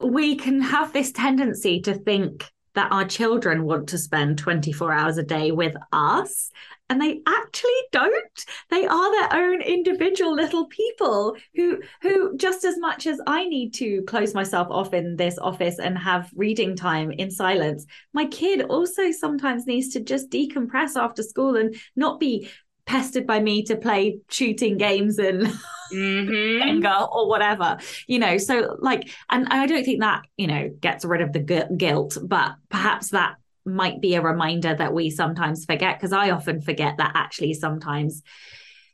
we 0.00 0.36
can 0.36 0.60
have 0.60 0.92
this 0.92 1.12
tendency 1.12 1.80
to 1.82 1.94
think 1.94 2.50
that 2.74 2.92
our 2.92 3.04
children 3.04 3.64
want 3.64 3.88
to 3.90 3.98
spend 3.98 4.38
24 4.38 4.92
hours 4.92 5.18
a 5.18 5.22
day 5.22 5.50
with 5.50 5.74
us 5.92 6.50
and 6.88 7.00
they 7.00 7.22
actually 7.26 7.70
don't. 7.90 8.44
They 8.70 8.86
are 8.86 9.10
their 9.12 9.42
own 9.42 9.62
individual 9.62 10.34
little 10.34 10.66
people 10.66 11.36
who 11.54 11.80
who 12.02 12.36
just 12.36 12.64
as 12.64 12.78
much 12.78 13.06
as 13.06 13.20
i 13.26 13.46
need 13.46 13.72
to 13.74 14.02
close 14.02 14.34
myself 14.34 14.68
off 14.70 14.92
in 14.92 15.16
this 15.16 15.38
office 15.38 15.78
and 15.78 15.96
have 15.96 16.30
reading 16.34 16.76
time 16.76 17.10
in 17.12 17.30
silence 17.30 17.86
my 18.12 18.26
kid 18.26 18.62
also 18.62 19.10
sometimes 19.10 19.66
needs 19.66 19.88
to 19.88 20.00
just 20.00 20.30
decompress 20.30 20.96
after 20.96 21.22
school 21.22 21.56
and 21.56 21.76
not 21.96 22.20
be 22.20 22.48
pestered 22.86 23.26
by 23.26 23.40
me 23.40 23.62
to 23.64 23.76
play 23.76 24.18
shooting 24.28 24.76
games 24.76 25.18
and 25.18 25.42
mm-hmm. 25.92 26.62
anger 26.62 27.06
or 27.12 27.28
whatever 27.28 27.78
you 28.06 28.18
know? 28.18 28.38
So 28.38 28.76
like 28.80 29.08
and 29.30 29.46
i 29.50 29.66
don't 29.66 29.84
think 29.84 30.00
that 30.00 30.22
you 30.36 30.46
know 30.46 30.70
gets 30.80 31.04
rid 31.04 31.20
of 31.20 31.32
the 31.32 31.40
gu- 31.40 31.76
guilt 31.76 32.18
but 32.22 32.52
perhaps 32.68 33.10
that 33.10 33.36
might 33.64 34.00
be 34.00 34.14
a 34.14 34.22
reminder 34.22 34.74
that 34.74 34.92
we 34.92 35.10
sometimes 35.10 35.64
forget 35.64 35.98
because 35.98 36.12
i 36.12 36.30
often 36.30 36.60
forget 36.60 36.96
that 36.96 37.12
actually 37.14 37.54
sometimes 37.54 38.22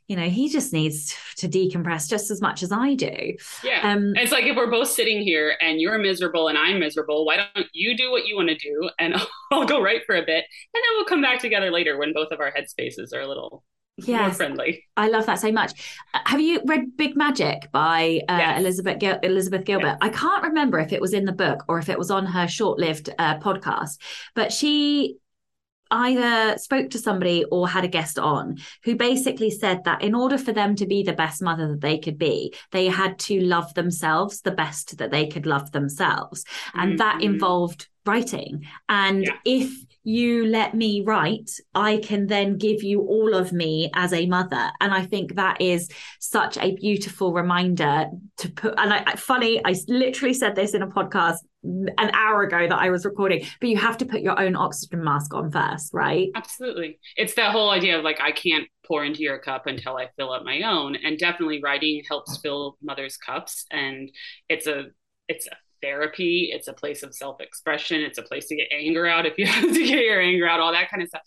you 0.07 0.15
know 0.15 0.27
he 0.27 0.49
just 0.49 0.73
needs 0.73 1.15
to 1.37 1.47
decompress 1.47 2.09
just 2.09 2.29
as 2.31 2.41
much 2.41 2.63
as 2.63 2.71
i 2.71 2.95
do. 2.95 3.35
Yeah. 3.63 3.93
Um, 3.93 4.13
it's 4.15 4.31
like 4.31 4.45
if 4.45 4.55
we're 4.55 4.69
both 4.69 4.89
sitting 4.89 5.21
here 5.21 5.55
and 5.61 5.79
you're 5.79 5.97
miserable 5.97 6.49
and 6.49 6.57
i'm 6.57 6.79
miserable 6.79 7.25
why 7.25 7.37
don't 7.37 7.67
you 7.73 7.95
do 7.95 8.11
what 8.11 8.27
you 8.27 8.35
want 8.35 8.49
to 8.49 8.55
do 8.55 8.89
and 8.99 9.15
i'll 9.51 9.65
go 9.65 9.81
write 9.81 10.05
for 10.05 10.15
a 10.15 10.25
bit 10.25 10.45
and 10.73 10.83
then 10.83 10.91
we'll 10.95 11.05
come 11.05 11.21
back 11.21 11.39
together 11.39 11.71
later 11.71 11.97
when 11.97 12.13
both 12.13 12.31
of 12.31 12.39
our 12.39 12.51
headspaces 12.51 13.13
are 13.13 13.21
a 13.21 13.27
little 13.27 13.63
yes. 14.07 14.21
more 14.21 14.31
friendly. 14.31 14.85
I 14.97 15.09
love 15.09 15.25
that 15.25 15.39
so 15.39 15.51
much. 15.51 15.99
Uh, 16.13 16.19
have 16.25 16.41
you 16.41 16.61
read 16.65 16.97
Big 16.97 17.15
Magic 17.15 17.71
by 17.71 18.21
uh, 18.27 18.37
yes. 18.37 18.59
Elizabeth 18.59 18.99
Gil- 18.99 19.19
Elizabeth 19.23 19.65
Gilbert? 19.65 19.87
Yes. 19.87 19.97
I 20.01 20.09
can't 20.09 20.43
remember 20.43 20.79
if 20.79 20.93
it 20.93 21.01
was 21.01 21.13
in 21.13 21.25
the 21.25 21.31
book 21.31 21.63
or 21.67 21.79
if 21.79 21.89
it 21.89 21.97
was 21.97 22.11
on 22.11 22.25
her 22.25 22.47
short-lived 22.47 23.09
uh, 23.17 23.39
podcast, 23.39 23.97
but 24.35 24.51
she 24.51 25.17
either 25.91 26.57
spoke 26.57 26.89
to 26.91 26.99
somebody 26.99 27.43
or 27.45 27.67
had 27.67 27.83
a 27.83 27.87
guest 27.87 28.19
on 28.19 28.57
who 28.83 28.95
basically 28.95 29.49
said 29.49 29.83
that 29.85 30.01
in 30.01 30.13
order 30.13 30.37
for 30.37 30.51
them 30.51 30.75
to 30.75 30.85
be 30.85 31.03
the 31.03 31.13
best 31.13 31.41
mother 31.41 31.67
that 31.67 31.81
they 31.81 31.97
could 31.97 32.17
be, 32.17 32.53
they 32.71 32.87
had 32.87 33.17
to 33.17 33.39
love 33.41 33.73
themselves 33.73 34.41
the 34.41 34.51
best 34.51 34.97
that 34.97 35.11
they 35.11 35.27
could 35.27 35.45
love 35.45 35.71
themselves. 35.71 36.45
And 36.73 36.91
mm-hmm. 36.91 36.97
that 36.97 37.23
involved 37.23 37.87
writing. 38.05 38.65
And 38.87 39.23
yeah. 39.23 39.37
if 39.45 39.71
you 40.03 40.45
let 40.45 40.73
me 40.73 41.03
write, 41.05 41.49
I 41.75 41.97
can 41.97 42.27
then 42.27 42.57
give 42.57 42.83
you 42.83 43.01
all 43.01 43.33
of 43.33 43.51
me 43.51 43.91
as 43.93 44.13
a 44.13 44.25
mother. 44.25 44.71
And 44.79 44.93
I 44.93 45.05
think 45.05 45.35
that 45.35 45.61
is 45.61 45.89
such 46.19 46.57
a 46.57 46.75
beautiful 46.75 47.33
reminder 47.33 48.07
to 48.37 48.49
put. 48.51 48.73
And 48.77 48.93
I, 48.93 49.15
funny, 49.15 49.61
I 49.65 49.75
literally 49.87 50.33
said 50.33 50.55
this 50.55 50.73
in 50.73 50.81
a 50.81 50.87
podcast 50.87 51.37
an 51.63 52.11
hour 52.13 52.43
ago 52.43 52.67
that 52.67 52.79
I 52.79 52.89
was 52.89 53.03
recording, 53.03 53.45
but 53.59 53.69
you 53.69 53.77
have 53.77 53.97
to 53.97 54.05
put 54.05 54.21
your 54.21 54.39
own 54.39 54.55
oxygen 54.55 55.03
mask 55.03 55.33
on 55.33 55.51
first, 55.51 55.93
right? 55.93 56.29
Absolutely. 56.33 56.99
It's 57.17 57.33
that 57.35 57.51
whole 57.51 57.69
idea 57.69 57.97
of 57.97 58.03
like, 58.03 58.21
I 58.21 58.31
can't 58.31 58.67
pour 58.85 59.03
into 59.03 59.21
your 59.21 59.39
cup 59.39 59.67
until 59.67 59.97
I 59.97 60.07
fill 60.15 60.31
up 60.31 60.43
my 60.43 60.61
own. 60.61 60.95
And 60.95 61.17
definitely 61.19 61.61
writing 61.61 62.01
helps 62.07 62.37
fill 62.37 62.77
mother's 62.81 63.17
cups. 63.17 63.65
And 63.69 64.09
it's 64.47 64.67
a, 64.67 64.85
it's 65.27 65.47
a 65.47 65.55
therapy. 65.81 66.51
It's 66.53 66.67
a 66.67 66.73
place 66.73 67.03
of 67.03 67.15
self 67.15 67.41
expression. 67.41 68.01
It's 68.01 68.17
a 68.17 68.23
place 68.23 68.47
to 68.47 68.55
get 68.55 68.67
anger 68.71 69.05
out 69.05 69.25
if 69.25 69.37
you 69.37 69.45
have 69.47 69.73
to 69.73 69.85
get 69.85 70.03
your 70.03 70.21
anger 70.21 70.47
out, 70.47 70.59
all 70.59 70.71
that 70.71 70.89
kind 70.89 71.03
of 71.03 71.09
stuff. 71.09 71.21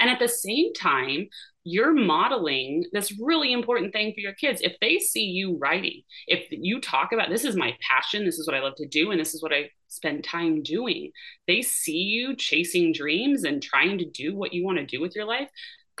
And 0.00 0.10
at 0.10 0.18
the 0.18 0.28
same 0.28 0.72
time, 0.72 1.28
you're 1.68 1.92
modeling 1.92 2.84
this 2.92 3.18
really 3.20 3.52
important 3.52 3.92
thing 3.92 4.12
for 4.14 4.20
your 4.20 4.34
kids. 4.34 4.60
If 4.60 4.76
they 4.80 4.98
see 4.98 5.24
you 5.24 5.58
writing, 5.58 6.02
if 6.28 6.46
you 6.50 6.80
talk 6.80 7.10
about 7.10 7.28
this 7.28 7.44
is 7.44 7.56
my 7.56 7.76
passion, 7.80 8.24
this 8.24 8.38
is 8.38 8.46
what 8.46 8.54
I 8.56 8.60
love 8.60 8.76
to 8.76 8.86
do, 8.86 9.10
and 9.10 9.20
this 9.20 9.34
is 9.34 9.42
what 9.42 9.52
I 9.52 9.70
spend 9.88 10.22
time 10.22 10.62
doing, 10.62 11.10
they 11.48 11.62
see 11.62 11.98
you 11.98 12.36
chasing 12.36 12.92
dreams 12.92 13.42
and 13.42 13.60
trying 13.60 13.98
to 13.98 14.04
do 14.04 14.36
what 14.36 14.52
you 14.52 14.64
want 14.64 14.78
to 14.78 14.86
do 14.86 15.00
with 15.00 15.16
your 15.16 15.24
life. 15.24 15.50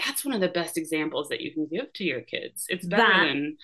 That's 0.04 0.24
one 0.24 0.34
of 0.34 0.40
the 0.40 0.48
best 0.48 0.78
examples 0.78 1.30
that 1.30 1.40
you 1.40 1.52
can 1.52 1.66
give 1.66 1.92
to 1.94 2.04
your 2.04 2.20
kids. 2.20 2.66
It's 2.68 2.86
better 2.86 3.02
that, 3.02 3.26
than 3.26 3.56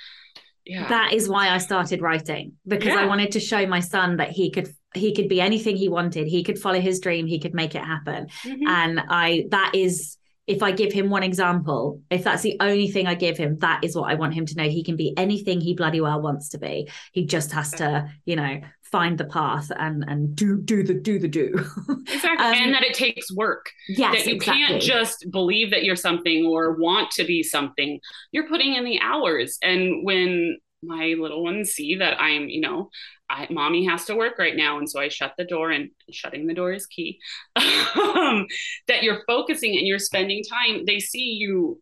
yeah. 0.65 0.89
that 0.89 1.13
is 1.13 1.29
why 1.29 1.51
I 1.51 1.59
started 1.59 2.01
writing 2.01 2.53
because 2.67 2.89
yeah. 2.89 3.01
I 3.01 3.07
wanted 3.07 3.33
to 3.33 3.41
show 3.41 3.67
my 3.67 3.81
son 3.81 4.17
that 4.17 4.31
he 4.31 4.51
could 4.51 4.69
he 4.95 5.15
could 5.15 5.29
be 5.29 5.41
anything 5.41 5.77
he 5.77 5.89
wanted. 5.89 6.27
He 6.27 6.43
could 6.43 6.59
follow 6.59 6.81
his 6.81 7.01
dream. 7.01 7.27
He 7.27 7.39
could 7.39 7.55
make 7.55 7.75
it 7.75 7.83
happen. 7.83 8.27
Mm-hmm. 8.45 8.67
And 8.67 9.01
I 9.09 9.47
that 9.51 9.73
is 9.75 10.19
if 10.47 10.63
I 10.63 10.73
give 10.73 10.93
him 10.93 11.09
one 11.09 11.23
example, 11.23 12.01
if 12.11 12.25
that's 12.25 12.43
the 12.43 12.57
only 12.61 12.89
thing 12.89 13.07
I 13.07 13.15
give 13.15 13.37
him, 13.37 13.59
that 13.61 13.85
is 13.85 13.95
what 13.95 14.11
I 14.11 14.15
want 14.15 14.35
him 14.35 14.45
to 14.47 14.57
know. 14.57 14.69
He 14.69 14.83
can 14.83 14.97
be 14.97 15.17
anything 15.17 15.61
he 15.61 15.75
bloody 15.75 16.01
well 16.01 16.21
wants 16.21 16.51
to 16.51 16.59
be. 16.59 16.91
He 17.13 17.27
just 17.27 17.53
has 17.53 17.71
to, 17.73 18.11
you 18.25 18.37
know, 18.37 18.61
find 18.93 19.17
the 19.17 19.25
path 19.25 19.73
and 19.77 20.05
and 20.07 20.37
do 20.37 20.59
do 20.59 20.83
the 20.83 20.95
do 20.95 21.19
the 21.19 21.27
do. 21.27 21.49
exactly. 22.07 22.45
Um, 22.45 22.55
and 22.55 22.75
that 22.75 22.85
it 22.85 22.95
takes 22.95 23.33
work. 23.35 23.71
Yes. 23.89 24.19
That 24.19 24.31
you 24.31 24.37
exactly. 24.37 24.67
can't 24.67 24.83
just 24.83 25.27
believe 25.31 25.71
that 25.71 25.83
you're 25.83 25.97
something 25.97 26.47
or 26.47 26.77
want 26.77 27.11
to 27.13 27.25
be 27.25 27.43
something. 27.43 27.99
You're 28.31 28.49
putting 28.49 28.75
in 28.75 28.85
the 28.85 29.01
hours. 29.01 29.59
And 29.63 30.05
when 30.05 30.59
my 30.83 31.15
little 31.19 31.43
ones 31.43 31.71
see 31.71 31.97
that 31.97 32.21
I'm, 32.21 32.49
you 32.49 32.61
know, 32.61 32.91
I, 33.31 33.47
mommy 33.51 33.87
has 33.87 34.05
to 34.07 34.15
work 34.15 34.39
right 34.39 34.57
now. 34.57 34.79
And 34.79 34.89
so 34.89 35.01
I 35.01 35.09
shut 35.09 35.33
the 35.39 35.45
door 35.45 35.71
and 35.71 35.91
shutting 36.11 36.47
the 36.47 36.55
door 36.55 36.73
is 36.73 36.87
key. 36.87 37.19
um, 37.57 38.47
that 38.89 39.03
you're 39.03 39.23
focusing 39.27 39.77
and 39.79 39.87
you're 39.87 39.99
spending 39.99 40.43
time. 40.45 40.85
They 40.85 40.99
see 40.99 41.37
you, 41.39 41.81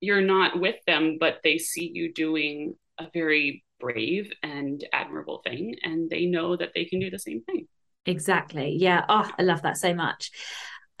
you're 0.00 0.20
not 0.20 0.60
with 0.60 0.76
them, 0.86 1.16
but 1.18 1.38
they 1.42 1.58
see 1.58 1.90
you 1.92 2.12
doing 2.12 2.74
a 2.98 3.06
very 3.14 3.64
brave 3.80 4.30
and 4.42 4.84
admirable 4.92 5.42
thing. 5.44 5.76
And 5.82 6.08
they 6.10 6.26
know 6.26 6.56
that 6.56 6.70
they 6.74 6.84
can 6.84 7.00
do 7.00 7.10
the 7.10 7.18
same 7.18 7.42
thing. 7.42 7.66
Exactly. 8.06 8.76
Yeah. 8.78 9.04
Oh, 9.08 9.28
I 9.38 9.42
love 9.42 9.62
that 9.62 9.76
so 9.76 9.94
much. 9.94 10.30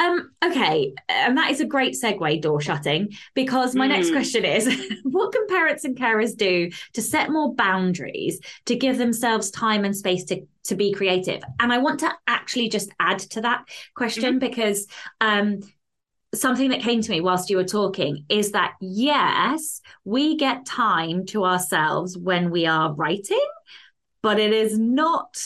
Um, 0.00 0.30
okay, 0.42 0.94
and 1.10 1.36
that 1.36 1.50
is 1.50 1.60
a 1.60 1.66
great 1.66 1.92
segue, 1.92 2.40
door 2.40 2.58
shutting, 2.58 3.10
because 3.34 3.74
my 3.74 3.84
mm. 3.84 3.90
next 3.90 4.10
question 4.10 4.46
is 4.46 4.66
what 5.02 5.30
can 5.30 5.46
parents 5.46 5.84
and 5.84 5.94
carers 5.94 6.34
do 6.34 6.70
to 6.94 7.02
set 7.02 7.28
more 7.28 7.54
boundaries 7.54 8.40
to 8.64 8.76
give 8.76 8.96
themselves 8.96 9.50
time 9.50 9.84
and 9.84 9.94
space 9.94 10.24
to, 10.24 10.46
to 10.64 10.74
be 10.74 10.94
creative? 10.94 11.42
And 11.58 11.70
I 11.70 11.78
want 11.78 12.00
to 12.00 12.10
actually 12.26 12.70
just 12.70 12.90
add 12.98 13.18
to 13.18 13.42
that 13.42 13.64
question 13.94 14.38
mm-hmm. 14.38 14.38
because 14.38 14.86
um, 15.20 15.60
something 16.34 16.70
that 16.70 16.80
came 16.80 17.00
to 17.00 17.10
me 17.10 17.20
whilst 17.20 17.50
you 17.50 17.56
were 17.56 17.64
talking 17.64 18.24
is 18.28 18.52
that 18.52 18.74
yes, 18.80 19.80
we 20.04 20.36
get 20.36 20.64
time 20.66 21.26
to 21.26 21.44
ourselves 21.44 22.16
when 22.16 22.50
we 22.50 22.66
are 22.66 22.92
writing, 22.94 23.44
but 24.22 24.38
it 24.38 24.52
is 24.52 24.78
not 24.78 25.36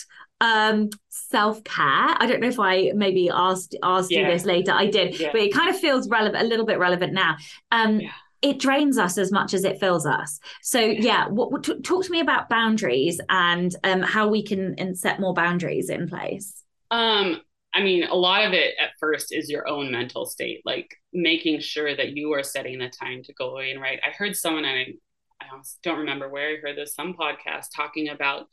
um 0.40 0.90
self-care 1.10 2.16
i 2.18 2.26
don't 2.26 2.40
know 2.40 2.48
if 2.48 2.58
i 2.58 2.90
maybe 2.94 3.30
asked 3.30 3.76
asked 3.84 4.10
yeah. 4.10 4.20
you 4.20 4.26
this 4.26 4.44
later 4.44 4.72
i 4.72 4.84
did 4.84 5.18
yeah. 5.18 5.30
but 5.30 5.40
it 5.40 5.54
kind 5.54 5.70
of 5.70 5.78
feels 5.78 6.08
relevant 6.08 6.44
a 6.44 6.46
little 6.46 6.66
bit 6.66 6.78
relevant 6.78 7.12
now 7.12 7.36
um 7.70 8.00
yeah. 8.00 8.10
it 8.42 8.58
drains 8.58 8.98
us 8.98 9.16
as 9.16 9.30
much 9.30 9.54
as 9.54 9.62
it 9.62 9.78
fills 9.78 10.04
us 10.04 10.40
so 10.60 10.80
yeah 10.80 11.28
what, 11.28 11.52
what 11.52 11.62
t- 11.62 11.80
talk 11.82 12.04
to 12.04 12.10
me 12.10 12.18
about 12.18 12.48
boundaries 12.48 13.20
and 13.28 13.76
um 13.84 14.02
how 14.02 14.26
we 14.26 14.42
can 14.42 14.74
and 14.76 14.98
set 14.98 15.20
more 15.20 15.34
boundaries 15.34 15.88
in 15.88 16.08
place 16.08 16.64
um 16.90 17.40
I 17.74 17.82
mean, 17.82 18.04
a 18.04 18.14
lot 18.14 18.44
of 18.44 18.52
it 18.52 18.74
at 18.80 18.90
first 19.00 19.32
is 19.32 19.50
your 19.50 19.68
own 19.68 19.90
mental 19.90 20.26
state, 20.26 20.62
like 20.64 20.88
making 21.12 21.58
sure 21.58 21.94
that 21.96 22.16
you 22.16 22.32
are 22.32 22.44
setting 22.44 22.78
the 22.78 22.88
time 22.88 23.22
to 23.24 23.34
go 23.34 23.50
away 23.50 23.72
and 23.72 23.80
write. 23.80 23.98
I 24.06 24.10
heard 24.10 24.36
someone, 24.36 24.64
I, 24.64 24.94
I 25.40 25.46
don't 25.82 25.98
remember 25.98 26.28
where 26.28 26.50
I 26.50 26.56
heard 26.62 26.76
this, 26.78 26.94
some 26.94 27.14
podcast 27.14 27.66
talking 27.74 28.08
about 28.08 28.46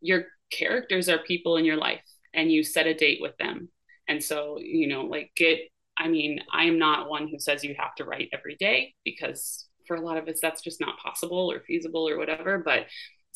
your 0.00 0.26
characters 0.52 1.08
are 1.08 1.18
people 1.18 1.56
in 1.56 1.64
your 1.64 1.76
life 1.76 2.02
and 2.32 2.52
you 2.52 2.62
set 2.62 2.86
a 2.86 2.94
date 2.94 3.18
with 3.20 3.36
them. 3.38 3.68
And 4.06 4.22
so, 4.22 4.58
you 4.60 4.86
know, 4.86 5.02
like 5.02 5.32
get, 5.34 5.58
I 5.98 6.06
mean, 6.06 6.40
I'm 6.52 6.78
not 6.78 7.10
one 7.10 7.26
who 7.26 7.40
says 7.40 7.64
you 7.64 7.74
have 7.78 7.96
to 7.96 8.04
write 8.04 8.28
every 8.32 8.54
day 8.54 8.94
because 9.04 9.66
for 9.88 9.96
a 9.96 10.00
lot 10.00 10.18
of 10.18 10.28
us, 10.28 10.38
that's 10.40 10.62
just 10.62 10.80
not 10.80 10.98
possible 10.98 11.50
or 11.50 11.60
feasible 11.60 12.08
or 12.08 12.16
whatever. 12.16 12.58
But 12.58 12.86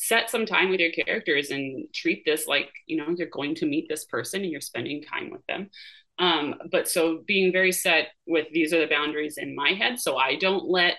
set 0.02 0.30
some 0.30 0.46
time 0.46 0.70
with 0.70 0.80
your 0.80 0.92
characters 0.92 1.50
and 1.50 1.86
treat 1.94 2.24
this 2.24 2.46
like 2.46 2.70
you 2.86 2.96
know 2.96 3.14
you're 3.16 3.28
going 3.28 3.54
to 3.54 3.66
meet 3.66 3.86
this 3.88 4.04
person 4.04 4.42
and 4.42 4.50
you're 4.50 4.60
spending 4.60 5.02
time 5.02 5.30
with 5.30 5.44
them. 5.46 5.70
Um, 6.18 6.54
but 6.70 6.88
so 6.88 7.22
being 7.26 7.52
very 7.52 7.72
set 7.72 8.08
with 8.26 8.46
these 8.52 8.72
are 8.72 8.80
the 8.80 8.86
boundaries 8.86 9.38
in 9.38 9.54
my 9.54 9.70
head. 9.70 9.98
So 9.98 10.16
i 10.16 10.36
don't 10.36 10.68
let 10.68 10.96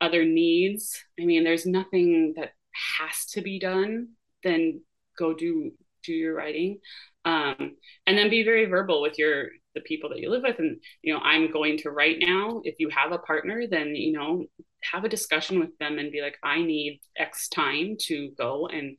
other 0.00 0.24
needs 0.24 1.02
i 1.20 1.24
mean 1.24 1.42
there's 1.42 1.66
nothing 1.66 2.32
that 2.36 2.52
has 3.00 3.24
to 3.26 3.42
be 3.42 3.58
done 3.58 4.06
then 4.44 4.80
go 5.18 5.34
do 5.34 5.72
do 6.04 6.12
your 6.12 6.34
writing. 6.34 6.78
Um, 7.24 7.76
and 8.06 8.16
then 8.16 8.30
be 8.30 8.44
very 8.44 8.64
verbal 8.66 9.02
with 9.02 9.18
your 9.18 9.48
the 9.78 9.88
people 9.88 10.10
that 10.10 10.18
you 10.18 10.30
live 10.30 10.42
with. 10.42 10.58
And 10.58 10.80
you 11.02 11.14
know 11.14 11.20
i'm 11.20 11.50
going 11.50 11.78
to 11.78 11.90
write 11.90 12.18
now 12.20 12.60
if 12.64 12.76
you 12.78 12.88
have 12.90 13.12
a 13.12 13.18
partner 13.18 13.64
then 13.70 13.94
you 13.94 14.12
know 14.12 14.44
have 14.82 15.04
a 15.04 15.08
discussion 15.08 15.58
with 15.60 15.76
them 15.78 15.98
and 15.98 16.12
be 16.12 16.20
like 16.20 16.36
i 16.42 16.60
need 16.60 17.00
x 17.16 17.48
time 17.48 17.96
to 17.98 18.30
go 18.36 18.66
and 18.66 18.96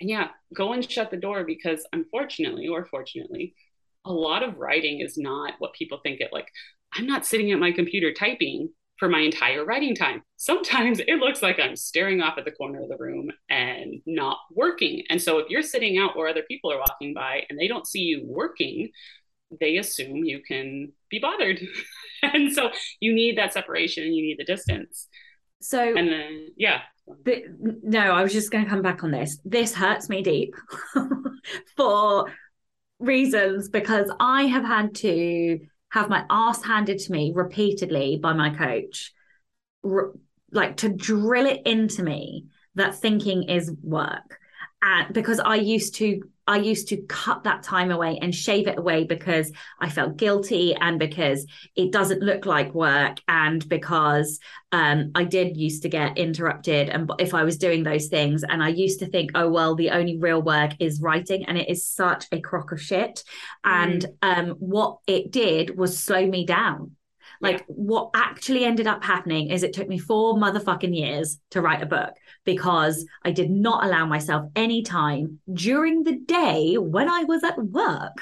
and 0.00 0.10
yeah 0.10 0.28
go 0.54 0.72
and 0.72 0.88
shut 0.88 1.10
the 1.10 1.16
door. 1.16 1.44
Because 1.44 1.86
unfortunately 1.92 2.68
or 2.68 2.86
fortunately 2.86 3.54
a 4.04 4.12
lot 4.12 4.42
of 4.42 4.56
writing 4.56 5.00
is 5.00 5.18
not 5.18 5.54
what 5.58 5.74
people 5.74 5.98
think 6.02 6.20
it 6.20 6.32
like 6.32 6.48
i'm 6.94 7.06
not 7.06 7.26
sitting 7.26 7.52
at 7.52 7.58
my 7.58 7.72
computer 7.72 8.12
typing 8.12 8.70
for 8.98 9.08
my 9.08 9.20
entire 9.20 9.64
writing 9.64 9.94
time. 9.94 10.22
Sometimes 10.36 11.00
it 11.00 11.18
looks 11.18 11.40
like 11.42 11.58
i'm 11.60 11.76
staring 11.76 12.20
off 12.20 12.36
at 12.36 12.44
the 12.44 12.50
corner 12.50 12.82
of 12.82 12.88
the 12.88 12.96
room 12.98 13.30
and 13.48 14.00
not 14.06 14.38
working. 14.52 15.04
And 15.08 15.22
so 15.22 15.38
if 15.38 15.48
you're 15.48 15.62
sitting 15.62 15.98
out 15.98 16.16
where 16.16 16.28
other 16.28 16.42
people 16.48 16.72
are 16.72 16.78
walking 16.78 17.14
by 17.14 17.42
and 17.48 17.58
they 17.58 17.68
don't 17.68 17.86
see 17.86 18.00
you 18.00 18.22
working 18.26 18.90
they 19.60 19.76
assume 19.76 20.24
you 20.24 20.40
can 20.46 20.92
be 21.10 21.18
bothered. 21.18 21.60
and 22.22 22.52
so 22.52 22.70
you 23.00 23.14
need 23.14 23.38
that 23.38 23.52
separation 23.52 24.04
and 24.04 24.14
you 24.14 24.22
need 24.22 24.38
the 24.38 24.44
distance. 24.44 25.08
So, 25.60 25.82
and 25.82 26.08
then, 26.08 26.48
yeah. 26.56 26.80
The, 27.24 27.44
no, 27.82 28.00
I 28.00 28.22
was 28.22 28.32
just 28.32 28.50
going 28.50 28.64
to 28.64 28.70
come 28.70 28.82
back 28.82 29.02
on 29.02 29.10
this. 29.10 29.38
This 29.44 29.74
hurts 29.74 30.08
me 30.08 30.22
deep 30.22 30.54
for 31.76 32.26
reasons 32.98 33.68
because 33.68 34.10
I 34.20 34.42
have 34.42 34.64
had 34.64 34.94
to 34.96 35.58
have 35.90 36.10
my 36.10 36.24
ass 36.28 36.62
handed 36.62 36.98
to 36.98 37.12
me 37.12 37.32
repeatedly 37.34 38.18
by 38.18 38.34
my 38.34 38.50
coach, 38.50 39.12
like 40.52 40.76
to 40.78 40.90
drill 40.90 41.46
it 41.46 41.62
into 41.64 42.02
me 42.02 42.46
that 42.74 42.94
thinking 42.94 43.44
is 43.44 43.72
work. 43.82 44.38
And 44.82 45.12
because 45.12 45.40
I 45.40 45.56
used 45.56 45.96
to 45.96 46.22
I 46.48 46.56
used 46.56 46.88
to 46.88 46.96
cut 46.96 47.44
that 47.44 47.62
time 47.62 47.90
away 47.90 48.18
and 48.22 48.34
shave 48.34 48.66
it 48.68 48.78
away 48.78 49.04
because 49.04 49.52
I 49.78 49.90
felt 49.90 50.16
guilty 50.16 50.74
and 50.74 50.98
because 50.98 51.46
it 51.76 51.92
doesn't 51.92 52.22
look 52.22 52.46
like 52.46 52.74
work 52.74 53.18
and 53.28 53.68
because 53.68 54.40
um, 54.72 55.10
I 55.14 55.24
did 55.24 55.58
used 55.58 55.82
to 55.82 55.90
get 55.90 56.16
interrupted 56.16 56.88
and 56.88 57.10
if 57.18 57.34
I 57.34 57.44
was 57.44 57.58
doing 57.58 57.82
those 57.82 58.06
things 58.06 58.44
and 58.44 58.62
I 58.62 58.68
used 58.68 59.00
to 59.00 59.06
think, 59.06 59.32
oh 59.34 59.50
well, 59.50 59.74
the 59.74 59.90
only 59.90 60.16
real 60.16 60.40
work 60.40 60.72
is 60.80 61.02
writing 61.02 61.44
and 61.44 61.58
it 61.58 61.68
is 61.68 61.86
such 61.86 62.24
a 62.32 62.40
crock 62.40 62.72
of 62.72 62.80
shit. 62.80 63.22
And 63.62 64.06
mm. 64.06 64.14
um, 64.22 64.48
what 64.58 64.98
it 65.06 65.30
did 65.30 65.76
was 65.76 66.02
slow 66.02 66.26
me 66.26 66.46
down. 66.46 66.92
Like 67.42 67.58
yeah. 67.58 67.64
what 67.68 68.10
actually 68.14 68.64
ended 68.64 68.86
up 68.86 69.04
happening 69.04 69.50
is 69.50 69.62
it 69.62 69.74
took 69.74 69.88
me 69.88 69.98
four 69.98 70.34
motherfucking 70.34 70.96
years 70.96 71.38
to 71.50 71.60
write 71.60 71.82
a 71.82 71.86
book 71.86 72.14
because 72.48 73.04
I 73.26 73.30
did 73.30 73.50
not 73.50 73.84
allow 73.84 74.06
myself 74.06 74.50
any 74.56 74.80
time 74.82 75.38
during 75.52 76.02
the 76.02 76.16
day 76.16 76.78
when 76.78 77.06
I 77.06 77.24
was 77.24 77.44
at 77.44 77.62
work. 77.62 78.16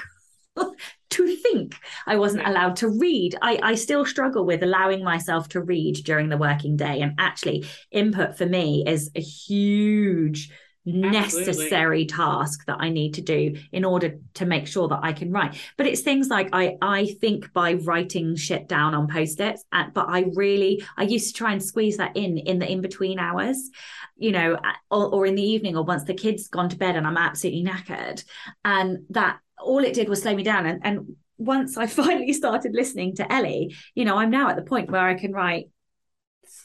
to 1.09 1.35
think 1.37 1.77
I 2.05 2.17
wasn't 2.17 2.45
allowed 2.45 2.75
to 2.77 2.89
read. 2.89 3.37
I, 3.41 3.57
I 3.63 3.75
still 3.75 4.05
struggle 4.05 4.43
with 4.43 4.63
allowing 4.63 5.01
myself 5.01 5.47
to 5.49 5.61
read 5.61 6.03
during 6.03 6.27
the 6.27 6.35
working 6.35 6.75
day. 6.75 6.99
And 6.99 7.13
actually, 7.17 7.65
input 7.89 8.37
for 8.37 8.45
me 8.45 8.83
is 8.85 9.11
a 9.15 9.21
huge 9.21 10.51
necessary 10.87 12.05
task 12.05 12.65
that 12.65 12.77
I 12.79 12.89
need 12.89 13.15
to 13.15 13.21
do 13.21 13.57
in 13.73 13.83
order 13.83 14.17
to 14.35 14.45
make 14.45 14.67
sure 14.67 14.87
that 14.87 15.01
I 15.03 15.11
can 15.11 15.31
write. 15.31 15.59
But 15.77 15.85
it's 15.85 16.01
things 16.01 16.29
like 16.29 16.49
I 16.53 16.77
I 16.81 17.07
think 17.19 17.51
by 17.51 17.73
writing 17.73 18.35
shit 18.35 18.67
down 18.69 18.95
on 18.95 19.07
post-its, 19.07 19.65
uh, 19.73 19.85
but 19.93 20.07
I 20.07 20.25
really 20.33 20.83
I 20.95 21.03
used 21.03 21.27
to 21.27 21.33
try 21.33 21.51
and 21.51 21.61
squeeze 21.61 21.97
that 21.97 22.15
in 22.15 22.37
in 22.37 22.59
the 22.59 22.71
in 22.71 22.81
between 22.81 23.19
hours, 23.19 23.69
you 24.15 24.31
know, 24.31 24.53
uh, 24.53 24.73
or, 24.89 25.13
or 25.13 25.25
in 25.25 25.35
the 25.35 25.43
evening 25.43 25.75
or 25.75 25.83
once 25.83 26.05
the 26.05 26.13
kids 26.13 26.47
gone 26.47 26.69
to 26.69 26.77
bed 26.77 26.95
and 26.95 27.05
I'm 27.05 27.17
absolutely 27.17 27.63
knackered, 27.63 28.23
and 28.63 28.99
that 29.09 29.39
all 29.59 29.83
it 29.83 29.93
did 29.93 30.07
was 30.07 30.21
slow 30.21 30.35
me 30.35 30.43
down. 30.43 30.65
And 30.65 30.81
and 30.85 31.15
once 31.37 31.77
I 31.77 31.85
finally 32.01 32.31
started 32.31 32.73
listening 32.73 33.15
to 33.17 33.31
Ellie, 33.31 33.75
you 33.93 34.05
know, 34.05 34.17
I'm 34.17 34.29
now 34.29 34.49
at 34.49 34.55
the 34.55 34.61
point 34.61 34.89
where 34.89 35.05
I 35.05 35.15
can 35.15 35.33
write 35.33 35.69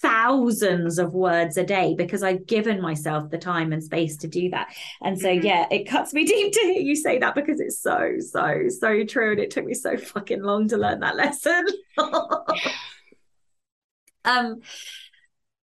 thousands 0.02 0.98
of 0.98 1.14
words 1.14 1.56
a 1.56 1.64
day 1.64 1.94
because 1.96 2.22
I've 2.22 2.46
given 2.46 2.82
myself 2.82 3.30
the 3.30 3.38
time 3.38 3.72
and 3.72 3.82
space 3.82 4.16
to 4.18 4.28
do 4.28 4.50
that. 4.50 4.74
And 5.00 5.18
so, 5.18 5.28
mm-hmm. 5.28 5.46
yeah, 5.46 5.66
it 5.70 5.88
cuts 5.88 6.12
me 6.12 6.24
deep 6.26 6.52
to 6.52 6.60
hear 6.60 6.82
you 6.82 6.96
say 6.96 7.18
that 7.18 7.34
because 7.34 7.60
it's 7.60 7.80
so, 7.80 8.16
so, 8.18 8.64
so 8.68 9.04
true. 9.04 9.30
And 9.30 9.40
it 9.40 9.50
took 9.50 9.64
me 9.64 9.74
so 9.74 9.96
fucking 9.96 10.42
long 10.42 10.68
to 10.68 10.76
learn 10.76 11.00
that 11.00 11.16
lesson. 11.16 11.66
um, 14.24 14.60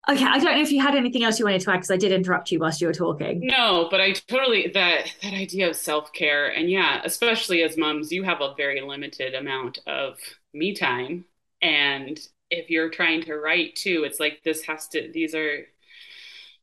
Okay, 0.10 0.26
I 0.26 0.40
don't 0.40 0.56
know 0.56 0.62
if 0.62 0.72
you 0.72 0.82
had 0.82 0.96
anything 0.96 1.24
else 1.24 1.38
you 1.38 1.46
wanted 1.46 1.62
to 1.62 1.72
add 1.72 1.76
because 1.76 1.92
I 1.92 1.98
did 1.98 2.12
interrupt 2.12 2.52
you 2.52 2.58
whilst 2.58 2.82
you 2.82 2.88
were 2.88 2.94
talking. 2.94 3.42
No, 3.44 3.90
but 3.92 4.02
I 4.02 4.14
totally 4.14 4.72
that 4.74 5.14
that 5.22 5.34
idea 5.34 5.70
of 5.70 5.76
self 5.76 6.12
care 6.14 6.48
and 6.48 6.68
yeah, 6.68 7.02
especially 7.04 7.62
as 7.62 7.78
moms, 7.78 8.12
you 8.12 8.24
have 8.24 8.42
a 8.42 8.56
very 8.58 8.82
limited 8.82 9.36
amount 9.36 9.80
of 9.86 10.18
me 10.52 10.74
time, 10.74 11.26
and 11.62 12.20
if 12.50 12.70
you're 12.70 12.90
trying 12.90 13.22
to 13.24 13.36
write 13.36 13.76
too, 13.76 14.04
it's 14.06 14.20
like 14.20 14.42
this 14.44 14.64
has 14.64 14.88
to, 14.90 15.10
these 15.14 15.36
are, 15.36 15.66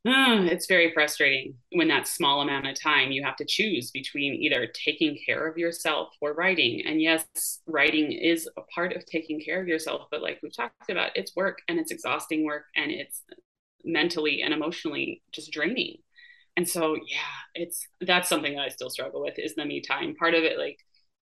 uh, 0.07 0.45
it's 0.45 0.67
very 0.67 0.93
frustrating 0.93 1.55
when 1.73 1.89
that 1.89 2.07
small 2.07 2.41
amount 2.41 2.67
of 2.67 2.81
time 2.81 3.11
you 3.11 3.25
have 3.25 3.35
to 3.37 3.45
choose 3.45 3.91
between 3.91 4.35
either 4.35 4.69
taking 4.69 5.19
care 5.27 5.49
of 5.49 5.59
yourself 5.59 6.11
or 6.21 6.33
writing. 6.33 6.83
And 6.87 7.03
yes, 7.03 7.61
writing 7.67 8.13
is 8.13 8.49
a 8.57 8.63
part 8.63 8.95
of 8.95 9.05
taking 9.05 9.41
care 9.41 9.61
of 9.61 9.67
yourself, 9.67 10.07
but 10.11 10.23
like 10.23 10.39
we've 10.43 10.55
talked 10.55 10.91
about, 10.91 11.17
it's 11.17 11.35
work 11.35 11.59
and 11.67 11.81
it's 11.81 11.91
exhausting 11.91 12.45
work 12.45 12.67
and 12.77 12.93
it's 12.93 13.23
mentally 13.85 14.43
and 14.43 14.55
emotionally 14.55 15.23
just 15.33 15.51
draining. 15.51 15.97
And 16.57 16.69
so, 16.69 16.95
yeah, 16.95 17.19
it's 17.55 17.87
that's 18.01 18.29
something 18.29 18.55
that 18.55 18.63
I 18.63 18.69
still 18.69 18.91
struggle 18.91 19.23
with 19.23 19.39
is 19.39 19.55
the 19.57 19.65
me 19.65 19.81
time. 19.81 20.15
Part 20.15 20.35
of 20.35 20.45
it, 20.45 20.57
like 20.59 20.79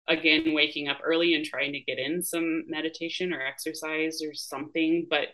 again 0.07 0.53
waking 0.53 0.87
up 0.87 0.99
early 1.03 1.33
and 1.33 1.45
trying 1.45 1.73
to 1.73 1.79
get 1.79 1.97
in 1.97 2.21
some 2.21 2.63
meditation 2.67 3.33
or 3.33 3.41
exercise 3.41 4.21
or 4.21 4.33
something 4.33 5.07
but 5.09 5.29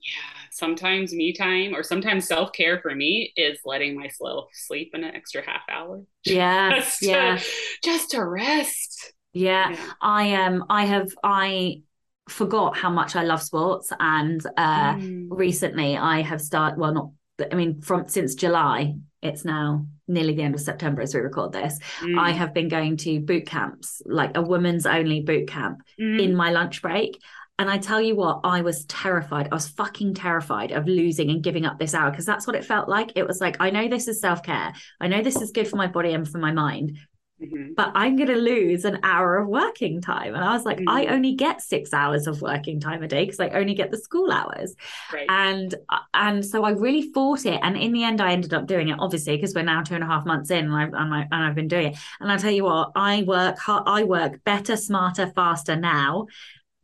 yeah 0.00 0.46
sometimes 0.50 1.14
me 1.14 1.32
time 1.32 1.74
or 1.74 1.82
sometimes 1.82 2.26
self-care 2.26 2.80
for 2.80 2.94
me 2.94 3.32
is 3.36 3.58
letting 3.64 3.98
myself 3.98 4.48
sleep 4.52 4.90
an 4.92 5.04
extra 5.04 5.42
half 5.44 5.62
hour 5.70 6.02
yeah 6.24 6.76
just 6.76 7.02
yeah 7.02 7.36
to, 7.36 7.44
just 7.82 8.10
to 8.10 8.24
rest 8.24 9.12
yeah, 9.32 9.70
yeah. 9.70 9.90
i 10.02 10.24
am 10.24 10.62
um, 10.62 10.66
i 10.68 10.84
have 10.84 11.08
i 11.24 11.80
forgot 12.28 12.76
how 12.76 12.90
much 12.90 13.16
i 13.16 13.22
love 13.22 13.42
sports 13.42 13.92
and 13.98 14.44
uh 14.56 14.94
mm. 14.94 15.28
recently 15.30 15.96
i 15.96 16.20
have 16.20 16.40
started 16.40 16.78
well 16.78 16.92
not 16.92 17.10
I 17.38 17.54
mean, 17.54 17.80
from 17.80 18.08
since 18.08 18.34
July, 18.34 18.94
it's 19.22 19.44
now 19.44 19.86
nearly 20.08 20.34
the 20.34 20.42
end 20.42 20.54
of 20.54 20.60
September 20.60 21.02
as 21.02 21.14
we 21.14 21.20
record 21.20 21.52
this. 21.52 21.78
Mm. 22.00 22.18
I 22.18 22.30
have 22.30 22.54
been 22.54 22.68
going 22.68 22.96
to 22.98 23.20
boot 23.20 23.46
camps, 23.46 24.02
like 24.04 24.36
a 24.36 24.42
women's 24.42 24.86
only 24.86 25.20
boot 25.20 25.48
camp 25.48 25.82
mm. 26.00 26.20
in 26.20 26.34
my 26.34 26.50
lunch 26.50 26.82
break. 26.82 27.20
And 27.58 27.70
I 27.70 27.78
tell 27.78 28.02
you 28.02 28.14
what, 28.14 28.40
I 28.44 28.60
was 28.60 28.84
terrified. 28.84 29.48
I 29.50 29.54
was 29.54 29.68
fucking 29.68 30.14
terrified 30.14 30.72
of 30.72 30.86
losing 30.86 31.30
and 31.30 31.42
giving 31.42 31.64
up 31.64 31.78
this 31.78 31.94
hour 31.94 32.10
because 32.10 32.26
that's 32.26 32.46
what 32.46 32.56
it 32.56 32.66
felt 32.66 32.88
like. 32.88 33.12
It 33.16 33.26
was 33.26 33.40
like, 33.40 33.56
I 33.60 33.70
know 33.70 33.88
this 33.88 34.08
is 34.08 34.20
self 34.20 34.42
care. 34.42 34.74
I 35.00 35.08
know 35.08 35.22
this 35.22 35.40
is 35.40 35.52
good 35.52 35.66
for 35.66 35.76
my 35.76 35.86
body 35.86 36.12
and 36.12 36.28
for 36.28 36.38
my 36.38 36.52
mind, 36.52 36.98
mm-hmm. 37.42 37.74
but 37.76 37.92
I'm 37.94 38.16
going 38.16 38.28
to 38.28 38.36
lose 38.36 38.84
an 38.84 39.00
hour 39.02 39.36
of 39.38 39.48
working 39.48 40.00
time. 40.00 40.34
And 40.34 40.44
I 40.44 40.52
was 40.52 40.64
like, 40.64 40.78
mm-hmm. 40.78 40.88
I 40.88 41.06
only 41.06 41.34
get 41.34 41.62
six 41.62 41.92
hours 41.92 42.26
of 42.26 42.42
working 42.42 42.80
time 42.80 43.02
a 43.02 43.08
day 43.08 43.24
because 43.24 43.40
I 43.40 43.48
only 43.50 43.74
get 43.74 43.90
the 43.90 43.98
school 43.98 44.30
hours. 44.30 44.74
Right. 45.12 45.26
And 45.28 45.74
and 46.14 46.44
so 46.44 46.64
I 46.64 46.70
really 46.70 47.12
fought 47.12 47.46
it. 47.46 47.60
And 47.62 47.76
in 47.76 47.92
the 47.92 48.04
end, 48.04 48.20
I 48.20 48.32
ended 48.32 48.54
up 48.54 48.66
doing 48.66 48.88
it, 48.88 48.96
obviously, 48.98 49.36
because 49.36 49.54
we're 49.54 49.62
now 49.62 49.82
two 49.82 49.94
and 49.94 50.04
a 50.04 50.06
half 50.06 50.26
months 50.26 50.50
in, 50.50 50.66
and 50.66 50.74
I've 50.74 50.92
and, 50.92 51.14
I, 51.14 51.20
and 51.30 51.44
I've 51.44 51.54
been 51.54 51.68
doing 51.68 51.92
it. 51.92 51.98
And 52.20 52.30
I 52.30 52.36
tell 52.36 52.52
you 52.52 52.64
what, 52.64 52.92
I 52.94 53.22
work 53.22 53.56
I 53.68 54.04
work 54.04 54.42
better, 54.44 54.76
smarter, 54.76 55.26
faster 55.28 55.76
now 55.76 56.26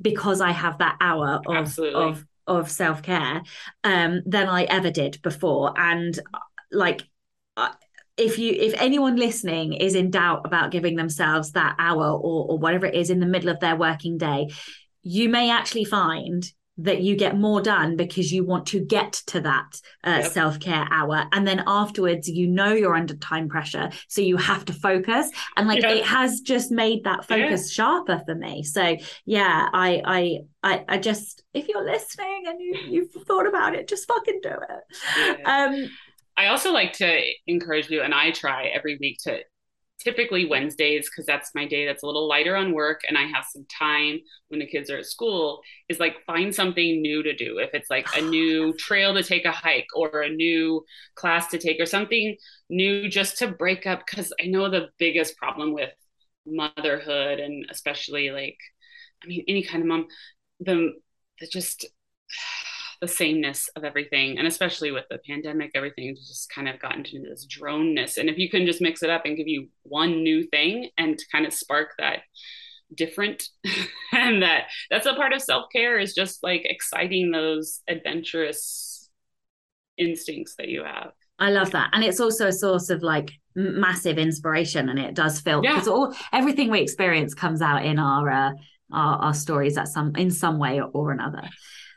because 0.00 0.40
I 0.40 0.50
have 0.50 0.78
that 0.78 0.96
hour 1.00 1.40
of 1.46 1.56
Absolutely. 1.56 2.02
of 2.02 2.26
of 2.46 2.70
self 2.70 3.02
care 3.02 3.42
um, 3.84 4.22
than 4.26 4.48
I 4.48 4.64
ever 4.64 4.90
did 4.90 5.20
before. 5.22 5.72
And 5.76 6.18
like 6.70 7.02
if 8.16 8.38
you 8.38 8.52
if 8.52 8.74
anyone 8.80 9.16
listening 9.16 9.72
is 9.72 9.94
in 9.94 10.10
doubt 10.10 10.42
about 10.44 10.70
giving 10.70 10.96
themselves 10.96 11.52
that 11.52 11.74
hour 11.78 12.06
or 12.06 12.46
or 12.50 12.58
whatever 12.58 12.86
it 12.86 12.94
is 12.94 13.10
in 13.10 13.20
the 13.20 13.26
middle 13.26 13.48
of 13.48 13.60
their 13.60 13.76
working 13.76 14.18
day 14.18 14.48
you 15.02 15.28
may 15.28 15.50
actually 15.50 15.84
find 15.84 16.52
that 16.78 17.02
you 17.02 17.16
get 17.16 17.36
more 17.36 17.60
done 17.60 17.96
because 17.96 18.32
you 18.32 18.44
want 18.44 18.66
to 18.66 18.80
get 18.80 19.12
to 19.12 19.40
that 19.42 19.78
uh, 20.04 20.20
yep. 20.22 20.32
self-care 20.32 20.88
hour 20.90 21.26
and 21.32 21.46
then 21.46 21.62
afterwards 21.66 22.28
you 22.28 22.48
know 22.48 22.72
you're 22.72 22.94
under 22.94 23.14
time 23.16 23.46
pressure 23.46 23.90
so 24.08 24.22
you 24.22 24.38
have 24.38 24.64
to 24.64 24.72
focus 24.72 25.30
and 25.56 25.68
like 25.68 25.84
it 25.84 26.04
has 26.04 26.40
just 26.40 26.70
made 26.70 27.04
that 27.04 27.26
focus 27.26 27.68
yeah. 27.68 27.84
sharper 27.84 28.22
for 28.24 28.34
me 28.34 28.62
so 28.62 28.96
yeah 29.26 29.68
I, 29.72 30.02
I 30.04 30.38
i 30.62 30.84
i 30.88 30.98
just 30.98 31.42
if 31.52 31.68
you're 31.68 31.84
listening 31.84 32.44
and 32.46 32.58
you 32.58 32.78
you've 32.88 33.26
thought 33.26 33.46
about 33.46 33.74
it 33.74 33.86
just 33.86 34.08
fucking 34.08 34.40
do 34.42 34.48
it 34.48 35.38
yeah. 35.40 35.66
um 35.66 35.90
I 36.36 36.46
also 36.46 36.72
like 36.72 36.92
to 36.94 37.20
encourage 37.46 37.90
you, 37.90 38.02
and 38.02 38.14
I 38.14 38.30
try 38.30 38.66
every 38.66 38.96
week 39.00 39.18
to 39.24 39.40
typically 40.02 40.46
Wednesdays, 40.46 41.08
because 41.08 41.26
that's 41.26 41.54
my 41.54 41.66
day 41.66 41.86
that's 41.86 42.02
a 42.02 42.06
little 42.06 42.28
lighter 42.28 42.56
on 42.56 42.72
work 42.72 43.02
and 43.08 43.16
I 43.16 43.22
have 43.22 43.44
some 43.50 43.64
time 43.66 44.18
when 44.48 44.60
the 44.60 44.66
kids 44.66 44.90
are 44.90 44.98
at 44.98 45.06
school, 45.06 45.60
is 45.88 46.00
like 46.00 46.24
find 46.26 46.54
something 46.54 47.00
new 47.00 47.22
to 47.22 47.34
do. 47.34 47.58
If 47.58 47.70
it's 47.72 47.90
like 47.90 48.08
a 48.16 48.20
new 48.36 48.72
trail 48.74 49.14
to 49.14 49.22
take 49.22 49.44
a 49.44 49.52
hike 49.52 49.86
or 49.94 50.22
a 50.22 50.28
new 50.28 50.84
class 51.14 51.48
to 51.48 51.58
take 51.58 51.80
or 51.80 51.86
something 51.86 52.36
new 52.68 53.08
just 53.08 53.38
to 53.38 53.48
break 53.48 53.86
up. 53.86 54.02
Because 54.04 54.32
I 54.42 54.46
know 54.46 54.68
the 54.68 54.88
biggest 54.98 55.36
problem 55.36 55.72
with 55.72 55.90
motherhood 56.46 57.38
and 57.38 57.66
especially 57.70 58.30
like, 58.30 58.58
I 59.22 59.28
mean, 59.28 59.44
any 59.46 59.62
kind 59.62 59.82
of 59.82 59.88
mom, 59.88 60.06
the, 60.60 60.92
the 61.40 61.46
just 61.46 61.86
the 63.02 63.08
sameness 63.08 63.68
of 63.74 63.82
everything 63.82 64.38
and 64.38 64.46
especially 64.46 64.92
with 64.92 65.04
the 65.10 65.18
pandemic 65.26 65.72
everything 65.74 66.14
just 66.14 66.48
kind 66.54 66.68
of 66.68 66.78
gotten 66.78 67.04
into 67.04 67.28
this 67.28 67.48
droneness 67.48 68.16
and 68.16 68.30
if 68.30 68.38
you 68.38 68.48
can 68.48 68.64
just 68.64 68.80
mix 68.80 69.02
it 69.02 69.10
up 69.10 69.22
and 69.24 69.36
give 69.36 69.48
you 69.48 69.66
one 69.82 70.22
new 70.22 70.44
thing 70.44 70.88
and 70.96 71.20
kind 71.32 71.44
of 71.44 71.52
spark 71.52 71.88
that 71.98 72.20
different 72.94 73.48
and 74.12 74.42
that 74.42 74.68
that's 74.88 75.06
a 75.06 75.14
part 75.14 75.32
of 75.32 75.42
self-care 75.42 75.98
is 75.98 76.14
just 76.14 76.44
like 76.44 76.62
exciting 76.64 77.32
those 77.32 77.80
adventurous 77.88 79.10
instincts 79.98 80.54
that 80.56 80.68
you 80.68 80.84
have 80.84 81.10
I 81.38 81.50
love 81.50 81.72
that. 81.72 81.90
And 81.92 82.04
it's 82.04 82.20
also 82.20 82.46
a 82.46 82.52
source 82.52 82.88
of 82.88 83.02
like 83.02 83.32
massive 83.56 84.16
inspiration 84.16 84.88
and 84.88 84.96
it 84.96 85.14
does 85.14 85.40
feel 85.40 85.60
because 85.60 85.88
yeah. 85.88 85.92
all 85.92 86.14
everything 86.32 86.70
we 86.70 86.80
experience 86.80 87.34
comes 87.34 87.60
out 87.60 87.84
in 87.84 87.98
our 87.98 88.30
uh, 88.30 88.52
our, 88.92 89.16
our 89.16 89.34
stories 89.34 89.76
at 89.76 89.88
some 89.88 90.14
in 90.14 90.30
some 90.30 90.60
way 90.60 90.80
or, 90.80 90.88
or 90.92 91.10
another. 91.10 91.42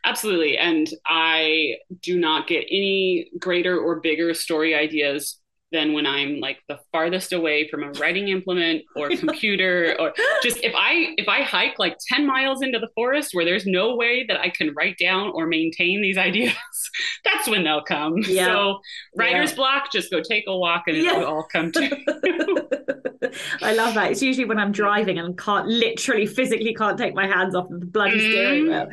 Absolutely. 0.05 0.57
And 0.57 0.87
I 1.05 1.77
do 2.01 2.19
not 2.19 2.47
get 2.47 2.65
any 2.69 3.29
greater 3.39 3.77
or 3.79 3.99
bigger 3.99 4.33
story 4.35 4.75
ideas 4.75 5.39
than 5.75 5.93
when 5.93 6.05
I'm 6.05 6.39
like 6.39 6.59
the 6.69 6.79
farthest 6.91 7.33
away 7.33 7.67
from 7.67 7.83
a 7.83 7.91
writing 7.99 8.29
implement 8.29 8.83
or 8.95 9.09
computer 9.09 9.95
or 9.99 10.13
just 10.41 10.57
if 10.63 10.73
I 10.75 11.13
if 11.17 11.27
I 11.27 11.41
hike 11.41 11.77
like 11.77 11.97
10 12.07 12.25
miles 12.25 12.61
into 12.61 12.79
the 12.79 12.87
forest 12.95 13.31
where 13.33 13.43
there's 13.43 13.65
no 13.65 13.95
way 13.95 14.25
that 14.27 14.39
I 14.39 14.49
can 14.49 14.73
write 14.73 14.97
down 14.97 15.31
or 15.33 15.45
maintain 15.45 16.01
these 16.01 16.17
ideas, 16.29 16.55
that's 17.23 17.47
when 17.47 17.63
they'll 17.63 17.83
come. 17.83 18.17
Yeah. 18.19 18.45
So 18.45 18.79
writer's 19.15 19.51
yeah. 19.51 19.57
block, 19.57 19.91
just 19.91 20.09
go 20.09 20.21
take 20.21 20.45
a 20.47 20.57
walk 20.57 20.83
and 20.87 20.97
it'll 20.97 21.25
all 21.25 21.47
come 21.51 21.71
to 21.73 21.81
I 23.61 23.73
love 23.73 23.95
that. 23.95 24.11
It's 24.11 24.21
usually 24.21 24.45
when 24.45 24.59
I'm 24.59 24.71
driving 24.71 25.19
and 25.19 25.37
can't 25.37 25.67
literally 25.67 26.25
physically 26.25 26.73
can't 26.73 26.97
take 26.97 27.13
my 27.13 27.27
hands 27.27 27.53
off 27.53 27.69
of 27.69 27.79
the 27.81 27.85
bloody 27.85 28.19
mm. 28.19 28.31
steering 28.31 28.67
wheel. 28.67 28.89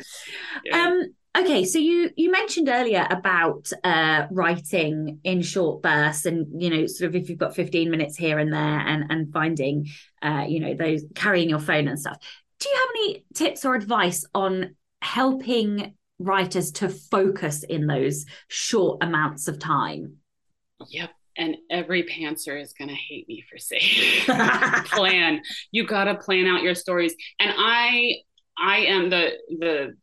Yeah. 0.65 0.85
Um 0.85 1.13
Okay, 1.35 1.65
so 1.65 1.79
you 1.79 2.11
you 2.15 2.31
mentioned 2.31 2.69
earlier 2.69 3.07
about 3.09 3.71
uh, 3.83 4.27
writing 4.29 5.19
in 5.23 5.41
short 5.41 5.81
bursts, 5.81 6.27
and 6.27 6.61
you 6.61 6.69
know, 6.69 6.85
sort 6.85 7.09
of 7.09 7.15
if 7.15 7.27
you've 7.27 7.39
got 7.39 7.55
fifteen 7.55 7.89
minutes 7.89 8.15
here 8.15 8.37
and 8.37 8.53
there, 8.53 8.79
and 8.79 9.05
and 9.09 9.33
finding, 9.33 9.87
uh, 10.21 10.45
you 10.47 10.59
know, 10.59 10.75
those 10.75 11.03
carrying 11.15 11.49
your 11.49 11.59
phone 11.59 11.87
and 11.87 11.99
stuff. 11.99 12.17
Do 12.59 12.69
you 12.69 12.75
have 12.75 12.89
any 12.95 13.25
tips 13.33 13.65
or 13.65 13.73
advice 13.73 14.25
on 14.35 14.75
helping 15.01 15.95
writers 16.19 16.71
to 16.71 16.87
focus 16.87 17.63
in 17.63 17.87
those 17.87 18.25
short 18.47 19.03
amounts 19.03 19.47
of 19.47 19.57
time? 19.57 20.17
Yep. 20.89 21.09
And 21.35 21.57
every 21.71 22.03
pantser 22.03 22.61
is 22.61 22.73
going 22.73 22.89
to 22.89 22.95
hate 22.95 23.27
me 23.27 23.43
for 23.49 23.57
saying 23.57 24.21
plan. 24.85 25.41
You 25.71 25.87
got 25.87 26.03
to 26.03 26.15
plan 26.15 26.45
out 26.45 26.61
your 26.61 26.75
stories. 26.75 27.15
And 27.39 27.51
I 27.57 28.17
I 28.55 28.77
am 28.81 29.09
the 29.09 29.31
the 29.49 29.97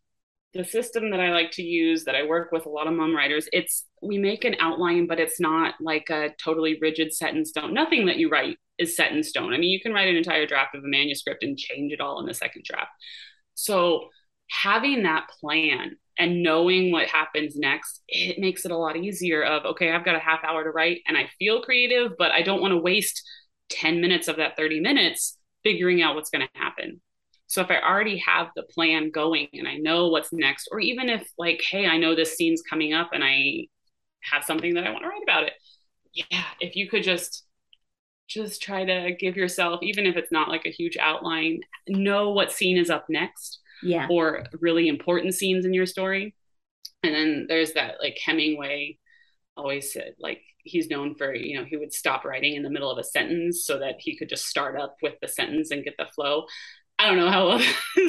the 0.53 0.65
system 0.65 1.11
that 1.11 1.21
I 1.21 1.31
like 1.31 1.53
to 1.53 1.63
use 1.63 2.05
that 2.05 2.17
I 2.17 2.27
work 2.27 2.51
with 2.51 2.67
a 2.67 2.71
lot 2.71 2.89
of 2.89 2.95
mom 2.95 3.15
writers, 3.15 3.49
it's 3.53 3.87
we 4.03 4.19
make 4.19 4.45
an 4.45 4.57
outline, 4.59 5.07
but 5.07 5.21
it's 5.21 5.39
not 5.39 5.75
like 5.81 6.11
a 6.11 6.31
totally 6.43 6.77
rigid 6.81 7.13
set 7.15 7.35
in 7.35 7.45
stone. 7.45 7.73
Nothing 7.73 8.07
that 8.07 8.17
you 8.17 8.29
write 8.29 8.57
is 8.79 8.97
set 8.97 9.13
in 9.13 9.23
stone. 9.23 9.53
I 9.53 9.59
mean, 9.59 9.71
you 9.71 9.81
can 9.81 9.93
write 9.93 10.09
an 10.09 10.17
entire 10.17 10.47
draft 10.47 10.75
of 10.75 10.83
a 10.83 10.89
manuscript 10.89 11.45
and 11.45 11.57
change 11.57 11.93
it 11.93 12.01
all 12.01 12.19
in 12.19 12.27
the 12.27 12.35
second 12.35 12.65
draft. 12.65 12.91
So 13.55 14.09
having 14.51 15.05
that 15.05 15.29
plan 15.41 15.97
and 16.19 16.43
knowing 16.43 16.91
what 16.91 17.07
happens 17.07 17.57
next, 17.57 18.03
it 18.09 18.39
makes 18.39 18.65
it 18.65 18.73
a 18.73 18.77
lot 18.77 18.97
easier 18.97 19.45
of 19.45 19.65
okay, 19.65 19.93
I've 19.93 20.05
got 20.05 20.17
a 20.17 20.21
half 20.21 20.43
hour 20.43 20.65
to 20.65 20.71
write 20.71 21.03
and 21.07 21.17
I 21.17 21.31
feel 21.39 21.63
creative, 21.63 22.13
but 22.19 22.33
I 22.33 22.43
don't 22.43 22.61
want 22.61 22.73
to 22.73 22.79
waste 22.79 23.23
10 23.69 24.01
minutes 24.01 24.27
of 24.27 24.37
that 24.37 24.57
30 24.57 24.81
minutes 24.81 25.39
figuring 25.63 26.03
out 26.03 26.17
what's 26.17 26.31
going 26.31 26.43
to 26.43 26.61
happen 26.61 27.01
so 27.51 27.63
if 27.63 27.69
I 27.69 27.81
already 27.81 28.17
have 28.19 28.47
the 28.55 28.63
plan 28.63 29.11
going 29.11 29.49
and 29.55 29.67
I 29.67 29.75
know 29.75 30.07
what's 30.07 30.33
next, 30.33 30.69
or 30.71 30.79
even 30.79 31.09
if 31.09 31.29
like, 31.37 31.61
hey, 31.69 31.85
I 31.85 31.97
know 31.97 32.15
this 32.15 32.37
scene's 32.37 32.63
coming 32.63 32.93
up 32.93 33.11
and 33.13 33.25
I 33.25 33.67
have 34.23 34.45
something 34.45 34.75
that 34.75 34.87
I 34.87 34.91
want 34.91 35.03
to 35.03 35.09
write 35.09 35.25
about 35.25 35.43
it. 35.43 35.55
Yeah, 36.15 36.45
if 36.61 36.77
you 36.77 36.89
could 36.89 37.03
just 37.03 37.45
just 38.29 38.63
try 38.63 38.85
to 38.85 39.17
give 39.19 39.37
yourself, 39.37 39.83
even 39.83 40.07
if 40.07 40.17
it's 40.17 40.31
not 40.31 40.49
like 40.49 40.65
a 40.65 40.71
huge 40.71 40.97
outline, 40.97 41.63
know 41.89 42.31
what 42.31 42.53
scene 42.53 42.77
is 42.77 42.89
up 42.89 43.07
next. 43.09 43.59
Yeah. 43.83 44.07
Or 44.09 44.45
really 44.61 44.87
important 44.87 45.35
scenes 45.35 45.65
in 45.65 45.75
your 45.75 45.87
story. 45.87 46.37
And 47.03 47.13
then 47.13 47.47
there's 47.49 47.73
that 47.73 47.97
like 48.01 48.17
Hemingway 48.25 48.97
always 49.57 49.93
said 49.93 50.15
like 50.21 50.41
he's 50.63 50.89
known 50.89 51.15
for 51.17 51.35
you 51.35 51.59
know 51.59 51.65
he 51.65 51.77
would 51.77 51.93
stop 51.93 52.25
writing 52.25 52.55
in 52.55 52.63
the 52.63 52.71
middle 52.71 52.91
of 52.91 52.99
a 52.99 53.05
sentence 53.05 53.65
so 53.65 53.79
that 53.79 53.97
he 53.99 54.17
could 54.17 54.29
just 54.29 54.47
start 54.47 54.79
up 54.81 54.97
with 55.03 55.15
the 55.21 55.29
sentence 55.29 55.71
and 55.71 55.85
get 55.85 55.95
the 55.99 56.07
flow 56.15 56.45
I 57.01 57.07
don't 57.07 57.17
know 57.17 57.31
how 57.31 57.59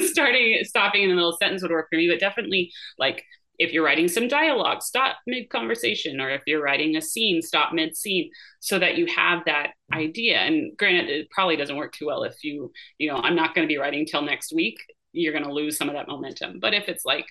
starting 0.02 0.62
stopping 0.64 1.02
in 1.02 1.08
the 1.08 1.14
middle 1.14 1.30
of 1.30 1.38
sentence 1.40 1.62
would 1.62 1.70
work 1.70 1.88
for 1.90 1.96
me, 1.96 2.08
but 2.10 2.20
definitely 2.20 2.70
like 2.98 3.24
if 3.58 3.72
you're 3.72 3.84
writing 3.84 4.08
some 4.08 4.28
dialogue, 4.28 4.82
stop 4.82 5.16
mid 5.26 5.48
conversation, 5.48 6.20
or 6.20 6.28
if 6.28 6.42
you're 6.46 6.62
writing 6.62 6.96
a 6.96 7.00
scene, 7.00 7.40
stop 7.40 7.72
mid 7.72 7.96
scene, 7.96 8.30
so 8.60 8.78
that 8.78 8.98
you 8.98 9.06
have 9.06 9.44
that 9.46 9.70
idea. 9.94 10.38
And 10.38 10.76
granted, 10.76 11.08
it 11.08 11.30
probably 11.30 11.56
doesn't 11.56 11.76
work 11.76 11.92
too 11.92 12.06
well 12.06 12.24
if 12.24 12.44
you, 12.44 12.70
you 12.98 13.08
know, 13.08 13.16
I'm 13.16 13.36
not 13.36 13.54
going 13.54 13.66
to 13.66 13.72
be 13.72 13.78
writing 13.78 14.04
till 14.04 14.22
next 14.22 14.52
week. 14.52 14.76
You're 15.12 15.32
going 15.32 15.44
to 15.44 15.52
lose 15.52 15.76
some 15.78 15.88
of 15.88 15.94
that 15.94 16.08
momentum. 16.08 16.58
But 16.60 16.74
if 16.74 16.88
it's 16.88 17.04
like 17.04 17.26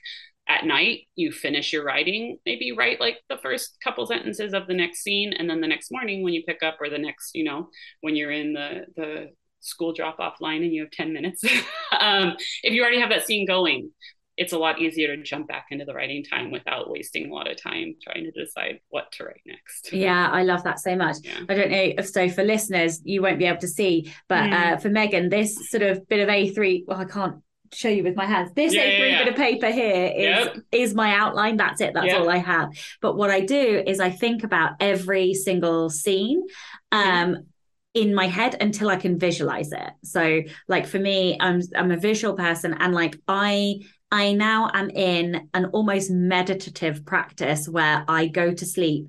at 0.48 0.66
night, 0.66 1.02
you 1.16 1.32
finish 1.32 1.74
your 1.74 1.84
writing, 1.84 2.38
maybe 2.46 2.72
write 2.72 3.00
like 3.00 3.18
the 3.30 3.38
first 3.38 3.78
couple 3.84 4.06
sentences 4.08 4.54
of 4.54 4.68
the 4.68 4.74
next 4.74 5.04
scene, 5.04 5.34
and 5.34 5.50
then 5.50 5.62
the 5.62 5.68
next 5.68 5.92
morning 5.92 6.24
when 6.24 6.34
you 6.34 6.44
pick 6.48 6.64
up, 6.64 6.78
or 6.80 6.90
the 6.90 6.98
next, 6.98 7.32
you 7.36 7.44
know, 7.44 7.70
when 8.02 8.16
you're 8.16 8.32
in 8.32 8.54
the 8.54 8.86
the 8.96 9.30
school 9.62 9.94
drop 9.94 10.20
off 10.20 10.42
line 10.42 10.64
and 10.64 10.74
you 10.74 10.82
have 10.82 10.92
10 10.92 11.14
minutes. 11.14 11.44
um, 12.00 12.36
if 12.64 12.74
you 12.74 12.82
already 12.82 13.00
have 13.00 13.10
that 13.10 13.26
scene 13.26 13.48
going, 13.48 13.92
it's 14.38 14.54
a 14.54 14.58
lot 14.58 14.80
easier 14.80 15.16
to 15.16 15.22
jump 15.22 15.48
back 15.48 15.68
into 15.72 15.86
the 15.86 15.94
writing 15.94 16.24
time 16.24 16.52
without 16.52 16.90
wasting 16.90 17.30
a 17.30 17.34
lot 17.34 17.50
of 17.50 17.62
time 17.62 17.96
trying 18.02 18.24
to 18.24 18.32
decide 18.32 18.80
what 18.90 19.12
to 19.12 19.26
write 19.26 19.42
next. 19.46 19.94
Yeah, 19.94 20.30
I 20.32 20.44
love 20.44 20.64
that 20.64 20.80
so 20.80 20.96
much. 20.96 21.18
Yeah. 21.24 21.40
I 21.48 21.54
don't 21.54 21.72
know 21.72 21.94
if 21.98 22.08
so 22.08 22.30
for 22.30 22.44
listeners, 22.44 23.02
you 23.04 23.22
won't 23.22 23.40
be 23.40 23.46
able 23.46 23.60
to 23.60 23.68
see, 23.68 24.12
but 24.28 24.50
mm. 24.50 24.54
uh, 24.54 24.78
for 24.78 24.90
Megan, 24.90 25.30
this 25.30 25.70
sort 25.70 25.84
of 25.84 26.08
bit 26.08 26.22
of 26.22 26.30
A3, 26.30 26.86
well, 26.88 27.00
I 27.00 27.06
can't 27.06 27.36
show 27.74 27.90
you 27.90 28.04
with 28.04 28.16
my 28.16 28.26
hands. 28.26 28.52
This 28.54 28.74
yeah, 28.74 28.84
A3 28.84 29.12
yeah, 29.12 29.24
bit 29.24 29.34
of 29.34 29.36
paper 29.36 29.72
here 29.72 30.12
is 30.16 30.46
yep. 30.46 30.58
is 30.72 30.94
my 30.94 31.14
outline. 31.14 31.58
That's 31.58 31.82
it. 31.82 31.94
That's 31.94 32.08
yep. 32.08 32.22
all 32.22 32.30
I 32.30 32.38
have. 32.38 32.70
But 33.02 33.16
what 33.16 33.30
I 33.30 33.42
do 33.42 33.84
is 33.86 34.00
I 34.00 34.10
think 34.10 34.44
about 34.44 34.74
every 34.80 35.34
single 35.34 35.90
scene. 35.90 36.44
Um, 36.92 37.46
in 37.94 38.16
my 38.16 38.28
head 38.28 38.56
until 38.62 38.90
I 38.90 38.96
can 38.96 39.20
visualize 39.20 39.72
it. 39.72 39.92
So 40.04 40.42
like 40.68 40.88
for 40.88 41.00
me, 41.00 41.38
I'm 41.40 41.62
I'm 41.76 41.92
a 41.92 41.98
visual 41.98 42.36
person 42.36 42.76
and 42.80 42.94
like 42.94 43.18
I 43.28 43.82
I 44.12 44.34
now 44.34 44.70
am 44.74 44.90
in 44.90 45.50
an 45.54 45.66
almost 45.68 46.12
meditative 46.12 47.06
practice 47.06 47.68
where 47.68 48.04
I 48.08 48.28
go 48.28 48.54
to 48.54 48.66
sleep 48.66 49.08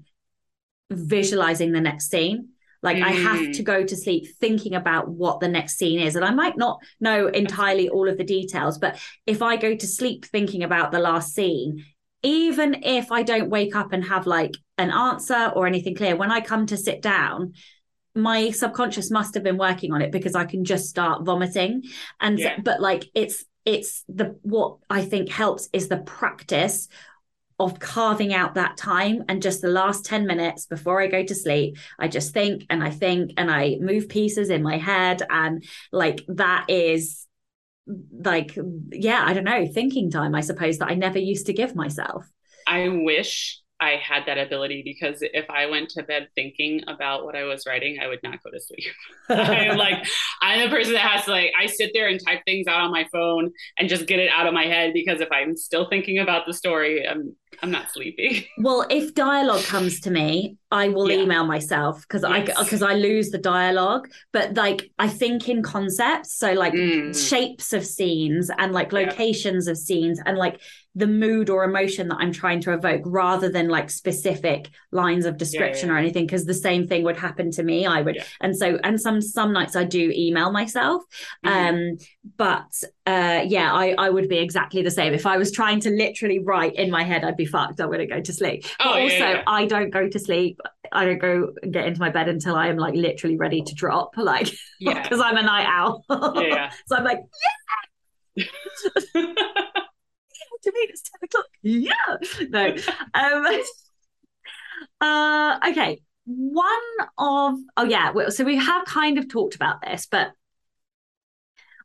visualizing 0.91 1.73
the 1.73 1.81
next 1.81 2.11
scene. 2.11 2.49
Like 2.83 2.97
mm. 2.97 3.05
I 3.05 3.11
have 3.11 3.53
to 3.53 3.63
mm. 3.63 3.65
go 3.65 3.85
to 3.85 3.97
sleep 3.97 4.27
thinking 4.41 4.75
about 4.75 5.09
what 5.09 5.41
the 5.41 5.49
next 5.49 5.77
scene 5.77 6.01
is. 6.01 6.17
And 6.17 6.25
I 6.25 6.33
might 6.33 6.57
not 6.57 6.81
know 7.01 7.29
entirely 7.29 7.89
all 7.89 8.09
of 8.09 8.19
the 8.19 8.25
details, 8.25 8.79
but 8.79 8.99
if 9.27 9.43
I 9.43 9.57
go 9.57 9.75
to 9.75 9.87
sleep 9.87 10.25
thinking 10.25 10.65
about 10.65 10.91
the 10.91 10.99
last 10.99 11.35
scene, 11.35 11.85
even 12.25 12.83
if 12.83 13.11
I 13.11 13.23
don't 13.23 13.51
wake 13.51 13.75
up 13.75 13.93
and 13.93 14.05
have 14.05 14.27
like 14.27 14.53
an 14.79 14.91
answer 14.91 15.53
or 15.55 15.67
anything 15.67 15.95
clear, 15.95 16.17
when 16.17 16.33
I 16.33 16.41
come 16.41 16.67
to 16.67 16.77
sit 16.77 17.03
down, 17.03 17.55
my 18.15 18.51
subconscious 18.51 19.11
must 19.11 19.35
have 19.35 19.43
been 19.43 19.59
working 19.59 19.93
on 19.93 20.03
it 20.03 20.13
because 20.13 20.35
I 20.35 20.45
can 20.45 20.65
just 20.65 20.89
start 20.89 21.25
vomiting. 21.25 21.83
And 22.21 22.39
yeah. 22.39 22.59
but 22.63 22.81
like 22.81 23.05
it's 23.15 23.45
it's 23.65 24.05
the 24.09 24.39
what 24.43 24.79
I 24.91 25.03
think 25.03 25.29
helps 25.31 25.69
is 25.73 25.89
the 25.89 25.99
practice 25.99 26.89
of 27.59 27.79
carving 27.79 28.35
out 28.35 28.55
that 28.55 28.77
time 28.77 29.23
and 29.29 29.41
just 29.41 29.63
the 29.63 29.69
last 29.69 30.05
10 30.05 30.27
minutes 30.27 30.67
before 30.67 31.01
I 31.01 31.07
go 31.07 31.23
to 31.23 31.35
sleep, 31.35 31.79
I 31.99 32.09
just 32.09 32.35
think 32.35 32.65
and 32.69 32.83
I 32.83 32.91
think 32.91 33.33
and 33.37 33.51
I 33.51 33.77
move 33.81 34.09
pieces 34.09 34.51
in 34.51 34.63
my 34.63 34.79
head. 34.79 35.23
And 35.31 35.65
like 35.93 36.25
that 36.29 36.67
is 36.69 37.27
like, 37.87 38.59
yeah, 38.91 39.23
I 39.25 39.33
don't 39.33 39.45
know, 39.45 39.67
thinking 39.67 40.11
time, 40.11 40.35
I 40.35 40.41
suppose, 40.41 40.79
that 40.79 40.91
I 40.91 40.95
never 40.95 41.19
used 41.19 41.47
to 41.47 41.53
give 41.53 41.77
myself. 41.77 42.27
I 42.67 42.89
wish 42.89 43.62
I 43.83 43.97
had 43.97 44.27
that 44.27 44.39
ability 44.39 44.83
because 44.85 45.19
if 45.23 45.51
I 45.51 45.67
went 45.67 45.91
to 45.91 46.05
bed 46.05 46.29
thinking 46.37 46.83
about 46.87 47.25
what 47.25 47.35
I 47.35 47.43
was 47.43 47.67
writing, 47.67 47.99
I 48.01 48.07
would 48.07 48.21
not 48.23 48.41
go 48.43 48.51
to 48.51 48.61
sleep. 48.61 48.93
I'm 49.29 49.77
like, 49.77 50.07
I'm 50.41 50.61
the 50.61 50.75
person 50.75 50.93
that 50.93 51.01
has 51.01 51.25
to 51.25 51.33
like, 51.33 51.53
I 51.61 51.67
sit 51.67 51.91
there 51.93 52.07
and 52.07 52.21
type 52.25 52.43
things 52.45 52.69
out 52.69 52.81
on 52.81 52.93
my 52.93 53.09
phone 53.13 53.51
and 53.77 53.89
just 53.89 54.07
get 54.07 54.21
it 54.21 54.31
out 54.31 54.47
of 54.47 54.55
my 54.55 54.67
head 54.67 54.93
because 54.93 55.21
if 55.21 55.33
I'm 55.33 55.57
still 55.57 55.89
thinking 55.89 56.21
about 56.21 56.47
the 56.47 56.55
story, 56.55 57.07
I'm 57.07 57.35
I'm 57.61 57.71
not 57.71 57.91
sleepy. 57.91 58.49
Well, 58.59 58.87
if 58.91 59.15
dialogue 59.15 59.65
comes 59.65 60.01
to 60.01 60.11
me, 60.11 60.57
I 60.71 60.89
will 60.89 61.11
yeah. 61.11 61.19
email 61.19 61.45
myself 61.45 62.03
because 62.03 62.23
yes. 62.23 62.57
I 62.57 62.63
because 62.63 62.83
I 62.83 62.95
lose 62.95 63.31
the 63.31 63.39
dialogue. 63.39 64.09
But 64.33 64.55
like 64.55 64.91
I 64.99 65.09
think 65.09 65.49
in 65.49 65.63
concepts, 65.63 66.35
so 66.35 66.53
like 66.53 66.73
mm. 66.73 67.15
shapes 67.29 67.73
of 67.73 67.85
scenes 67.85 68.51
and 68.57 68.73
like 68.73 68.93
locations 68.93 69.67
yeah. 69.67 69.73
of 69.73 69.79
scenes 69.79 70.21
and 70.25 70.39
like 70.39 70.61
the 70.95 71.07
mood 71.07 71.49
or 71.49 71.65
emotion 71.65 72.09
that 72.09 72.17
I'm 72.17 72.33
trying 72.33 72.61
to 72.63 72.73
evoke 72.73 73.03
rather 73.07 73.49
than 73.49 73.69
like 73.69 73.89
specific 73.89 74.69
lines 74.91 75.25
of 75.25 75.39
description 75.39 75.89
yeah, 75.89 75.93
yeah, 75.93 75.93
yeah. 75.93 75.95
or 75.95 75.99
anything 75.99 76.27
because 76.27 76.45
the 76.45 76.55
same 76.55 76.87
thing 76.87 77.03
would 77.05 77.17
happen 77.17 77.51
to 77.53 77.63
me 77.63 77.87
I 77.87 78.03
would 78.03 78.23
and 78.41 78.57
so 78.57 78.79
and 78.85 79.01
some 79.01 79.23
some 79.23 79.53
nights 79.53 79.75
I 79.75 79.85
do 79.85 80.13
email 80.15 80.53
myself 80.53 81.03
mm-hmm. 81.45 81.49
um 81.49 81.97
but 82.37 82.71
uh 83.07 83.45
yeah 83.47 83.73
I 83.73 83.95
I 83.97 84.11
would 84.11 84.29
be 84.29 84.39
exactly 84.39 84.83
the 84.83 84.91
same. 84.91 85.15
If 85.15 85.25
I 85.25 85.39
was 85.39 85.51
trying 85.51 85.81
to 85.81 85.91
literally 85.91 86.41
write 86.41 86.75
in 86.75 86.91
my 86.91 87.05
head 87.05 87.25
I'd 87.25 87.37
be 87.37 87.47
fucked 87.47 87.81
I 87.81 87.87
wouldn't 87.87 88.11
go 88.11 88.21
to 88.21 88.33
sleep. 88.33 88.67
Oh, 88.81 88.93
but 88.93 89.03
also 89.03 89.43
I 89.47 89.65
don't 89.65 89.91
go 89.91 90.09
to 90.09 90.19
sleep 90.19 90.61
I 90.93 91.07
don't 91.07 91.19
go 91.19 91.53
get 91.71 91.87
into 91.87 92.01
my 92.01 92.11
bed 92.11 92.29
until 92.29 92.55
I 92.55 92.69
am 92.69 92.77
like 92.77 92.95
literally 92.95 93.39
ready 93.39 93.63
to 93.63 93.75
drop 93.75 94.15
like 94.19 94.51
because 94.79 95.21
I'm 95.21 95.39
a 95.39 95.43
night 95.43 95.67
owl. 95.67 96.05
Yeah, 96.37 96.71
so 96.87 96.97
I'm 96.97 97.05
like 97.05 97.21
yeah 98.37 98.45
to 100.63 100.73
me 100.73 100.81
it's 100.89 101.03
10 101.03 101.19
o'clock. 101.25 101.47
Yeah. 101.63 101.93
No. 102.49 102.75
Um, 103.15 103.47
uh, 105.01 105.59
okay. 105.71 106.03
One 106.25 106.67
of, 107.19 107.59
oh, 107.77 107.85
yeah. 107.85 108.13
So 108.29 108.45
we 108.45 108.57
have 108.57 108.85
kind 108.85 109.19
of 109.19 109.29
talked 109.29 109.55
about 109.55 109.81
this, 109.83 110.07
but 110.11 110.33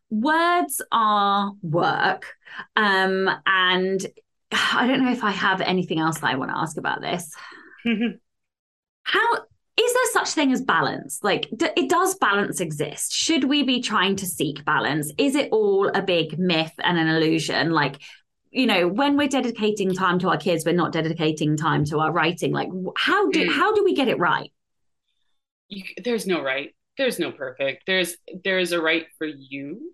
words 0.10 0.82
are 0.92 1.52
work. 1.62 2.36
Um, 2.76 3.30
and 3.46 4.06
I 4.52 4.88
don't 4.88 5.04
know 5.04 5.12
if 5.12 5.24
I 5.24 5.32
have 5.32 5.62
anything 5.62 6.00
else 6.00 6.20
that 6.20 6.30
I 6.30 6.36
want 6.36 6.52
to 6.52 6.58
ask 6.58 6.78
about 6.78 7.02
this. 7.02 7.34
How 9.04 9.34
is 9.78 9.94
there 9.94 10.12
such 10.14 10.30
thing 10.30 10.52
as 10.52 10.62
balance? 10.62 11.20
Like, 11.24 11.48
d- 11.56 11.70
it 11.76 11.90
does 11.90 12.16
balance 12.16 12.60
exist? 12.60 13.14
Should 13.14 13.44
we 13.44 13.64
be 13.64 13.82
trying 13.82 14.16
to 14.18 14.26
seek 14.26 14.66
balance? 14.66 15.12
Is 15.18 15.36
it 15.36 15.50
all 15.52 15.88
a 15.90 16.02
big 16.02 16.38
myth 16.40 16.74
and 16.84 16.98
an 16.98 17.08
illusion? 17.08 17.72
Like, 17.72 18.02
you 18.52 18.66
know 18.66 18.88
when 18.88 19.18
we're 19.18 19.28
dedicating 19.28 19.94
time 19.94 20.20
to 20.20 20.30
our 20.30 20.38
kids 20.38 20.66
we're 20.66 20.74
not 20.74 20.92
dedicating 20.92 21.58
time 21.58 21.86
to 21.86 22.00
our 22.00 22.12
writing. 22.12 22.52
Like 22.52 22.70
how 22.98 23.30
do 23.30 23.48
mm. 23.48 23.54
how 23.54 23.74
do 23.74 23.84
we 23.84 23.96
get 23.96 24.08
it 24.08 24.20
right? 24.20 24.52
You, 25.70 25.84
there's 26.04 26.26
no 26.26 26.44
right. 26.44 26.74
There's 26.98 27.20
no 27.20 27.32
perfect. 27.32 27.84
There's 27.88 28.16
there's 28.44 28.72
a 28.72 28.82
right 28.82 29.06
for 29.18 29.28
you. 29.28 29.94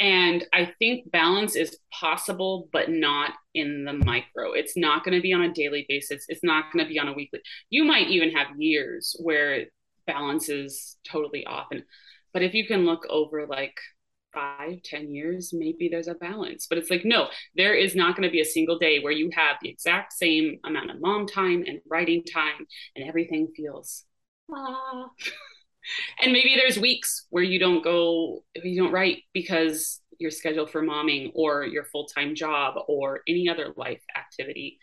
And 0.00 0.44
i 0.52 0.72
think 0.80 1.12
balance 1.12 1.54
is 1.54 1.78
possible 1.92 2.68
but 2.72 2.90
not 2.90 3.32
in 3.54 3.84
the 3.84 3.92
micro. 3.92 4.52
It's 4.52 4.76
not 4.76 5.04
going 5.04 5.16
to 5.16 5.22
be 5.22 5.32
on 5.32 5.42
a 5.42 5.52
daily 5.52 5.86
basis. 5.88 6.24
It's 6.28 6.42
not 6.42 6.72
going 6.72 6.84
to 6.84 6.88
be 6.88 6.98
on 6.98 7.08
a 7.08 7.12
weekly. 7.12 7.40
You 7.70 7.84
might 7.84 8.08
even 8.08 8.32
have 8.32 8.58
years 8.58 9.14
where 9.20 9.66
balance 10.06 10.48
is 10.48 10.96
totally 11.08 11.46
off. 11.46 11.68
And 11.70 11.84
but 12.32 12.42
if 12.42 12.54
you 12.54 12.66
can 12.66 12.84
look 12.84 13.06
over 13.08 13.46
like 13.46 13.78
five, 14.32 14.82
ten 14.82 15.10
years, 15.10 15.52
maybe 15.52 15.88
there's 15.88 16.08
a 16.08 16.14
balance. 16.14 16.66
But 16.68 16.78
it's 16.78 16.90
like, 16.90 17.04
no, 17.04 17.28
there 17.56 17.74
is 17.74 17.94
not 17.94 18.16
going 18.16 18.28
to 18.28 18.32
be 18.32 18.40
a 18.40 18.44
single 18.44 18.78
day 18.78 19.00
where 19.00 19.12
you 19.12 19.30
have 19.34 19.56
the 19.60 19.68
exact 19.68 20.12
same 20.12 20.58
amount 20.64 20.90
of 20.90 21.00
mom 21.00 21.26
time 21.26 21.64
and 21.66 21.80
writing 21.88 22.24
time 22.24 22.66
and 22.96 23.08
everything 23.08 23.48
feels 23.54 24.04
ah. 24.52 25.08
and 26.22 26.32
maybe 26.32 26.54
there's 26.56 26.78
weeks 26.78 27.26
where 27.30 27.42
you 27.42 27.58
don't 27.58 27.82
go, 27.82 28.44
you 28.54 28.82
don't 28.82 28.92
write 28.92 29.22
because 29.32 30.00
you're 30.18 30.30
scheduled 30.30 30.70
for 30.70 30.82
momming 30.82 31.32
or 31.34 31.64
your 31.64 31.84
full-time 31.84 32.34
job 32.34 32.74
or 32.86 33.20
any 33.26 33.48
other 33.48 33.74
life 33.76 34.02
activity 34.16 34.78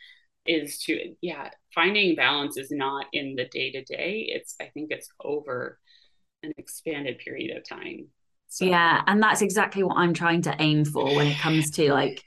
is 0.45 0.79
to 0.79 1.15
yeah 1.21 1.49
finding 1.75 2.15
balance 2.15 2.57
is 2.57 2.71
not 2.71 3.05
in 3.13 3.35
the 3.35 3.45
day 3.45 3.71
to 3.71 3.83
day 3.83 4.25
it's 4.29 4.55
i 4.61 4.65
think 4.65 4.89
it's 4.89 5.09
over 5.23 5.79
an 6.43 6.51
expanded 6.57 7.19
period 7.19 7.55
of 7.55 7.67
time 7.67 8.07
so. 8.49 8.65
Yeah, 8.65 9.01
and 9.07 9.21
that's 9.21 9.41
exactly 9.41 9.83
what 9.83 9.97
I'm 9.97 10.13
trying 10.13 10.41
to 10.43 10.55
aim 10.59 10.83
for 10.83 11.05
when 11.15 11.27
it 11.27 11.37
comes 11.37 11.71
to 11.71 11.93
like 11.93 12.23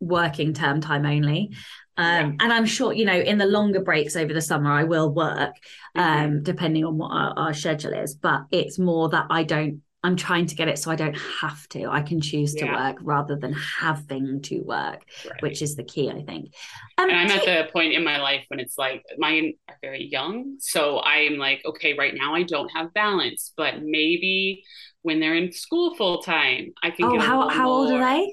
working 0.00 0.52
term 0.52 0.80
time 0.80 1.06
only. 1.06 1.50
Um, 1.96 2.06
yeah. 2.06 2.32
And 2.40 2.52
I'm 2.52 2.64
sure, 2.66 2.92
you 2.92 3.04
know, 3.04 3.18
in 3.18 3.38
the 3.38 3.46
longer 3.46 3.80
breaks 3.80 4.16
over 4.16 4.32
the 4.32 4.40
summer, 4.40 4.70
I 4.70 4.84
will 4.84 5.12
work, 5.12 5.54
um, 5.94 6.04
mm-hmm. 6.04 6.42
depending 6.42 6.84
on 6.84 6.96
what 6.96 7.10
our, 7.10 7.38
our, 7.38 7.54
schedule 7.54 7.92
is. 7.92 8.14
But 8.14 8.44
it's 8.50 8.78
more 8.78 9.10
that 9.10 9.26
I 9.28 9.42
don't, 9.42 9.82
I'm 10.04 10.16
trying 10.16 10.46
to 10.46 10.54
get 10.54 10.68
it 10.68 10.78
so 10.78 10.90
I 10.90 10.96
don't 10.96 11.16
have 11.40 11.68
to. 11.68 11.86
I 11.86 12.02
can 12.02 12.20
choose 12.20 12.54
to 12.54 12.64
yeah. 12.64 12.88
work 12.88 12.98
rather 13.02 13.36
than 13.36 13.52
having 13.52 14.42
to 14.42 14.60
work, 14.60 15.04
right. 15.28 15.42
which 15.42 15.62
is 15.62 15.76
the 15.76 15.84
key, 15.84 16.10
I 16.10 16.22
think. 16.22 16.52
Um, 16.98 17.08
and 17.08 17.18
I'm 17.18 17.30
at 17.30 17.44
the 17.44 17.70
point 17.72 17.92
in 17.92 18.02
my 18.02 18.20
life 18.20 18.44
when 18.48 18.58
it's 18.58 18.76
like 18.76 19.04
mine 19.16 19.54
are 19.68 19.76
very 19.80 20.04
young. 20.04 20.56
So 20.58 21.00
I'm 21.00 21.36
like, 21.36 21.62
okay, 21.64 21.94
right 21.94 22.14
now 22.16 22.34
I 22.34 22.42
don't 22.42 22.68
have 22.70 22.92
balance, 22.94 23.52
but 23.56 23.82
maybe 23.82 24.64
when 25.02 25.20
they're 25.20 25.34
in 25.34 25.52
school 25.52 25.94
full 25.94 26.22
time. 26.22 26.72
I 26.82 26.90
can. 26.90 27.04
Oh, 27.04 27.18
how 27.18 27.48
how 27.48 27.68
old 27.68 27.92
are 27.92 27.98
they? 27.98 28.32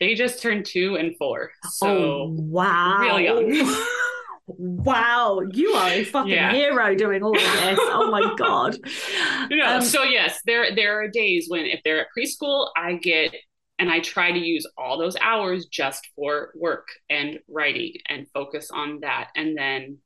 They 0.00 0.14
just 0.14 0.42
turned 0.42 0.66
two 0.66 0.96
and 0.96 1.16
four. 1.16 1.50
So 1.70 1.88
oh, 1.88 2.36
wow, 2.38 2.98
real 3.00 3.20
young. 3.20 3.76
wow, 4.56 5.40
you 5.52 5.70
are 5.70 5.90
a 5.90 6.04
fucking 6.04 6.32
yeah. 6.32 6.52
hero 6.52 6.94
doing 6.94 7.22
all 7.22 7.36
of 7.36 7.42
this. 7.42 7.78
oh 7.82 8.10
my 8.10 8.34
god. 8.38 8.76
No, 9.50 9.76
um, 9.76 9.82
so 9.82 10.02
yes, 10.02 10.40
there 10.46 10.74
there 10.74 11.02
are 11.02 11.08
days 11.08 11.46
when 11.48 11.66
if 11.66 11.80
they're 11.84 12.00
at 12.00 12.08
preschool, 12.16 12.68
I 12.76 12.94
get 12.94 13.34
and 13.78 13.90
I 13.90 14.00
try 14.00 14.32
to 14.32 14.38
use 14.38 14.66
all 14.76 14.98
those 14.98 15.16
hours 15.20 15.66
just 15.66 16.08
for 16.16 16.50
work 16.56 16.88
and 17.08 17.38
writing 17.48 17.92
and 18.08 18.26
focus 18.34 18.70
on 18.72 19.00
that, 19.00 19.28
and 19.36 19.56
then 19.56 19.98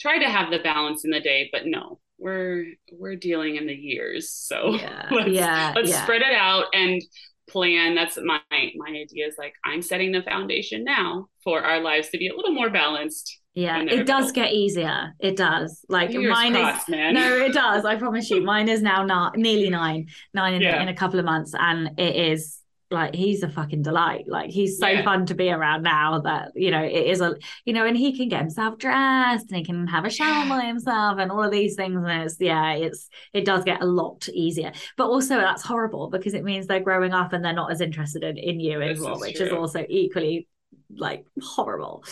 try 0.00 0.18
to 0.18 0.28
have 0.28 0.50
the 0.50 0.58
balance 0.58 1.04
in 1.04 1.10
the 1.10 1.20
day. 1.20 1.48
But 1.52 1.66
no, 1.66 2.00
we're 2.18 2.66
we're 2.92 3.16
dealing 3.16 3.56
in 3.56 3.66
the 3.66 3.74
years 3.74 4.30
so 4.30 4.74
yeah 4.74 5.08
let's, 5.10 5.28
yeah, 5.28 5.72
let's 5.74 5.90
yeah. 5.90 6.02
spread 6.02 6.22
it 6.22 6.32
out 6.32 6.66
and 6.72 7.02
plan 7.48 7.94
that's 7.94 8.18
my 8.24 8.40
my 8.50 8.88
idea 8.88 9.26
is 9.26 9.34
like 9.36 9.52
i'm 9.64 9.82
setting 9.82 10.12
the 10.12 10.22
foundation 10.22 10.84
now 10.84 11.26
for 11.42 11.62
our 11.62 11.80
lives 11.80 12.08
to 12.08 12.18
be 12.18 12.28
a 12.28 12.34
little 12.34 12.52
more 12.52 12.70
balanced 12.70 13.40
yeah 13.54 13.82
it 13.82 14.04
does 14.04 14.32
get 14.32 14.52
easier 14.52 15.12
it 15.20 15.36
does 15.36 15.84
like 15.88 16.10
Fingers 16.10 16.30
mine 16.30 16.54
crossed, 16.54 16.88
is 16.88 16.92
man. 16.92 17.14
no 17.14 17.36
it 17.36 17.52
does 17.52 17.84
i 17.84 17.96
promise 17.96 18.28
you 18.30 18.42
mine 18.42 18.68
is 18.68 18.82
now 18.82 19.04
not 19.04 19.36
nearly 19.36 19.70
nine 19.70 20.08
nine 20.32 20.54
in, 20.54 20.62
yeah. 20.62 20.82
in 20.82 20.88
a 20.88 20.94
couple 20.94 21.18
of 21.18 21.24
months 21.24 21.54
and 21.58 21.98
it 21.98 22.16
is 22.16 22.60
like 22.94 23.14
he's 23.14 23.42
a 23.42 23.48
fucking 23.48 23.82
delight. 23.82 24.24
Like 24.26 24.50
he's 24.50 24.78
so 24.78 24.86
yeah. 24.86 25.02
fun 25.02 25.26
to 25.26 25.34
be 25.34 25.50
around 25.50 25.82
now 25.82 26.20
that 26.20 26.52
you 26.54 26.70
know 26.70 26.82
it 26.82 27.06
is 27.06 27.20
a 27.20 27.34
you 27.64 27.74
know, 27.74 27.84
and 27.84 27.96
he 27.96 28.16
can 28.16 28.28
get 28.28 28.40
himself 28.40 28.78
dressed 28.78 29.46
and 29.48 29.56
he 29.56 29.64
can 29.64 29.86
have 29.86 30.06
a 30.06 30.10
shower 30.10 30.48
by 30.48 30.64
himself 30.64 31.18
and 31.18 31.30
all 31.30 31.42
of 31.42 31.50
these 31.50 31.74
things. 31.74 31.96
And 31.96 32.22
it's 32.22 32.36
yeah, 32.40 32.72
it's 32.72 33.08
it 33.34 33.44
does 33.44 33.64
get 33.64 33.82
a 33.82 33.86
lot 33.86 34.26
easier. 34.32 34.72
But 34.96 35.08
also 35.08 35.36
that's 35.36 35.62
horrible 35.62 36.08
because 36.08 36.32
it 36.32 36.44
means 36.44 36.66
they're 36.66 36.80
growing 36.80 37.12
up 37.12 37.32
and 37.32 37.44
they're 37.44 37.52
not 37.52 37.72
as 37.72 37.80
interested 37.80 38.22
in, 38.22 38.38
in 38.38 38.60
you 38.60 38.80
anymore, 38.80 39.18
which 39.18 39.36
true. 39.36 39.46
is 39.46 39.52
also 39.52 39.84
equally 39.88 40.48
like 40.96 41.24
horrible. 41.42 42.04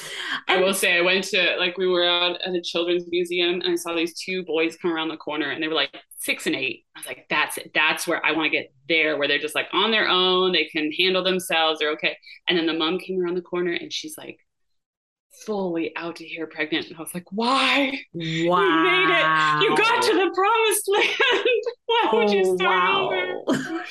I 0.49 0.59
will 0.59 0.75
say 0.75 0.97
I 0.97 1.01
went 1.01 1.25
to 1.25 1.57
like 1.59 1.77
we 1.79 1.87
were 1.87 2.05
out 2.05 2.41
at 2.43 2.55
a 2.55 2.61
children's 2.63 3.05
museum 3.09 3.61
and 3.61 3.73
I 3.73 3.77
saw 3.77 3.95
these 3.95 4.19
two 4.19 4.45
boys 4.45 4.77
come 4.77 4.93
around 4.93 5.09
the 5.09 5.17
corner 5.17 5.51
and 5.51 5.63
they 5.63 5.69
were 5.69 5.75
like 5.75 5.95
six 6.19 6.47
and 6.47 6.55
eight. 6.57 6.85
I 6.97 7.01
was 7.01 7.07
like, 7.07 7.27
that's 7.29 7.59
it. 7.59 7.71
That's 7.75 8.07
where 8.07 8.25
I 8.25 8.33
want 8.33 8.51
to 8.53 8.59
get 8.59 8.73
there, 8.89 9.17
where 9.17 9.29
they're 9.29 9.39
just 9.39 9.55
like 9.55 9.69
on 9.73 9.91
their 9.91 10.09
own, 10.09 10.53
they 10.53 10.65
can 10.67 10.93
handle 10.93 11.23
themselves, 11.25 11.79
they're 11.79 11.91
okay. 11.93 12.17
And 12.49 12.57
then 12.59 12.67
the 12.67 12.73
mom 12.75 12.99
came 12.99 13.21
around 13.21 13.35
the 13.37 13.43
corner 13.43 13.73
and 13.73 13.93
she's 13.93 14.17
like, 14.17 14.39
fully 15.47 15.93
out 15.97 16.17
to 16.17 16.25
here 16.25 16.47
pregnant. 16.47 16.87
And 16.89 16.97
I 16.97 17.01
was 17.01 17.15
like, 17.15 17.25
why? 17.31 17.99
Wow. 18.13 18.61
You 18.63 18.85
made 18.85 19.09
it. 19.11 19.71
You 19.71 19.77
got 19.77 20.03
to 20.03 20.13
the 20.13 20.31
promised 20.35 20.89
land. 20.89 21.49
why 21.87 22.09
would 22.13 22.31
you 22.31 22.43
Oh, 22.47 22.57
start 22.57 22.83
wow. 22.83 23.43
over? 23.49 23.85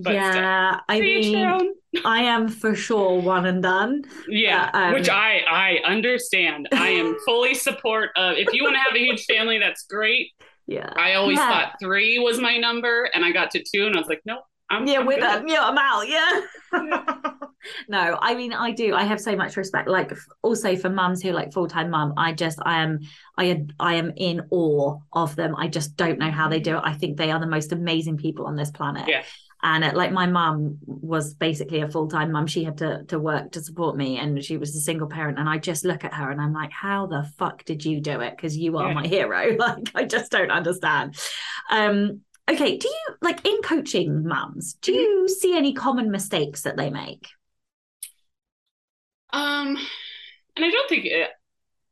But 0.00 0.14
yeah, 0.14 0.78
I 0.88 0.96
still, 0.96 1.06
each 1.08 1.32
their 1.32 1.58
mean. 1.58 1.74
I 2.04 2.20
am 2.22 2.48
for 2.48 2.74
sure 2.76 3.20
one 3.20 3.46
and 3.46 3.60
done. 3.62 4.02
Yeah, 4.28 4.70
Uh, 4.72 4.78
um, 4.78 4.92
which 4.94 5.08
I 5.08 5.40
I 5.50 5.78
understand. 5.84 6.68
I 6.72 6.88
am 6.90 7.16
fully 7.26 7.54
support 7.54 8.10
of. 8.16 8.36
If 8.36 8.52
you 8.52 8.62
want 8.62 8.76
to 8.76 8.80
have 8.80 8.94
a 8.94 8.98
huge 8.98 9.24
family, 9.24 9.58
that's 9.58 9.84
great. 9.86 10.28
Yeah. 10.68 10.92
I 10.96 11.14
always 11.14 11.38
Yeah. 11.38 11.48
thought 11.48 11.72
three 11.82 12.18
was 12.20 12.38
my 12.38 12.58
number, 12.58 13.10
and 13.12 13.24
I 13.24 13.32
got 13.32 13.50
to 13.52 13.58
two, 13.62 13.86
and 13.86 13.96
I 13.96 13.98
was 13.98 14.08
like, 14.08 14.22
nope. 14.24 14.42
I'm, 14.70 14.86
yeah, 14.86 14.98
I'm 15.00 15.06
with 15.06 15.20
good. 15.20 15.44
yeah, 15.48 15.64
I'm 15.66 15.78
out. 15.78 16.06
Yeah. 16.06 16.40
no, 17.88 18.18
I 18.20 18.34
mean, 18.34 18.52
I 18.52 18.70
do. 18.70 18.94
I 18.94 19.04
have 19.04 19.20
so 19.20 19.34
much 19.34 19.56
respect. 19.56 19.88
Like, 19.88 20.12
also 20.42 20.76
for 20.76 20.90
mums 20.90 21.22
who 21.22 21.30
are 21.30 21.32
like 21.32 21.52
full 21.54 21.68
time 21.68 21.90
mum, 21.90 22.12
I 22.18 22.32
just, 22.32 22.58
I 22.62 22.82
am, 22.82 23.00
I, 23.38 23.64
I 23.80 23.94
am 23.94 24.12
in 24.16 24.42
awe 24.50 24.98
of 25.12 25.36
them. 25.36 25.56
I 25.56 25.68
just 25.68 25.96
don't 25.96 26.18
know 26.18 26.30
how 26.30 26.48
they 26.48 26.60
do 26.60 26.76
it. 26.76 26.82
I 26.84 26.92
think 26.92 27.16
they 27.16 27.30
are 27.30 27.40
the 27.40 27.46
most 27.46 27.72
amazing 27.72 28.18
people 28.18 28.46
on 28.46 28.56
this 28.56 28.70
planet. 28.70 29.08
Yeah. 29.08 29.22
And 29.62 29.82
uh, 29.84 29.92
like 29.94 30.12
my 30.12 30.26
mum 30.26 30.78
was 30.86 31.34
basically 31.34 31.80
a 31.80 31.88
full 31.88 32.08
time 32.08 32.30
mum. 32.32 32.46
She 32.46 32.64
had 32.64 32.78
to 32.78 33.04
to 33.08 33.18
work 33.18 33.52
to 33.52 33.60
support 33.62 33.96
me, 33.96 34.18
and 34.18 34.42
she 34.44 34.56
was 34.56 34.74
a 34.76 34.80
single 34.80 35.08
parent. 35.08 35.38
And 35.38 35.48
I 35.48 35.58
just 35.58 35.84
look 35.84 36.04
at 36.04 36.14
her 36.14 36.30
and 36.30 36.40
I'm 36.40 36.52
like, 36.52 36.70
how 36.70 37.06
the 37.06 37.28
fuck 37.38 37.64
did 37.64 37.84
you 37.84 38.00
do 38.00 38.20
it? 38.20 38.36
Because 38.36 38.56
you 38.56 38.78
are 38.78 38.88
Yeah. 38.88 38.94
my 38.94 39.06
hero. 39.06 39.56
Like, 39.58 39.90
I 39.94 40.04
just 40.04 40.30
don't 40.30 40.50
understand. 40.50 41.16
Um, 41.70 42.20
okay, 42.48 42.76
do 42.78 42.88
you 42.88 43.16
like 43.20 43.44
in 43.46 43.60
coaching 43.62 44.24
mums? 44.26 44.74
Do 44.74 44.92
you 44.92 45.28
see 45.28 45.56
any 45.56 45.72
common 45.74 46.10
mistakes 46.10 46.62
that 46.62 46.76
they 46.76 46.90
make? 46.90 47.26
Um, 49.32 49.76
and 50.56 50.64
I 50.64 50.70
don't 50.70 50.88
think 50.88 51.04
it, 51.06 51.30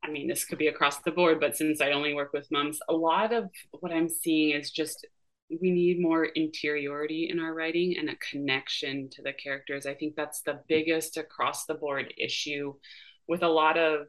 I 0.02 0.10
mean, 0.10 0.28
this 0.28 0.44
could 0.44 0.58
be 0.58 0.68
across 0.68 1.00
the 1.00 1.10
board, 1.10 1.40
but 1.40 1.56
since 1.56 1.80
I 1.80 1.92
only 1.92 2.14
work 2.14 2.32
with 2.32 2.50
moms, 2.50 2.78
a 2.88 2.94
lot 2.94 3.32
of 3.32 3.50
what 3.72 3.92
I'm 3.92 4.08
seeing 4.08 4.56
is 4.56 4.70
just 4.70 5.06
we 5.48 5.70
need 5.70 6.00
more 6.00 6.24
interiority 6.24 7.28
in 7.30 7.38
our 7.38 7.54
writing 7.54 7.96
and 7.98 8.10
a 8.10 8.16
connection 8.16 9.08
to 9.10 9.22
the 9.22 9.32
characters. 9.32 9.86
I 9.86 9.94
think 9.94 10.16
that's 10.16 10.42
the 10.42 10.60
biggest 10.68 11.16
across 11.16 11.66
the 11.66 11.74
board 11.74 12.12
issue 12.18 12.74
with 13.28 13.42
a 13.42 13.48
lot 13.48 13.78
of 13.78 14.08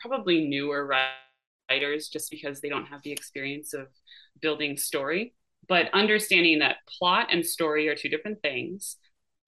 probably 0.00 0.46
newer 0.46 0.88
writers 1.70 2.08
just 2.08 2.30
because 2.30 2.60
they 2.60 2.68
don't 2.68 2.86
have 2.86 3.02
the 3.02 3.12
experience 3.12 3.74
of 3.74 3.88
building 4.40 4.76
story. 4.76 5.34
But 5.68 5.90
understanding 5.92 6.60
that 6.60 6.76
plot 6.98 7.28
and 7.30 7.44
story 7.44 7.88
are 7.88 7.96
two 7.96 8.08
different 8.08 8.40
things 8.40 8.96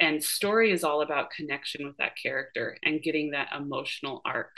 and 0.00 0.22
story 0.22 0.70
is 0.70 0.84
all 0.84 1.02
about 1.02 1.30
connection 1.30 1.86
with 1.86 1.96
that 1.96 2.16
character 2.20 2.76
and 2.84 3.02
getting 3.02 3.30
that 3.30 3.48
emotional 3.56 4.20
arc 4.24 4.52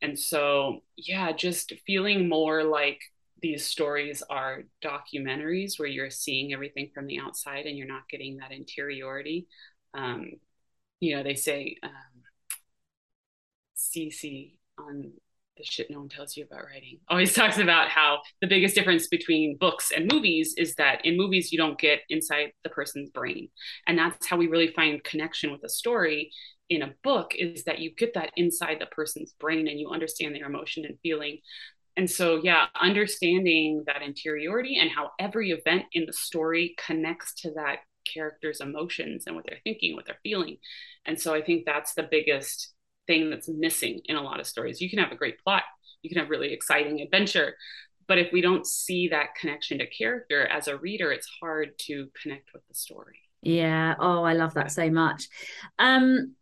and 0.00 0.18
so 0.18 0.80
yeah 0.96 1.32
just 1.32 1.72
feeling 1.86 2.28
more 2.28 2.62
like 2.64 3.00
these 3.42 3.66
stories 3.66 4.22
are 4.30 4.62
documentaries 4.82 5.78
where 5.78 5.88
you're 5.88 6.10
seeing 6.10 6.52
everything 6.52 6.90
from 6.94 7.06
the 7.06 7.18
outside 7.18 7.66
and 7.66 7.76
you're 7.76 7.86
not 7.86 8.08
getting 8.08 8.36
that 8.36 8.52
interiority. 8.52 9.46
Um, 9.94 10.32
you 11.02 11.16
know 11.16 11.22
they 11.22 11.34
say 11.34 11.76
um, 11.82 11.90
CeCe 13.76 14.54
on 14.78 15.12
the 15.56 15.64
shit 15.64 15.90
no 15.90 15.98
one 15.98 16.08
tells 16.08 16.36
you 16.36 16.44
about 16.44 16.64
writing 16.64 16.98
always 17.10 17.34
talks 17.34 17.58
about 17.58 17.88
how 17.88 18.20
the 18.40 18.46
biggest 18.46 18.74
difference 18.74 19.08
between 19.08 19.58
books 19.58 19.90
and 19.94 20.10
movies 20.10 20.54
is 20.56 20.76
that 20.76 21.04
in 21.04 21.16
movies 21.16 21.50
you 21.50 21.58
don't 21.58 21.78
get 21.78 22.00
inside 22.08 22.52
the 22.62 22.70
person's 22.70 23.10
brain. 23.10 23.48
And 23.86 23.98
that's 23.98 24.26
how 24.26 24.36
we 24.36 24.46
really 24.46 24.68
find 24.68 25.02
connection 25.04 25.50
with 25.50 25.62
a 25.64 25.68
story 25.68 26.30
in 26.70 26.82
a 26.82 26.94
book 27.02 27.34
is 27.34 27.64
that 27.64 27.80
you 27.80 27.90
get 27.94 28.14
that 28.14 28.30
inside 28.36 28.78
the 28.80 28.86
person's 28.86 29.34
brain 29.38 29.68
and 29.68 29.78
you 29.78 29.90
understand 29.90 30.34
their 30.34 30.46
emotion 30.46 30.84
and 30.86 30.98
feeling 31.02 31.38
and 31.96 32.10
so 32.10 32.40
yeah 32.42 32.66
understanding 32.80 33.84
that 33.86 34.02
interiority 34.02 34.78
and 34.78 34.90
how 34.90 35.10
every 35.18 35.50
event 35.50 35.84
in 35.92 36.04
the 36.06 36.12
story 36.12 36.74
connects 36.84 37.34
to 37.34 37.50
that 37.52 37.80
character's 38.12 38.60
emotions 38.60 39.24
and 39.26 39.36
what 39.36 39.44
they're 39.46 39.60
thinking 39.64 39.94
what 39.94 40.06
they're 40.06 40.16
feeling. 40.22 40.56
And 41.06 41.20
so 41.20 41.34
i 41.34 41.42
think 41.42 41.64
that's 41.64 41.94
the 41.94 42.08
biggest 42.10 42.74
thing 43.06 43.30
that's 43.30 43.48
missing 43.48 44.00
in 44.06 44.16
a 44.16 44.22
lot 44.22 44.40
of 44.40 44.46
stories. 44.46 44.80
You 44.80 44.88
can 44.88 45.00
have 45.00 45.12
a 45.12 45.16
great 45.16 45.42
plot. 45.42 45.64
You 46.02 46.10
can 46.10 46.18
have 46.18 46.30
really 46.30 46.52
exciting 46.52 47.00
adventure. 47.00 47.56
But 48.06 48.18
if 48.18 48.32
we 48.32 48.40
don't 48.40 48.66
see 48.66 49.08
that 49.08 49.34
connection 49.40 49.78
to 49.78 49.86
character 49.86 50.46
as 50.46 50.68
a 50.68 50.76
reader 50.76 51.10
it's 51.12 51.28
hard 51.40 51.78
to 51.86 52.08
connect 52.20 52.52
with 52.52 52.66
the 52.68 52.74
story. 52.74 53.18
Yeah. 53.42 53.94
Oh, 53.98 54.22
I 54.22 54.34
love 54.34 54.54
that 54.54 54.70
so 54.70 54.88
much. 54.90 55.28
Um, 55.78 56.34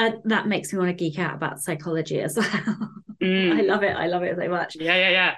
uh, 0.00 0.12
that 0.24 0.48
makes 0.48 0.72
me 0.72 0.78
want 0.78 0.88
to 0.90 0.94
geek 0.94 1.18
out 1.18 1.34
about 1.34 1.60
psychology 1.60 2.20
as 2.20 2.36
well. 2.36 2.90
Mm. 3.22 3.58
I 3.58 3.62
love 3.62 3.82
it. 3.82 3.94
I 3.96 4.06
love 4.06 4.22
it 4.22 4.36
so 4.38 4.48
much. 4.48 4.76
yeah 4.76 4.96
yeah 4.96 5.10
yeah 5.10 5.34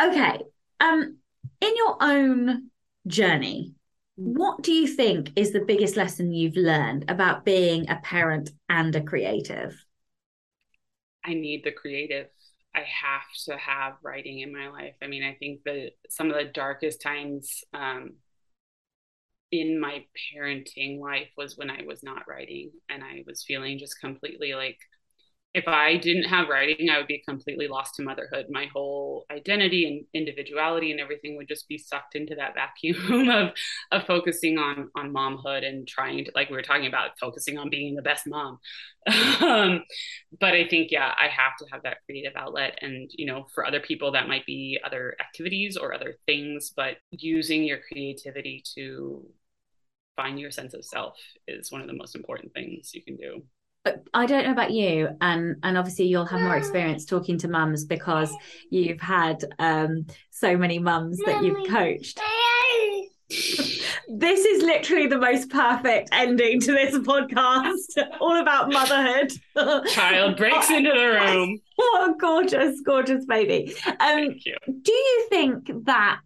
Okay. 0.00 0.40
Um, 0.80 1.18
in 1.60 1.76
your 1.76 1.96
own 2.00 2.70
journey, 3.06 3.74
what 4.16 4.62
do 4.62 4.72
you 4.72 4.86
think 4.86 5.32
is 5.36 5.52
the 5.52 5.64
biggest 5.64 5.96
lesson 5.96 6.32
you've 6.32 6.56
learned 6.56 7.04
about 7.08 7.44
being 7.44 7.88
a 7.88 7.96
parent 7.96 8.50
and 8.68 8.94
a 8.94 9.02
creative? 9.02 9.74
I 11.24 11.34
need 11.34 11.64
the 11.64 11.72
creative. 11.72 12.26
I 12.74 12.80
have 12.80 13.22
to 13.46 13.56
have 13.56 13.94
writing 14.02 14.40
in 14.40 14.52
my 14.52 14.68
life. 14.68 14.94
I 15.02 15.06
mean, 15.06 15.22
I 15.24 15.34
think 15.34 15.62
that 15.64 15.92
some 16.10 16.30
of 16.30 16.36
the 16.36 16.44
darkest 16.44 17.00
times 17.00 17.62
um, 17.72 18.14
in 19.60 19.80
my 19.80 20.04
parenting 20.34 21.00
life 21.00 21.28
was 21.36 21.56
when 21.56 21.70
I 21.70 21.82
was 21.86 22.02
not 22.02 22.28
writing 22.28 22.70
and 22.88 23.02
I 23.02 23.22
was 23.26 23.44
feeling 23.44 23.78
just 23.78 24.00
completely 24.00 24.54
like 24.54 24.78
if 25.54 25.68
I 25.68 25.96
didn't 25.96 26.24
have 26.24 26.48
writing, 26.48 26.90
I 26.90 26.98
would 26.98 27.06
be 27.06 27.22
completely 27.26 27.68
lost 27.68 27.94
to 27.94 28.02
motherhood. 28.02 28.46
My 28.50 28.66
whole 28.72 29.24
identity 29.30 29.86
and 29.86 30.04
individuality 30.12 30.90
and 30.90 30.98
everything 30.98 31.36
would 31.36 31.46
just 31.46 31.68
be 31.68 31.78
sucked 31.78 32.16
into 32.16 32.34
that 32.34 32.54
vacuum 32.54 33.28
of 33.30 33.52
of 33.92 34.04
focusing 34.04 34.58
on 34.58 34.90
on 34.96 35.14
momhood 35.14 35.64
and 35.64 35.86
trying 35.86 36.24
to 36.24 36.32
like 36.34 36.50
we 36.50 36.56
were 36.56 36.62
talking 36.62 36.88
about 36.88 37.18
focusing 37.20 37.56
on 37.56 37.70
being 37.70 37.94
the 37.94 38.02
best 38.02 38.26
mom. 38.26 38.58
um, 39.40 39.84
but 40.40 40.54
I 40.54 40.66
think 40.66 40.90
yeah, 40.90 41.12
I 41.16 41.28
have 41.28 41.56
to 41.60 41.66
have 41.70 41.84
that 41.84 41.98
creative 42.04 42.32
outlet, 42.34 42.78
and 42.82 43.08
you 43.14 43.26
know, 43.26 43.46
for 43.54 43.64
other 43.64 43.80
people 43.80 44.10
that 44.12 44.26
might 44.26 44.46
be 44.46 44.80
other 44.84 45.14
activities 45.20 45.76
or 45.76 45.94
other 45.94 46.16
things, 46.26 46.72
but 46.74 46.96
using 47.12 47.62
your 47.62 47.78
creativity 47.78 48.64
to 48.74 49.24
find 50.16 50.38
your 50.38 50.50
sense 50.50 50.74
of 50.74 50.84
self 50.84 51.18
is 51.48 51.72
one 51.72 51.80
of 51.80 51.86
the 51.86 51.94
most 51.94 52.14
important 52.14 52.52
things 52.52 52.94
you 52.94 53.02
can 53.02 53.16
do. 53.16 53.42
I 54.14 54.24
don't 54.24 54.46
know 54.46 54.52
about 54.52 54.70
you, 54.70 55.10
and 55.20 55.56
and 55.62 55.76
obviously 55.76 56.06
you'll 56.06 56.24
have 56.24 56.40
more 56.40 56.56
experience 56.56 57.04
talking 57.04 57.36
to 57.38 57.48
mums 57.48 57.84
because 57.84 58.34
you've 58.70 59.00
had 59.00 59.44
um, 59.58 60.06
so 60.30 60.56
many 60.56 60.78
mums 60.78 61.18
that 61.26 61.44
you've 61.44 61.68
coached. 61.68 62.18
This 64.08 64.44
is 64.44 64.62
literally 64.62 65.06
the 65.06 65.18
most 65.18 65.50
perfect 65.50 66.10
ending 66.12 66.60
to 66.60 66.72
this 66.72 66.94
podcast, 66.98 68.06
all 68.20 68.40
about 68.40 68.70
motherhood. 68.70 69.32
Child 69.88 70.36
breaks 70.36 70.70
into 70.70 70.90
the 70.90 71.06
room. 71.06 71.58
Oh, 71.80 72.14
gorgeous, 72.20 72.80
gorgeous 72.82 73.24
baby. 73.24 73.74
Um, 73.86 73.96
Thank 73.98 74.44
you. 74.44 74.56
do 74.66 74.92
you 74.92 75.26
think 75.30 75.70
that? 75.86 76.20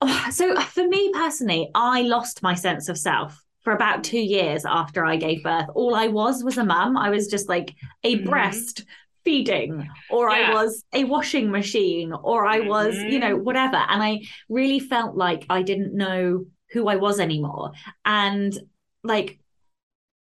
Oh, 0.00 0.26
so, 0.30 0.58
for 0.60 0.86
me 0.86 1.10
personally, 1.12 1.70
I 1.74 2.02
lost 2.02 2.42
my 2.42 2.54
sense 2.54 2.88
of 2.88 2.98
self 2.98 3.42
for 3.62 3.72
about 3.72 4.04
two 4.04 4.20
years 4.20 4.64
after 4.64 5.04
I 5.04 5.16
gave 5.16 5.42
birth. 5.42 5.66
All 5.74 5.94
I 5.94 6.08
was 6.08 6.42
was 6.44 6.58
a 6.58 6.64
mum. 6.64 6.96
I 6.96 7.10
was 7.10 7.26
just 7.28 7.48
like 7.48 7.74
a 8.04 8.16
Mhm. 8.16 8.24
breast 8.24 8.84
feeding, 9.24 9.86
or 10.10 10.30
I 10.30 10.42
was 10.54 10.84
a 10.92 11.04
washing 11.04 11.50
machine, 11.50 12.12
or 12.12 12.46
I 12.46 12.60
was, 12.60 13.04
you 13.06 13.18
know, 13.18 13.36
whatever. 13.36 13.76
And 13.76 14.02
I 14.02 14.20
really 14.48 14.78
felt 14.80 15.16
like 15.16 15.44
I 15.50 15.62
didn't 15.62 15.94
know 15.94 16.46
who 16.72 16.88
I 16.88 16.96
was 16.96 17.20
anymore. 17.20 17.72
And 18.04 18.56
like, 19.04 19.38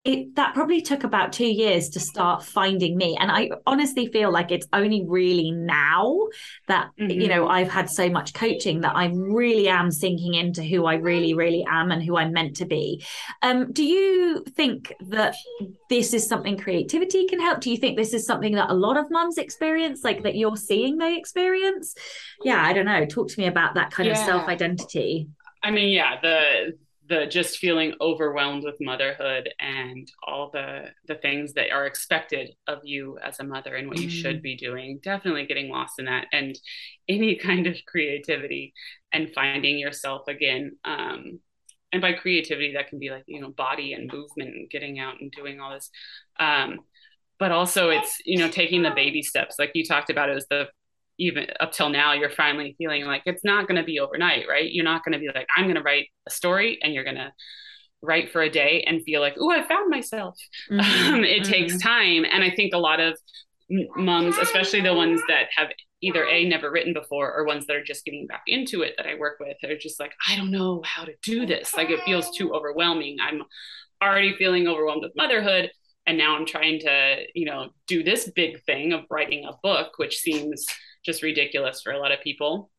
it 0.09 0.35
that 0.37 0.55
probably 0.55 0.81
took 0.81 1.05
about 1.05 1.35
two 1.35 1.47
years 1.47 1.91
to 1.91 2.01
start 2.01 2.43
finding 2.43 2.97
me. 2.97 3.17
And 3.21 3.31
i 3.31 3.51
honestly 3.67 4.07
feel 4.07 4.33
like 4.33 4.51
it's 4.51 4.67
only 4.73 5.05
really 5.07 5.51
now 5.51 6.29
that 6.67 6.89
you 6.97 7.29
know 7.29 7.47
i've 7.47 7.71
had 7.71 7.91
so 7.91 8.09
much 8.09 8.33
coaching 8.33 8.81
that 8.81 8.97
i 8.97 9.07
really 9.07 9.69
am 9.69 9.91
sinking 9.91 10.35
into 10.35 10.63
who 10.63 10.87
i 10.87 10.95
really 10.95 11.35
really 11.35 11.65
am 11.69 11.91
and 11.91 12.03
who 12.03 12.17
i'm 12.17 12.33
meant 12.33 12.57
to 12.57 12.65
be. 12.65 13.05
Um 13.43 13.71
do 13.73 13.85
you 13.85 14.45
think 14.57 14.95
that 15.09 15.35
this 15.91 16.15
is 16.15 16.27
something 16.27 16.57
creativity 16.57 17.27
can 17.27 17.41
help? 17.41 17.61
Do 17.61 17.71
you 17.71 17.77
think 17.77 17.97
this 17.97 18.15
is 18.15 18.25
something 18.25 18.55
that 18.55 18.71
a 18.71 18.75
lot 18.75 18.97
of 18.97 19.11
mums 19.11 19.37
experience 19.37 20.05
like 20.05 20.23
that 20.23 20.37
you're 20.37 20.57
seeing 20.57 20.97
they 20.97 21.19
experience? 21.19 21.95
Yeah 22.43 22.63
i 22.63 22.73
don't 22.73 22.87
know. 22.87 23.05
Talk 23.05 23.29
to 23.29 23.41
me 23.41 23.47
about 23.47 23.75
that 23.75 23.91
kind 23.91 24.09
of 24.09 24.17
self-identity. 24.17 25.29
I 25.63 25.71
mean, 25.71 25.91
yeah, 25.91 26.21
the 26.23 26.79
the 27.09 27.27
just 27.27 27.59
feeling 27.59 27.95
overwhelmed 28.01 28.65
with 28.65 28.77
motherhood 28.81 29.49
and 29.61 30.11
all 30.27 30.51
the 30.53 30.87
the 31.07 31.15
things 31.17 31.55
that 31.55 31.71
are 31.73 31.87
expected 31.87 32.51
of 32.67 32.81
you 32.85 33.19
as 33.23 33.41
a 33.41 33.45
mother 33.45 33.77
and 33.77 33.89
what 33.89 33.99
you 34.01 34.09
Mm. 34.09 34.11
should 34.11 34.43
be 34.43 34.57
doing. 34.57 35.01
Definitely 35.03 35.47
getting 35.47 35.71
lost 35.71 35.99
in 35.99 36.07
that 36.07 36.27
and 36.33 36.59
any 37.09 37.37
kind 37.49 37.67
of 37.67 37.77
creativity 37.87 38.75
and 39.13 39.33
finding 39.35 39.79
yourself 39.79 40.29
again. 40.29 40.77
Um, 40.85 41.41
and 41.93 42.03
by 42.03 42.13
creativity, 42.13 42.75
that 42.75 42.89
can 42.89 42.99
be 42.99 43.11
like 43.11 43.25
you 43.27 43.41
know 43.41 43.51
body 43.51 43.95
and 43.95 44.13
movement 44.13 44.55
and 44.55 44.71
getting 44.71 44.99
out 45.01 45.21
and 45.21 45.31
doing 45.33 45.61
all 45.61 45.73
this. 45.73 45.91
Um, 46.39 46.81
but 47.39 47.53
also 47.53 47.91
it's 47.91 48.19
you 48.25 48.39
know 48.39 48.49
taking 48.51 48.83
the 48.83 48.91
baby 48.91 49.23
steps 49.23 49.57
like 49.59 49.71
you 49.75 49.85
talked 49.85 50.11
about 50.11 50.29
it 50.31 50.35
was 50.35 50.47
the 50.51 50.69
even 51.19 51.47
up 51.61 51.73
till 51.73 51.89
now 51.89 52.13
you're 52.13 52.31
finally 52.31 52.75
feeling 52.79 53.05
like 53.05 53.23
it's 53.27 53.45
not 53.45 53.67
going 53.67 53.77
to 53.81 53.85
be 53.85 54.01
overnight 54.01 54.47
right 54.49 54.73
you're 54.73 54.85
not 54.85 55.05
going 55.05 55.13
to 55.13 55.19
be 55.19 55.29
like 55.35 55.47
i'm 55.57 55.65
going 55.65 55.75
to 55.75 55.83
write 55.83 56.07
a 56.27 56.31
story 56.31 56.79
and 56.83 56.95
you're 56.95 57.05
going 57.05 57.17
to 57.17 57.33
write 58.01 58.31
for 58.31 58.43
a 58.43 58.51
day 58.51 58.85
and 58.87 59.03
feel 59.03 59.21
like 59.21 59.35
oh 59.39 59.51
i 59.51 59.67
found 59.67 59.91
myself 59.91 60.39
mm-hmm. 60.71 61.15
Um, 61.15 61.25
it 61.25 61.43
mm-hmm. 61.43 61.51
takes 61.51 61.79
time 61.79 62.25
and 62.25 62.43
i 62.45 62.51
think 62.51 62.73
a 62.75 62.79
lot 62.79 63.01
of 63.01 63.19
moms 63.97 64.39
especially 64.39 64.81
the 64.81 64.95
ones 64.95 65.21
that 65.29 65.49
have 65.55 65.69
either 66.01 66.27
a 66.27 66.49
never 66.49 66.71
written 66.71 66.95
before 66.95 67.35
or 67.35 67.45
ones 67.45 67.67
that 67.67 67.77
are 67.77 67.85
just 67.85 68.05
getting 68.05 68.27
back 68.27 68.43
into 68.47 68.83
it 68.83 68.95
that 68.97 69.07
i 69.07 69.15
work 69.15 69.39
with 69.41 69.57
are 69.65 69.77
just 69.77 70.01
like 70.01 70.13
i 70.29 70.37
don't 70.37 70.51
know 70.51 70.81
how 70.85 71.05
to 71.05 71.13
do 71.23 71.45
this 71.45 71.75
like 71.75 71.91
it 71.91 72.03
feels 72.05 72.35
too 72.37 72.55
overwhelming 72.55 73.17
i'm 73.21 73.43
already 74.03 74.35
feeling 74.37 74.69
overwhelmed 74.69 75.03
with 75.03 75.13
motherhood 75.17 75.71
and 76.07 76.17
now 76.17 76.37
i'm 76.37 76.47
trying 76.47 76.79
to 76.79 77.17
you 77.35 77.45
know 77.45 77.69
do 77.87 78.03
this 78.03 78.31
big 78.31 78.63
thing 78.65 78.93
of 78.93 79.01
writing 79.11 79.45
a 79.45 79.53
book 79.63 79.93
which 79.97 80.19
seems 80.19 80.65
just 81.09 81.23
ridiculous 81.23 81.81
for 81.81 81.91
a 81.91 81.99
lot 81.99 82.13
of 82.13 82.21
people. 82.21 82.71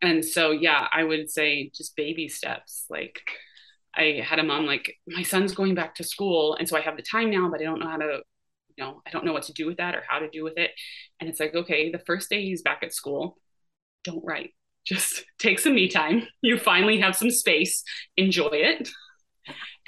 And 0.00 0.24
so 0.24 0.52
yeah 0.52 0.86
i 0.92 1.02
would 1.02 1.28
say 1.28 1.72
just 1.74 1.96
baby 1.96 2.28
steps. 2.28 2.84
Like 2.88 3.20
i 3.96 4.22
had 4.24 4.38
a 4.38 4.44
mom 4.44 4.64
like 4.64 4.94
my 5.08 5.24
son's 5.24 5.54
going 5.54 5.74
back 5.74 5.94
to 5.96 6.04
school 6.04 6.54
and 6.54 6.68
so 6.68 6.76
i 6.76 6.82
have 6.82 6.96
the 6.96 7.02
time 7.02 7.30
now 7.30 7.48
but 7.50 7.60
i 7.60 7.64
don't 7.64 7.80
know 7.80 7.88
how 7.88 7.96
to 7.96 8.20
you 8.76 8.84
know 8.84 9.00
i 9.06 9.10
don't 9.10 9.24
know 9.24 9.32
what 9.32 9.44
to 9.44 9.54
do 9.54 9.66
with 9.66 9.78
that 9.78 9.94
or 9.96 10.04
how 10.06 10.18
to 10.20 10.30
do 10.30 10.44
with 10.44 10.56
it. 10.56 10.70
And 11.18 11.28
it's 11.28 11.40
like 11.40 11.54
okay 11.54 11.90
the 11.90 12.04
first 12.06 12.30
day 12.30 12.42
he's 12.42 12.62
back 12.62 12.80
at 12.82 12.94
school 12.94 13.36
don't 14.04 14.24
write. 14.24 14.50
Just 14.86 15.24
take 15.38 15.58
some 15.58 15.74
me 15.74 15.88
time. 15.88 16.28
You 16.42 16.58
finally 16.58 17.00
have 17.00 17.16
some 17.16 17.30
space. 17.30 17.82
Enjoy 18.16 18.50
it 18.52 18.88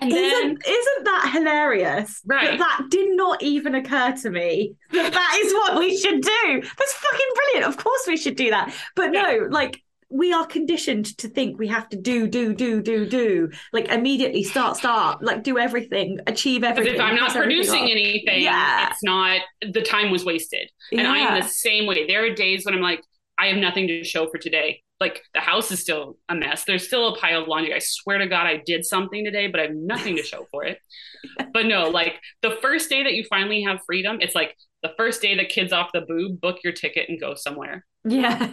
and 0.01 0.13
isn't, 0.13 0.21
then, 0.21 0.59
isn't 0.67 1.05
that 1.05 1.31
hilarious? 1.35 2.23
Right. 2.25 2.59
That, 2.59 2.79
that 2.79 2.87
did 2.91 3.17
not 3.17 3.43
even 3.43 3.75
occur 3.75 4.13
to 4.23 4.31
me 4.31 4.75
that 4.93 5.13
that 5.13 5.41
is 5.45 5.53
what 5.53 5.79
we 5.79 5.97
should 5.97 6.23
do. 6.23 6.63
That's 6.63 6.93
fucking 6.93 7.27
brilliant. 7.35 7.69
Of 7.69 7.83
course 7.83 8.05
we 8.07 8.17
should 8.17 8.37
do 8.37 8.51
that. 8.51 8.75
But 8.97 9.11
no, 9.11 9.47
like 9.51 9.83
we 10.09 10.33
are 10.33 10.47
conditioned 10.47 11.17
to 11.19 11.29
think 11.29 11.59
we 11.59 11.69
have 11.69 11.89
to 11.91 11.97
do, 11.97 12.27
do, 12.27 12.53
do, 12.53 12.83
do, 12.83 13.07
do, 13.07 13.51
like 13.73 13.89
immediately 13.89 14.43
start, 14.43 14.77
start, 14.77 15.23
like 15.23 15.45
do 15.45 15.57
everything, 15.59 16.19
achieve 16.27 16.65
everything. 16.65 16.95
If 16.95 17.01
I'm 17.01 17.15
not 17.15 17.33
producing 17.33 17.91
anything, 17.91 18.43
yeah. 18.43 18.91
it's 18.91 19.03
not 19.05 19.41
the 19.61 19.83
time 19.83 20.11
was 20.11 20.25
wasted. 20.25 20.69
And 20.91 21.03
yeah. 21.03 21.11
I'm 21.11 21.41
the 21.41 21.49
same 21.49 21.87
way. 21.87 22.07
There 22.07 22.25
are 22.25 22.35
days 22.35 22.65
when 22.65 22.75
I'm 22.75 22.81
like, 22.81 23.05
I 23.39 23.47
have 23.47 23.57
nothing 23.57 23.87
to 23.87 24.03
show 24.03 24.27
for 24.29 24.39
today 24.39 24.83
like 25.01 25.23
the 25.33 25.41
house 25.41 25.73
is 25.73 25.81
still 25.81 26.19
a 26.29 26.35
mess. 26.35 26.65
There's 26.65 26.87
still 26.87 27.15
a 27.15 27.19
pile 27.19 27.43
of 27.43 27.49
laundry. 27.49 27.75
I 27.75 27.79
swear 27.81 28.19
to 28.19 28.27
God, 28.27 28.47
I 28.47 28.63
did 28.65 28.85
something 28.85 29.25
today, 29.25 29.47
but 29.47 29.59
I 29.59 29.65
have 29.65 29.75
nothing 29.75 30.15
to 30.17 30.23
show 30.23 30.47
for 30.51 30.65
it. 30.65 30.79
but 31.55 31.67
no, 31.67 31.89
like 31.89 32.21
the 32.43 32.59
first 32.61 32.91
day 32.91 33.03
that 33.03 33.15
you 33.15 33.25
finally 33.29 33.63
have 33.63 33.81
freedom, 33.87 34.19
it's 34.21 34.35
like 34.35 34.55
the 34.83 34.93
first 34.99 35.23
day 35.23 35.35
the 35.35 35.47
kid's 35.47 35.73
off 35.73 35.91
the 35.95 36.03
boob, 36.03 36.41
book 36.41 36.59
your 36.63 36.75
ticket 36.75 37.09
and 37.09 37.19
go 37.19 37.35
somewhere. 37.35 37.87
Yeah. 38.05 38.47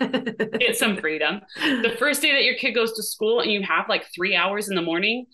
Get 0.59 0.77
some 0.77 0.97
freedom. 0.97 1.41
The 1.57 1.95
first 1.99 2.21
day 2.21 2.31
that 2.31 2.43
your 2.43 2.55
kid 2.55 2.71
goes 2.71 2.93
to 2.93 3.03
school 3.03 3.41
and 3.41 3.51
you 3.51 3.61
have 3.63 3.89
like 3.89 4.05
three 4.15 4.35
hours 4.35 4.69
in 4.69 4.75
the 4.75 4.81
morning, 4.81 5.25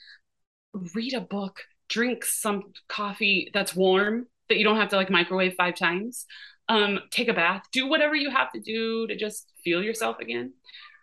read 0.96 1.14
a 1.14 1.22
book, 1.22 1.62
drink 1.90 2.26
some 2.26 2.74
coffee 2.90 3.52
that's 3.54 3.76
warm 3.76 4.26
that 4.50 4.58
you 4.58 4.64
don't 4.64 4.78
have 4.78 4.90
to 4.90 4.96
like 4.96 5.12
microwave 5.12 5.54
five 5.58 5.76
times. 5.76 6.26
Um, 6.70 7.02
take 7.12 7.28
a 7.28 7.34
bath, 7.34 7.64
do 7.72 7.88
whatever 7.88 8.16
you 8.16 8.32
have 8.32 8.52
to 8.54 8.60
do 8.60 9.06
to 9.08 9.16
just 9.16 9.52
feel 9.64 9.84
yourself 9.84 10.20
again 10.20 10.54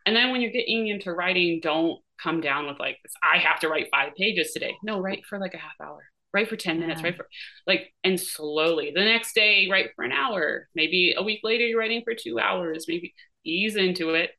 and 0.07 0.17
then 0.17 0.31
when 0.31 0.41
you're 0.41 0.51
getting 0.51 0.89
into 0.89 1.13
writing, 1.13 1.61
don't 1.63 2.01
come 2.23 2.41
down 2.41 2.67
with 2.67 2.79
like 2.79 2.99
this, 3.03 3.13
I 3.23 3.39
have 3.39 3.61
to 3.61 3.69
write 3.69 3.89
five 3.91 4.15
pages 4.15 4.53
today. 4.53 4.75
No, 4.83 5.01
write 5.01 5.25
for 5.29 5.39
like 5.39 5.55
a 5.55 5.59
half 5.59 5.81
hour, 5.83 6.03
write 6.33 6.49
for 6.49 6.57
10 6.57 6.81
minutes, 6.81 7.01
yeah. 7.01 7.09
write 7.09 7.17
for 7.17 7.29
like, 7.67 7.93
and 8.05 8.19
slowly 8.19 8.93
the 8.95 9.05
next 9.05 9.35
day, 9.35 9.69
write 9.71 9.91
for 9.97 10.05
an 10.05 10.13
hour. 10.13 10.69
Maybe 10.75 11.15
a 11.17 11.23
week 11.23 11.41
later, 11.43 11.67
you're 11.67 11.79
writing 11.79 12.03
for 12.05 12.15
two 12.15 12.39
hours, 12.39 12.87
maybe 12.89 13.15
ease 13.45 13.77
into 13.77 14.11
it 14.11 14.31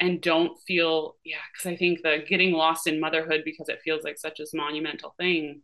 and 0.00 0.20
don't 0.20 0.58
feel, 0.66 1.16
yeah, 1.24 1.36
because 1.52 1.72
I 1.72 1.76
think 1.76 2.02
the 2.02 2.24
getting 2.28 2.52
lost 2.52 2.86
in 2.86 3.00
motherhood 3.00 3.42
because 3.44 3.68
it 3.68 3.80
feels 3.84 4.04
like 4.04 4.18
such 4.18 4.40
a 4.40 4.44
monumental 4.54 5.14
thing 5.18 5.62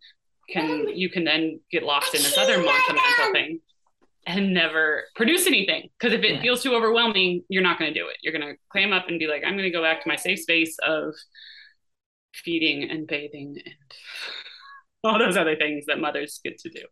can, 0.50 0.70
um, 0.70 0.88
you 0.88 1.10
can 1.10 1.24
then 1.24 1.60
get 1.70 1.82
lost 1.82 2.14
in 2.14 2.22
this 2.22 2.38
other 2.38 2.56
monumental 2.56 3.32
thing 3.32 3.60
and 4.26 4.54
never 4.54 5.04
produce 5.14 5.46
anything. 5.46 5.88
Because 5.98 6.12
if 6.12 6.22
it 6.22 6.34
yeah. 6.34 6.42
feels 6.42 6.62
too 6.62 6.74
overwhelming, 6.74 7.42
you're 7.48 7.62
not 7.62 7.78
going 7.78 7.92
to 7.92 7.98
do 7.98 8.06
it. 8.08 8.16
You're 8.22 8.32
going 8.32 8.46
to 8.46 8.58
clam 8.70 8.92
up 8.92 9.08
and 9.08 9.18
be 9.18 9.26
like, 9.26 9.42
I'm 9.44 9.54
going 9.54 9.64
to 9.64 9.70
go 9.70 9.82
back 9.82 10.02
to 10.02 10.08
my 10.08 10.16
safe 10.16 10.40
space 10.40 10.76
of 10.86 11.14
feeding 12.34 12.88
and 12.90 13.06
bathing 13.06 13.60
and 13.64 13.74
all 15.04 15.18
those 15.18 15.36
other 15.36 15.56
things 15.56 15.86
that 15.86 16.00
mothers 16.00 16.40
get 16.44 16.58
to 16.60 16.70
do. 16.70 16.82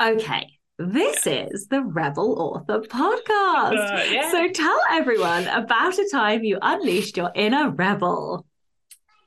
Okay. 0.00 0.48
This 0.76 1.24
yeah. 1.24 1.46
is 1.52 1.68
the 1.68 1.82
Rebel 1.82 2.36
Author 2.38 2.80
podcast. 2.80 3.78
Uh, 3.78 4.02
yeah. 4.10 4.30
So 4.30 4.48
tell 4.48 4.80
everyone 4.90 5.46
about 5.46 5.98
a 5.98 6.08
time 6.10 6.42
you 6.42 6.58
unleashed 6.60 7.16
your 7.16 7.30
inner 7.34 7.70
rebel. 7.70 8.44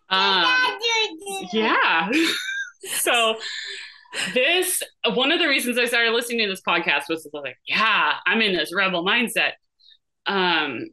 Um, 0.09 0.45
yeah. 1.53 2.11
so 2.99 3.38
this 4.34 4.82
one 5.14 5.32
of 5.32 5.39
the 5.39 5.47
reasons 5.47 5.78
I 5.78 5.86
started 5.86 6.12
listening 6.12 6.39
to 6.39 6.47
this 6.47 6.62
podcast 6.68 7.03
was 7.10 7.28
like, 7.34 7.58
yeah, 7.68 8.14
I'm 8.26 8.41
in 8.41 8.55
this 8.55 8.74
rebel 8.74 9.05
mindset. 9.05 9.53
Um, 10.26 10.88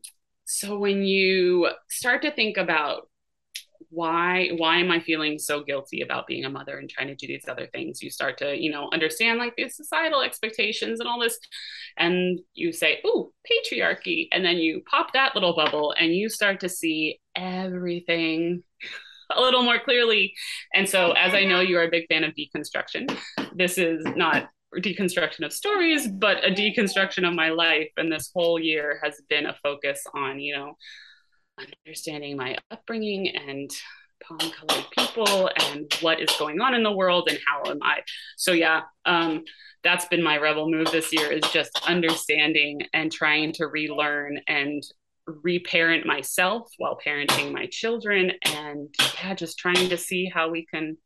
so 0.45 0.79
when 0.79 1.03
you 1.03 1.69
start 1.89 2.23
to 2.23 2.31
think 2.31 2.57
about 2.57 3.09
why 3.91 4.51
why 4.57 4.79
am 4.79 4.91
I 4.91 4.99
feeling 5.01 5.39
so 5.39 5.63
guilty 5.63 6.01
about 6.01 6.27
being 6.27 6.45
a 6.45 6.51
mother 6.51 6.79
and 6.79 6.91
trying 6.91 7.09
to 7.09 7.15
do 7.15 7.27
these 7.27 7.49
other 7.49 7.69
things, 7.69 8.03
you 8.03 8.11
start 8.11 8.39
to 8.39 8.57
you 8.57 8.71
know 8.71 8.91
understand 8.93 9.39
like 9.39 9.55
the 9.57 9.69
societal 9.69 10.21
expectations 10.21 11.01
and 11.01 11.09
all 11.09 11.21
this, 11.21 11.39
and 11.97 12.41
you 12.55 12.73
say, 12.73 13.01
oh, 13.05 13.33
patriarchy, 13.51 14.29
and 14.33 14.45
then 14.45 14.57
you 14.57 14.83
pop 14.91 15.13
that 15.13 15.35
little 15.35 15.55
bubble 15.55 15.95
and 15.99 16.15
you 16.15 16.29
start 16.29 16.61
to 16.61 16.69
see 16.69 17.21
everything 17.37 18.63
a 19.37 19.41
little 19.41 19.63
more 19.63 19.79
clearly. 19.79 20.35
And 20.75 20.89
so, 20.89 21.13
as 21.13 21.35
I 21.35 21.45
know 21.45 21.61
you 21.61 21.79
are 21.79 21.85
a 21.85 21.91
big 21.91 22.07
fan 22.09 22.25
of 22.25 22.35
deconstruction, 22.35 23.17
this 23.55 23.79
is 23.79 24.05
not 24.17 24.49
deconstruction 24.77 25.45
of 25.45 25.53
stories, 25.53 26.09
but 26.09 26.45
a 26.45 26.51
deconstruction 26.51 27.27
of 27.27 27.35
my 27.35 27.51
life. 27.51 27.91
And 27.97 28.11
this 28.11 28.31
whole 28.35 28.59
year 28.59 29.01
has 29.03 29.21
been 29.29 29.47
a 29.47 29.57
focus 29.63 30.03
on, 30.15 30.41
you 30.41 30.57
know, 30.57 30.77
understanding 31.87 32.37
my 32.37 32.59
upbringing 32.71 33.29
and 33.29 33.71
palm 34.23 34.51
colored 34.51 34.87
people 34.97 35.51
and 35.71 35.93
what 36.01 36.21
is 36.21 36.31
going 36.39 36.61
on 36.61 36.75
in 36.75 36.83
the 36.83 36.93
world 36.93 37.29
and 37.29 37.39
how 37.47 37.71
am 37.71 37.79
I. 37.83 38.01
So, 38.37 38.53
yeah, 38.53 38.83
um, 39.05 39.45
that's 39.83 40.07
been 40.07 40.23
my 40.23 40.39
rebel 40.39 40.71
move 40.71 40.91
this 40.91 41.13
year 41.13 41.31
is 41.31 41.43
just 41.53 41.79
understanding 41.87 42.83
and 42.93 43.13
trying 43.13 43.53
to 43.53 43.67
relearn 43.67 44.41
and 44.49 44.83
reparent 45.27 46.07
myself 46.07 46.71
while 46.79 46.99
parenting 47.05 47.53
my 47.53 47.67
children 47.67 48.33
and 48.45 48.95
yeah 49.23 49.35
just 49.35 49.59
trying 49.59 49.89
to 49.89 49.97
see 49.97 50.31
how 50.33 50.51
we 50.51 50.67
can 50.67 50.97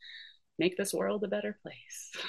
make 0.58 0.76
this 0.76 0.92
world 0.92 1.22
a 1.24 1.28
better 1.28 1.56
place. 1.62 2.24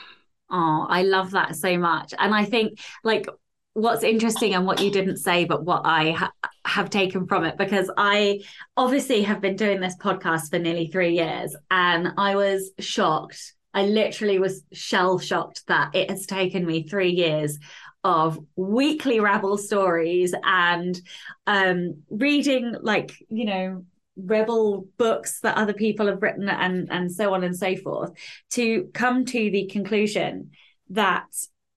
Oh 0.52 0.86
i 0.90 1.04
love 1.04 1.32
that 1.32 1.56
so 1.56 1.78
much. 1.78 2.14
And 2.18 2.34
i 2.34 2.46
think 2.46 2.80
like 3.04 3.28
what's 3.74 4.04
interesting 4.04 4.54
and 4.54 4.66
what 4.66 4.82
you 4.82 4.92
didn't 4.92 5.18
say 5.18 5.46
but 5.46 5.64
what 5.64 5.82
i 5.86 6.12
ha- 6.12 6.32
have 6.66 6.90
taken 6.90 7.28
from 7.28 7.46
it 7.46 7.56
because 7.56 7.90
i 7.98 8.40
obviously 8.76 9.22
have 9.22 9.42
been 9.42 9.56
doing 9.56 9.80
this 9.80 9.96
podcast 9.98 10.50
for 10.50 10.60
nearly 10.60 10.88
3 10.88 11.14
years 11.14 11.56
and 11.72 12.10
i 12.18 12.36
was 12.36 12.72
shocked. 12.80 13.54
I 13.74 13.84
literally 13.84 14.40
was 14.40 14.64
shell 14.74 15.20
shocked 15.20 15.68
that 15.68 15.96
it 15.96 16.10
has 16.10 16.26
taken 16.26 16.66
me 16.66 16.88
three 16.88 17.12
years 17.12 17.60
of 18.04 18.39
weekly 18.56 19.20
rebel 19.20 19.58
stories 19.58 20.34
and 20.43 21.00
um, 21.47 22.02
reading 22.10 22.76
like 22.82 23.14
you 23.30 23.45
know 23.45 23.86
rebel 24.16 24.86
books 24.97 25.39
that 25.41 25.58
other 25.58 25.74
people 25.74 26.08
have 26.08 26.22
written 26.22 26.50
and 26.50 26.89
and 26.91 27.12
so 27.12 27.34
on 27.34 27.43
and 27.43 27.58
so 27.58 27.76
forth 27.78 28.12
to 28.50 28.89
come 28.93 29.26
to 29.26 29.50
the 29.52 29.68
conclusion 29.68 30.52
that 30.89 31.26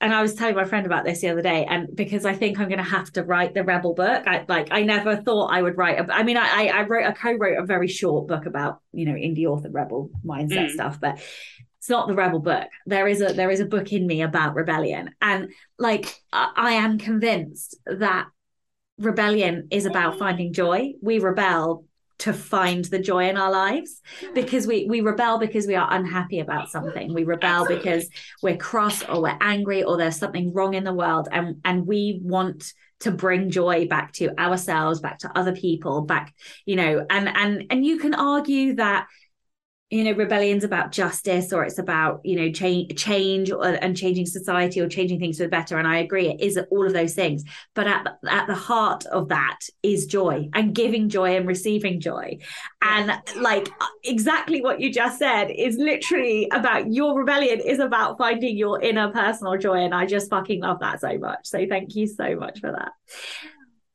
and 0.03 0.13
I 0.13 0.21
was 0.21 0.35
telling 0.35 0.57
my 0.57 0.65
friend 0.65 0.85
about 0.85 1.05
this 1.05 1.21
the 1.21 1.29
other 1.29 1.43
day, 1.43 1.65
and 1.65 1.95
because 1.95 2.27
I 2.27 2.35
think 2.35 2.59
I'm 2.59 2.67
going 2.67 2.83
to 2.83 2.91
have 2.91 3.13
to 3.13 3.23
write 3.23 3.55
the 3.55 3.63
rebel 3.63 3.95
book. 3.95 4.27
I 4.27 4.45
like 4.49 4.69
I 4.73 4.83
never 4.83 5.17
thought 5.17 5.53
I 5.53 5.63
would 5.63 5.79
write. 5.79 6.01
A, 6.01 6.13
I 6.13 6.25
mean, 6.25 6.37
I 6.37 6.67
I 6.67 6.83
wrote 6.83 7.07
I 7.07 7.13
co-wrote 7.13 7.57
a 7.57 7.65
very 7.65 7.87
short 7.87 8.27
book 8.27 8.47
about 8.47 8.81
you 8.93 9.07
know 9.07 9.13
indie 9.13 9.47
author 9.47 9.71
rebel 9.71 10.11
mindset 10.27 10.67
mm. 10.67 10.71
stuff, 10.71 10.99
but 11.01 11.21
it's 11.83 11.91
not 11.91 12.07
the 12.07 12.15
rebel 12.15 12.39
book. 12.39 12.69
There 12.87 13.09
is 13.09 13.21
a 13.21 13.33
there 13.33 13.51
is 13.51 13.59
a 13.59 13.65
book 13.65 13.93
in 13.93 14.07
me 14.07 14.23
about 14.23 14.55
rebellion. 14.55 15.11
And 15.21 15.51
like 15.81 16.15
I, 16.33 16.53
I 16.55 16.73
am 16.75 16.97
convinced 16.97 17.77
that 17.87 18.29
rebellion 18.99 19.67
is 19.73 19.85
about 19.85 20.17
finding 20.17 20.53
joy. 20.53 20.93
We 21.03 21.19
rebel 21.19 21.85
to 22.19 22.33
find 22.33 22.85
the 22.85 23.01
joy 23.01 23.29
in 23.29 23.37
our 23.37 23.51
lives 23.51 24.01
because 24.33 24.65
we 24.65 24.87
we 24.89 25.01
rebel 25.01 25.39
because 25.39 25.67
we 25.67 25.75
are 25.75 25.93
unhappy 25.93 26.39
about 26.39 26.71
something. 26.71 27.13
We 27.15 27.25
rebel 27.25 27.67
because 27.67 28.09
we're 28.45 28.57
cross 28.57 29.03
or 29.03 29.21
we're 29.21 29.39
angry 29.41 29.83
or 29.83 29.97
there's 29.97 30.19
something 30.19 30.53
wrong 30.53 30.75
in 30.75 30.85
the 30.85 30.95
world. 30.95 31.27
And 31.33 31.57
and 31.65 31.85
we 31.85 32.21
want 32.23 32.75
to 33.01 33.11
bring 33.11 33.51
joy 33.51 33.89
back 33.89 34.13
to 34.13 34.41
ourselves 34.41 35.01
back 35.01 35.19
to 35.19 35.37
other 35.37 35.53
people 35.53 36.03
back 36.03 36.33
you 36.67 36.77
know 36.77 37.05
and 37.11 37.29
and 37.29 37.65
and 37.69 37.85
you 37.85 37.99
can 37.99 38.15
argue 38.15 38.77
that 38.77 39.09
you 39.93 40.05
know 40.05 40.13
rebellion's 40.13 40.65
about 40.65 40.91
justice 40.91 41.53
or 41.53 41.65
it's 41.65 41.79
about 41.79 42.23
you 42.25 42.35
know 42.35 42.51
change 42.51 42.97
change 42.97 43.51
or, 43.51 43.63
and 43.63 43.95
changing 43.95 44.25
society 44.25 44.81
or 44.81 44.89
changing 44.89 45.21
things 45.21 45.37
for 45.37 45.43
the 45.43 45.51
better. 45.51 45.77
And 45.77 45.87
i 45.87 45.99
agree 45.99 46.31
it 46.31 46.41
is 46.41 46.59
all 46.71 46.87
of 46.87 46.95
those 46.95 47.15
things. 47.15 47.45
But 47.75 47.87
at 47.87 48.05
the, 48.05 48.33
at 48.33 48.47
the 48.47 48.55
heart 48.55 49.05
of 49.07 49.29
that 49.29 49.59
is 49.83 50.07
joy 50.07 50.49
and 50.55 50.75
giving 50.75 51.11
joy 51.11 51.37
and 51.37 51.47
receiving 51.47 52.01
joy. 52.01 52.39
And 52.81 53.13
like 53.37 53.69
exactly 54.03 54.63
what 54.63 54.81
you 54.81 54.91
just 54.91 55.19
said 55.19 55.51
is 55.51 55.77
literally 55.77 56.49
about 56.53 56.91
your 56.91 57.19
rebellion 57.19 57.61
is 57.61 57.79
about 57.79 58.17
finding 58.17 58.57
your 58.57 58.81
inner 58.81 59.11
personal 59.11 59.59
joy. 59.59 59.85
And 59.85 59.95
i 59.95 60.07
just 60.07 60.31
fucking 60.31 60.63
love 60.63 60.81
that 60.81 61.03
so 61.03 61.19
much. 61.19 61.41
So 61.45 61.67
thank 61.69 61.95
you 61.95 62.07
so 62.07 62.35
much 62.35 62.61
for 62.61 62.73
that 62.73 62.93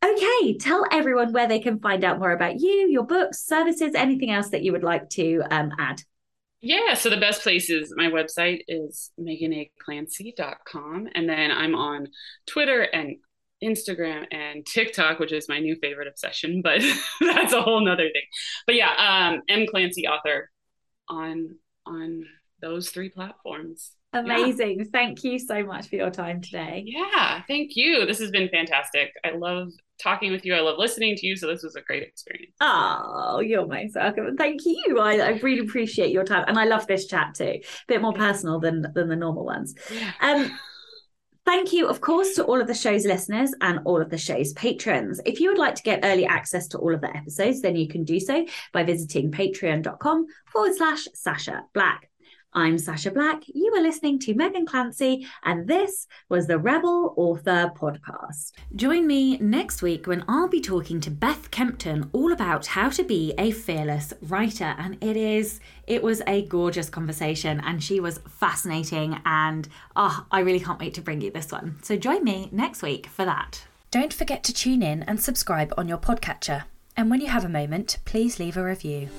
Okay, 0.08 0.58
tell 0.58 0.86
everyone 0.91 1.34
where 1.34 1.47
they 1.47 1.60
can 1.60 1.80
find 1.80 2.03
out 2.03 2.20
more 2.20 2.32
about 2.32 2.60
you, 2.60 2.88
your 2.89 3.03
books, 3.03 3.43
services, 3.43 3.93
anything 3.95 4.32
else 4.32 4.49
that 4.49 4.64
you 4.64 4.72
would 4.72 4.84
like 4.84 5.10
to 5.12 5.41
um, 5.51 5.72
add. 5.78 6.01
Yeah, 6.62 6.93
so 6.93 7.10
the 7.10 7.18
best 7.18 7.43
place 7.43 7.70
is 7.70 7.93
my 7.95 8.05
website 8.05 8.62
is 8.68 9.12
meganaclancy.com. 9.20 11.10
And 11.14 11.30
then 11.30 11.51
I'm 11.51 11.76
on 11.76 12.08
Twitter 12.45 12.82
and 12.82 13.18
Instagram 13.64 14.26
and 14.32 14.66
TikTok, 14.66 15.20
which 15.20 15.32
is 15.32 15.49
my 15.49 15.60
new 15.60 15.76
favorite 15.82 16.08
obsession, 16.08 16.62
but 16.62 16.82
that's 17.22 17.53
a 17.53 17.62
whole 17.62 17.84
nother 17.84 18.10
thing. 18.12 18.24
But 18.66 18.76
yeah, 18.76 19.32
um, 19.34 19.41
M 19.49 19.66
Clancy 19.68 20.08
author 20.08 20.49
on 21.10 21.55
on 21.86 22.26
those 22.62 22.89
three 22.89 23.10
platforms. 23.10 23.91
Amazing. 24.14 24.80
Yeah. 24.80 24.86
Thank 24.91 25.24
you 25.24 25.38
so 25.38 25.64
much 25.64 25.89
for 25.89 25.95
your 25.95 26.10
time 26.10 26.41
today. 26.41 26.84
Yeah, 26.86 27.41
thank 27.47 27.76
you. 27.76 28.05
This 28.05 28.20
has 28.20 28.32
been 28.32 28.49
fantastic. 28.49 29.12
I 29.24 29.32
love 29.32 29.70
talking 30.01 30.32
with 30.32 30.45
you. 30.45 30.53
I 30.53 30.62
love 30.62 30.78
listening 30.78 31.16
to 31.18 31.28
you. 31.28 31.36
So 31.36 31.47
this 31.47 31.64
was 31.64 31.76
a 31.76 31.82
great 31.82 32.03
experience. 32.03 32.53
Oh, 32.62 33.39
you're 33.39 33.68
most 33.68 33.95
welcome. 33.95 34.38
Thank 34.38 34.62
you. 34.66 34.99
I, 34.99 35.18
I 35.18 35.30
really 35.39 35.60
appreciate 35.60 36.12
your 36.12 36.24
time. 36.24 36.45
And 36.47 36.58
I 36.58 36.66
love 36.66 36.88
this 36.88 37.08
chat 37.08 37.36
too. 37.36 37.43
A 37.43 37.64
bit 37.88 38.01
more 38.01 38.14
personal 38.14 38.60
than 38.60 38.86
than 38.93 39.10
the 39.10 39.16
normal 39.16 39.45
ones. 39.45 39.76
Yeah. 39.91 40.12
Um 40.22 40.58
Thank 41.45 41.72
you, 41.72 41.88
of 41.88 42.01
course, 42.01 42.36
to 42.36 42.43
all 42.43 42.60
of 42.60 42.68
the 42.68 42.74
show's 42.74 43.05
listeners 43.05 43.53
and 43.62 43.80
all 43.86 44.01
of 44.01 44.10
the 44.10 44.18
show's 44.18 44.51
patrons. 44.51 45.22
If 45.26 45.39
you 45.39 45.47
would 45.47 45.58
like 45.58 45.76
to 45.76 45.82
get 45.82 46.01
early 46.03 46.26
access 46.26 46.68
to 46.68 46.78
all 46.78 46.93
of 46.93 46.99
the 46.99 47.16
episodes, 47.16 47.62
then 47.62 47.78
you 47.78 47.88
can 47.88 48.03
do 48.03 48.20
so 48.20 48.45
by 48.74 48.84
visiting 48.84 49.32
patreon.com 49.32 50.26
forward 50.51 50.76
slash 50.76 51.08
Sacha 51.14 51.64
Black. 51.74 52.10
I'm 52.58 52.80
Sacha 52.80 53.12
Black. 53.12 53.43
You 53.53 53.72
are 53.76 53.84
listening 53.84 54.18
to 54.22 54.34
Megan 54.34 54.66
Clancy, 54.66 55.28
and 55.43 55.68
this 55.68 56.08
was 56.28 56.47
the 56.47 56.58
Rebel 56.58 57.14
Author 57.16 57.72
Podcast. 57.78 58.53
Join 58.76 59.05
me 59.05 59.38
next 59.38 59.84
week 59.84 60.08
when 60.08 60.26
I'll 60.28 60.47
be 60.47 60.60
talking 60.60 60.99
to 61.01 61.12
Beth 61.12 61.51
Kempton 61.51 62.10
all 62.14 62.32
about 62.32 62.66
how 62.66 62.89
to 62.89 63.03
be 63.03 63.36
a 63.38 63.51
fearless 63.51 64.12
writer. 64.24 64.74
And 64.80 64.97
it 65.03 65.16
is, 65.16 65.60
it 65.86 66.01
was 66.01 66.24
a 66.26 66.47
gorgeous 66.47 66.89
conversation, 66.89 67.62
and 67.64 67.84
she 67.84 67.99
was 67.99 68.22
fascinating. 68.28 69.22
And 69.24 69.68
oh, 69.95 70.26
I 70.32 70.39
really 70.39 70.60
can't 70.60 70.80
wait 70.80 70.95
to 70.95 71.01
bring 71.01 71.22
you 71.22 71.30
this 71.30 71.51
one. 71.51 71.78
So 71.84 71.95
join 71.95 72.24
me 72.24 72.49
next 72.51 72.82
week 72.82 73.05
for 73.05 73.24
that. 73.24 73.68
Don't 73.91 74.16
forget 74.16 74.43
to 74.45 74.51
tune 74.51 74.82
in 74.82 75.03
and 75.03 75.22
subscribe 75.22 75.76
on 75.78 75.88
your 75.88 75.99
podcatcher. 75.99 76.64
And 76.95 77.12
when 77.12 77.22
you 77.22 77.28
have 77.28 77.45
a 77.45 77.49
moment, 77.49 77.99
please 78.05 78.39
leave 78.39 78.58
a 78.58 78.64
review. 78.64 79.10